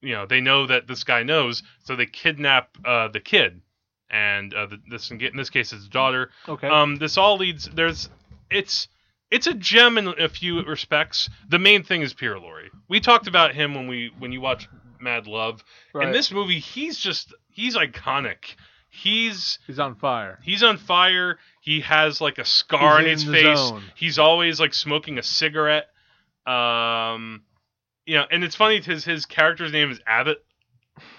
you 0.00 0.14
know, 0.14 0.26
they 0.26 0.40
know 0.40 0.66
that 0.66 0.86
this 0.86 1.04
guy 1.04 1.22
knows, 1.22 1.62
so 1.82 1.96
they 1.96 2.06
kidnap 2.06 2.76
uh, 2.84 3.08
the 3.08 3.20
kid, 3.20 3.60
and 4.08 4.54
uh, 4.54 4.66
the, 4.66 4.80
this 4.88 5.10
in 5.10 5.18
this 5.34 5.50
case 5.50 5.72
it's 5.72 5.82
his 5.82 5.88
daughter. 5.88 6.30
Okay. 6.48 6.68
Um, 6.68 6.96
this 6.96 7.18
all 7.18 7.36
leads. 7.36 7.68
There's 7.74 8.08
it's 8.50 8.88
it's 9.34 9.46
a 9.48 9.54
gem 9.54 9.98
in 9.98 10.08
a 10.18 10.28
few 10.28 10.62
respects. 10.62 11.28
The 11.48 11.58
main 11.58 11.82
thing 11.82 12.02
is 12.02 12.14
Pierre 12.14 12.36
Lorre. 12.36 12.68
We 12.88 13.00
talked 13.00 13.26
about 13.26 13.54
him 13.54 13.74
when 13.74 13.88
we 13.88 14.12
when 14.18 14.30
you 14.32 14.40
watch 14.40 14.68
Mad 15.00 15.26
Love. 15.26 15.64
right. 15.92 16.06
In 16.06 16.12
this 16.12 16.30
movie, 16.30 16.60
he's 16.60 16.98
just 16.98 17.34
he's 17.50 17.76
iconic. 17.76 18.54
He's 18.90 19.58
he's 19.66 19.80
on 19.80 19.96
fire. 19.96 20.38
he's 20.44 20.62
on 20.62 20.76
fire. 20.78 21.38
He 21.60 21.80
has 21.80 22.20
like 22.20 22.38
a 22.38 22.44
scar 22.44 23.00
He's 23.00 23.04
on 23.04 23.10
his 23.10 23.26
in 23.26 23.32
face. 23.32 23.58
zone. 23.58 23.82
He's 23.96 24.18
always 24.20 24.60
like 24.60 24.72
smoking 24.72 25.18
a 25.18 25.22
cigarette. 25.22 25.86
Um, 26.46 27.42
you 28.06 28.16
know, 28.16 28.24
and 28.30 28.44
it's 28.44 28.54
funny 28.54 28.80
his 28.80 29.04
his 29.04 29.26
character's 29.26 29.72
name 29.72 29.90
is 29.90 30.00
Abbott 30.06 30.44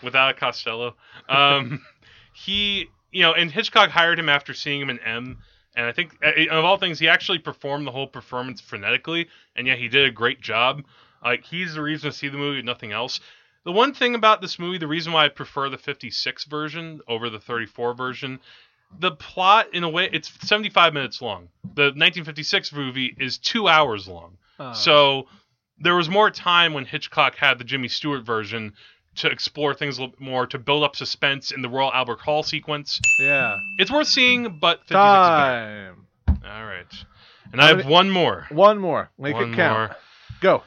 without 0.01 0.29
a 0.29 0.33
Costello. 0.35 0.95
Um, 1.27 1.81
he 2.33 2.87
you 3.11 3.23
know, 3.23 3.33
and 3.33 3.51
Hitchcock 3.51 3.89
hired 3.89 4.19
him 4.19 4.29
after 4.29 4.53
seeing 4.53 4.81
him 4.81 4.89
in 4.89 4.99
M. 4.99 5.39
And 5.75 5.85
I 5.85 5.91
think, 5.91 6.17
uh, 6.23 6.51
of 6.51 6.63
all 6.65 6.77
things, 6.77 6.99
he 6.99 7.07
actually 7.07 7.39
performed 7.39 7.85
the 7.85 7.91
whole 7.91 8.07
performance 8.07 8.61
phonetically, 8.61 9.27
and 9.55 9.67
yet 9.67 9.77
he 9.77 9.87
did 9.87 10.05
a 10.05 10.11
great 10.11 10.41
job. 10.41 10.83
Like 11.23 11.43
he's 11.43 11.73
the 11.73 11.81
reason 11.81 12.11
to 12.11 12.15
see 12.15 12.29
the 12.29 12.37
movie, 12.37 12.61
nothing 12.61 12.91
else. 12.91 13.19
The 13.65 13.71
one 13.71 13.93
thing 13.93 14.13
about 14.15 14.41
this 14.41 14.59
movie, 14.59 14.77
the 14.77 14.87
reason 14.87 15.11
why 15.11 15.25
I 15.25 15.29
prefer 15.29 15.69
the 15.69 15.77
56 15.77 16.45
version 16.45 17.01
over 17.07 17.29
the 17.29 17.39
34 17.39 17.95
version, 17.95 18.39
the 18.99 19.11
plot, 19.11 19.73
in 19.73 19.83
a 19.83 19.89
way, 19.89 20.07
it's 20.13 20.31
75 20.47 20.93
minutes 20.93 21.21
long. 21.21 21.49
The 21.63 21.85
1956 21.85 22.71
movie 22.73 23.15
is 23.19 23.37
two 23.39 23.67
hours 23.67 24.07
long. 24.07 24.37
Uh, 24.59 24.73
So 24.73 25.27
there 25.79 25.95
was 25.95 26.07
more 26.09 26.29
time 26.31 26.73
when 26.73 26.85
Hitchcock 26.85 27.35
had 27.35 27.57
the 27.57 27.63
Jimmy 27.63 27.87
Stewart 27.87 28.23
version 28.23 28.73
to 29.15 29.27
explore 29.27 29.73
things 29.73 29.97
a 29.97 30.01
little 30.01 30.11
bit 30.17 30.21
more, 30.21 30.45
to 30.47 30.57
build 30.59 30.83
up 30.83 30.95
suspense 30.95 31.51
in 31.51 31.61
the 31.61 31.69
Royal 31.69 31.91
Albert 31.93 32.19
Hall 32.21 32.43
sequence. 32.43 32.99
yeah. 33.19 33.57
It's 33.77 33.91
worth 33.91 34.07
seeing, 34.07 34.59
but 34.59 34.79
56 34.81 34.89
is 34.89 34.93
better. 34.93 35.95
Time. 35.95 36.07
All 36.45 36.65
right. 36.65 36.85
And 37.51 37.61
I 37.61 37.67
have 37.67 37.77
many- 37.77 37.89
one 37.89 38.09
more. 38.09 38.45
One 38.49 38.77
more. 38.79 39.09
Make 39.17 39.35
One 39.35 39.53
it 39.53 39.55
count. 39.55 39.77
more. 39.91 39.97
Go. 40.41 40.63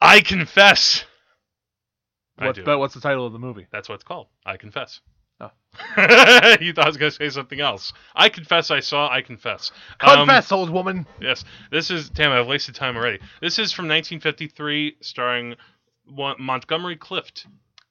I 0.00 0.20
confess. 0.20 1.04
I 2.38 2.46
What's 2.46 2.58
do. 2.58 2.64
but 2.64 2.78
what's 2.78 2.94
the 2.94 3.00
title 3.00 3.26
of 3.26 3.32
the 3.32 3.38
movie? 3.38 3.66
That's 3.72 3.88
what 3.88 3.96
it's 3.96 4.04
called. 4.04 4.26
I 4.44 4.56
confess. 4.56 5.00
Oh. 5.40 5.50
you 6.60 6.72
thought 6.72 6.84
I 6.84 6.88
was 6.88 6.96
going 6.96 7.10
to 7.10 7.16
say 7.16 7.28
something 7.30 7.60
else. 7.60 7.92
I 8.14 8.28
confess 8.28 8.70
I 8.70 8.80
saw, 8.80 9.08
I 9.10 9.22
confess. 9.22 9.70
Um, 10.00 10.18
Confess, 10.26 10.52
old 10.52 10.70
woman. 10.70 11.06
yes. 11.20 11.44
This 11.70 11.90
is, 11.90 12.08
damn, 12.10 12.30
I've 12.32 12.46
wasted 12.46 12.74
time 12.74 12.96
already. 12.96 13.18
This 13.40 13.58
is 13.58 13.72
from 13.72 13.86
1953, 13.86 14.96
starring 15.00 15.56
Montgomery 16.06 16.96
Clift. 16.96 17.46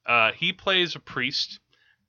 Uh, 0.06 0.32
he 0.32 0.52
plays 0.52 0.94
a 0.96 1.00
priest, 1.00 1.60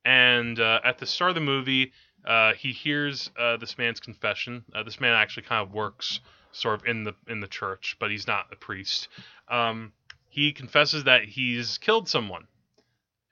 and 0.05 0.59
uh, 0.59 0.79
at 0.83 0.97
the 0.97 1.05
start 1.05 1.29
of 1.29 1.35
the 1.35 1.41
movie, 1.41 1.91
uh, 2.25 2.53
he 2.53 2.71
hears 2.71 3.29
uh, 3.37 3.57
this 3.57 3.77
man's 3.77 3.99
confession. 3.99 4.63
Uh, 4.73 4.83
this 4.83 4.99
man 4.99 5.13
actually 5.13 5.43
kind 5.43 5.61
of 5.67 5.73
works 5.73 6.19
sort 6.51 6.79
of 6.79 6.87
in 6.87 7.03
the 7.03 7.13
in 7.27 7.39
the 7.39 7.47
church, 7.47 7.95
but 7.99 8.09
he's 8.11 8.27
not 8.27 8.45
a 8.51 8.55
priest. 8.55 9.07
Um, 9.49 9.91
he 10.29 10.51
confesses 10.51 11.03
that 11.03 11.23
he's 11.25 11.77
killed 11.77 12.07
someone, 12.09 12.47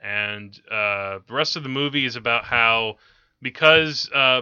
and 0.02 0.60
uh, 0.70 1.20
the 1.28 1.34
rest 1.34 1.56
of 1.56 1.64
the 1.64 1.70
movie 1.70 2.06
is 2.06 2.16
about 2.16 2.44
how 2.46 2.98
because 3.42 4.10
uh, 4.14 4.42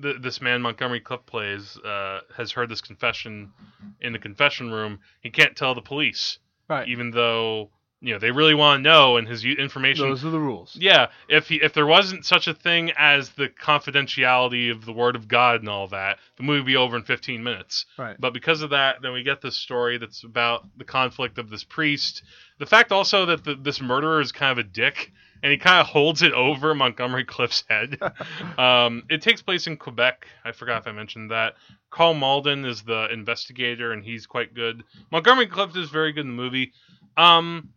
th- 0.00 0.16
this 0.20 0.40
man 0.40 0.62
Montgomery 0.62 1.00
Clift 1.00 1.26
plays 1.26 1.76
uh, 1.78 2.20
has 2.36 2.52
heard 2.52 2.68
this 2.68 2.80
confession 2.80 3.52
in 4.00 4.12
the 4.12 4.18
confession 4.18 4.70
room, 4.70 5.00
he 5.20 5.30
can't 5.30 5.56
tell 5.56 5.74
the 5.74 5.80
police, 5.82 6.38
Right. 6.68 6.86
even 6.88 7.10
though 7.10 7.70
you 8.00 8.12
know 8.12 8.18
they 8.18 8.30
really 8.30 8.54
want 8.54 8.78
to 8.78 8.82
know, 8.82 9.16
and 9.16 9.26
his 9.26 9.44
information 9.44 10.08
Those 10.08 10.24
are 10.24 10.30
the 10.30 10.38
rules. 10.38 10.76
yeah, 10.78 11.08
if 11.28 11.48
he, 11.48 11.56
if 11.56 11.72
there 11.72 11.86
wasn't 11.86 12.24
such 12.24 12.46
a 12.46 12.54
thing 12.54 12.92
as 12.96 13.30
the 13.30 13.48
confidentiality 13.48 14.70
of 14.70 14.84
the 14.84 14.92
Word 14.92 15.16
of 15.16 15.26
God 15.26 15.60
and 15.60 15.68
all 15.68 15.88
that, 15.88 16.18
the 16.36 16.44
movie 16.44 16.60
would 16.60 16.66
be 16.66 16.76
over 16.76 16.96
in 16.96 17.02
15 17.02 17.42
minutes. 17.42 17.86
Right. 17.98 18.16
But 18.18 18.32
because 18.32 18.62
of 18.62 18.70
that, 18.70 19.02
then 19.02 19.12
we 19.12 19.24
get 19.24 19.40
this 19.40 19.56
story 19.56 19.98
that's 19.98 20.22
about 20.22 20.66
the 20.76 20.84
conflict 20.84 21.38
of 21.38 21.50
this 21.50 21.64
priest. 21.64 22.22
The 22.58 22.66
fact 22.66 22.92
also 22.92 23.26
that 23.26 23.44
the, 23.44 23.56
this 23.56 23.80
murderer 23.80 24.20
is 24.20 24.30
kind 24.30 24.52
of 24.52 24.64
a 24.64 24.68
dick, 24.68 25.12
and 25.42 25.50
he 25.50 25.58
kind 25.58 25.80
of 25.80 25.86
holds 25.86 26.22
it 26.22 26.32
over 26.32 26.74
Montgomery 26.74 27.24
Clift's 27.24 27.64
head. 27.68 27.98
um, 28.58 29.04
it 29.10 29.22
takes 29.22 29.42
place 29.42 29.66
in 29.66 29.76
Quebec. 29.76 30.26
I 30.44 30.52
forgot 30.52 30.82
if 30.82 30.86
I 30.86 30.92
mentioned 30.92 31.32
that. 31.32 31.54
Karl 31.90 32.14
Malden 32.14 32.64
is 32.64 32.82
the 32.82 33.08
investigator, 33.12 33.92
and 33.92 34.04
he's 34.04 34.26
quite 34.26 34.54
good. 34.54 34.84
Montgomery 35.10 35.46
Cliff 35.46 35.76
is 35.76 35.90
very 35.90 36.12
good 36.12 36.26
in 36.26 36.36
the 36.36 36.42
movie. 36.42 36.72
Um, 37.16 37.70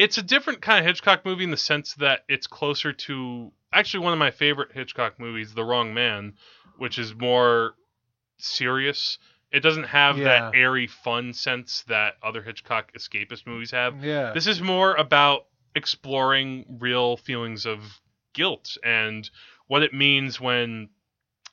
it's 0.00 0.16
a 0.16 0.22
different 0.22 0.62
kind 0.62 0.78
of 0.78 0.86
Hitchcock 0.86 1.26
movie 1.26 1.44
in 1.44 1.50
the 1.50 1.58
sense 1.58 1.92
that 1.96 2.20
it's 2.26 2.46
closer 2.46 2.90
to 2.90 3.52
actually 3.70 4.02
one 4.02 4.14
of 4.14 4.18
my 4.18 4.30
favorite 4.30 4.72
Hitchcock 4.72 5.20
movies, 5.20 5.52
The 5.52 5.62
Wrong 5.62 5.92
Man, 5.92 6.32
which 6.78 6.98
is 6.98 7.14
more 7.14 7.74
serious. 8.38 9.18
It 9.52 9.60
doesn't 9.60 9.84
have 9.84 10.16
that 10.16 10.54
airy, 10.54 10.86
fun 10.86 11.34
sense 11.34 11.84
that 11.88 12.14
other 12.22 12.40
Hitchcock 12.42 12.92
escapist 12.94 13.46
movies 13.46 13.72
have. 13.72 14.02
Yeah. 14.02 14.32
This 14.32 14.46
is 14.46 14.62
more 14.62 14.94
about 14.94 15.44
exploring 15.76 16.78
real 16.80 17.18
feelings 17.18 17.66
of 17.66 17.80
guilt 18.32 18.78
and 18.82 19.28
what 19.66 19.82
it 19.82 19.92
means 19.92 20.40
when 20.40 20.88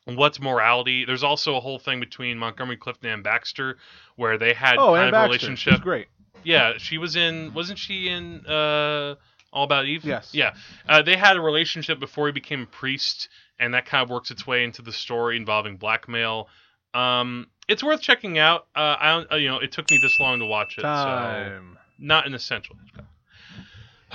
what's 0.06 0.40
morality. 0.40 1.04
There's 1.04 1.24
also 1.24 1.58
a 1.58 1.60
whole 1.60 1.80
thing 1.80 2.00
between 2.00 2.38
Montgomery 2.38 2.78
Clift 2.78 3.04
and 3.04 3.26
Baxter 3.26 3.78
where 4.16 4.38
they 4.38 4.54
had 4.54 4.78
oh, 4.78 4.94
kind 4.94 5.08
of 5.08 5.12
Baxter. 5.12 5.28
relationship. 5.28 5.74
She's 5.74 5.82
great. 5.82 6.08
Yeah, 6.44 6.74
she 6.78 6.98
was 6.98 7.16
in. 7.16 7.54
Wasn't 7.54 7.78
she 7.80 8.08
in 8.10 8.46
uh, 8.46 9.16
All 9.52 9.64
About 9.64 9.86
Eve? 9.86 10.06
Yes. 10.06 10.30
Yeah, 10.34 10.54
uh, 10.88 11.02
they 11.02 11.18
had 11.18 11.36
a 11.38 11.42
relationship 11.42 12.00
before 12.00 12.28
he 12.28 12.32
became 12.32 12.62
a 12.64 12.66
priest, 12.66 13.28
and 13.60 13.74
that 13.74 13.86
kind 13.86 14.04
of 14.04 14.10
works 14.10 14.32
its 14.32 14.46
way 14.48 14.64
into 14.64 14.82
the 14.82 14.94
story 14.94 15.36
involving 15.38 15.78
blackmail. 15.78 16.48
Um, 16.94 17.48
it's 17.68 17.84
worth 17.84 18.02
checking 18.02 18.38
out. 18.38 18.68
Uh, 18.76 18.96
I 19.00 19.12
don't, 19.12 19.32
uh, 19.34 19.36
you 19.36 19.50
know, 19.50 19.60
it 19.60 19.72
took 19.74 19.90
me 19.92 20.00
this 20.02 20.18
long 20.20 20.40
to 20.40 20.46
watch 20.46 20.78
it, 20.78 20.82
so 20.82 20.88
Time. 20.88 21.78
not 22.00 22.26
an 22.26 22.34
essential. 22.34 22.76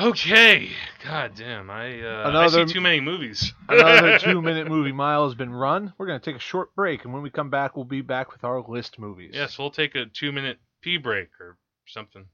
Okay, 0.01 0.71
god 1.05 1.33
damn, 1.37 1.69
I 1.69 2.01
uh, 2.01 2.23
I 2.25 2.29
Another- 2.31 2.67
see 2.67 2.73
too 2.73 2.81
many 2.81 3.01
movies. 3.01 3.53
Another 3.69 4.19
two-minute 4.21 4.67
movie 4.67 4.91
mile 4.93 5.27
has 5.27 5.35
been 5.35 5.53
run. 5.53 5.93
We're 5.99 6.07
gonna 6.07 6.19
take 6.19 6.35
a 6.37 6.41
short 6.41 6.75
break, 6.75 7.05
and 7.05 7.13
when 7.13 7.23
we 7.23 7.29
come 7.29 7.51
back, 7.51 7.77
we'll 7.77 7.85
be 7.85 8.01
back 8.01 8.33
with 8.33 8.43
our 8.43 8.63
list 8.67 8.99
movies. 8.99 9.33
yes, 9.35 9.59
we'll 9.59 9.71
take 9.71 9.95
a 9.95 10.07
two-minute 10.07 10.59
pee 10.81 10.97
break 10.97 11.29
or 11.39 11.59
something, 11.87 12.27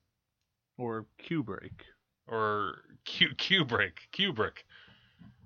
Or 0.77 1.07
Q 1.19 1.43
break. 1.43 1.85
or 2.27 2.83
Q 3.05 3.35
Q 3.37 3.65
break, 3.65 4.01
Q 4.13 4.33
break. 4.33 4.65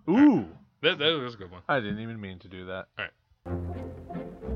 Ooh. 0.09 0.47
That 0.83 0.99
that 0.99 1.19
was 1.21 1.35
a 1.35 1.37
good 1.37 1.51
one. 1.51 1.63
I 1.69 1.79
didn't 1.81 2.01
even 2.01 2.21
mean 2.21 2.39
to 2.41 2.49
do 2.49 2.67
that. 2.67 2.89
All 2.99 3.05
right. 3.05 4.52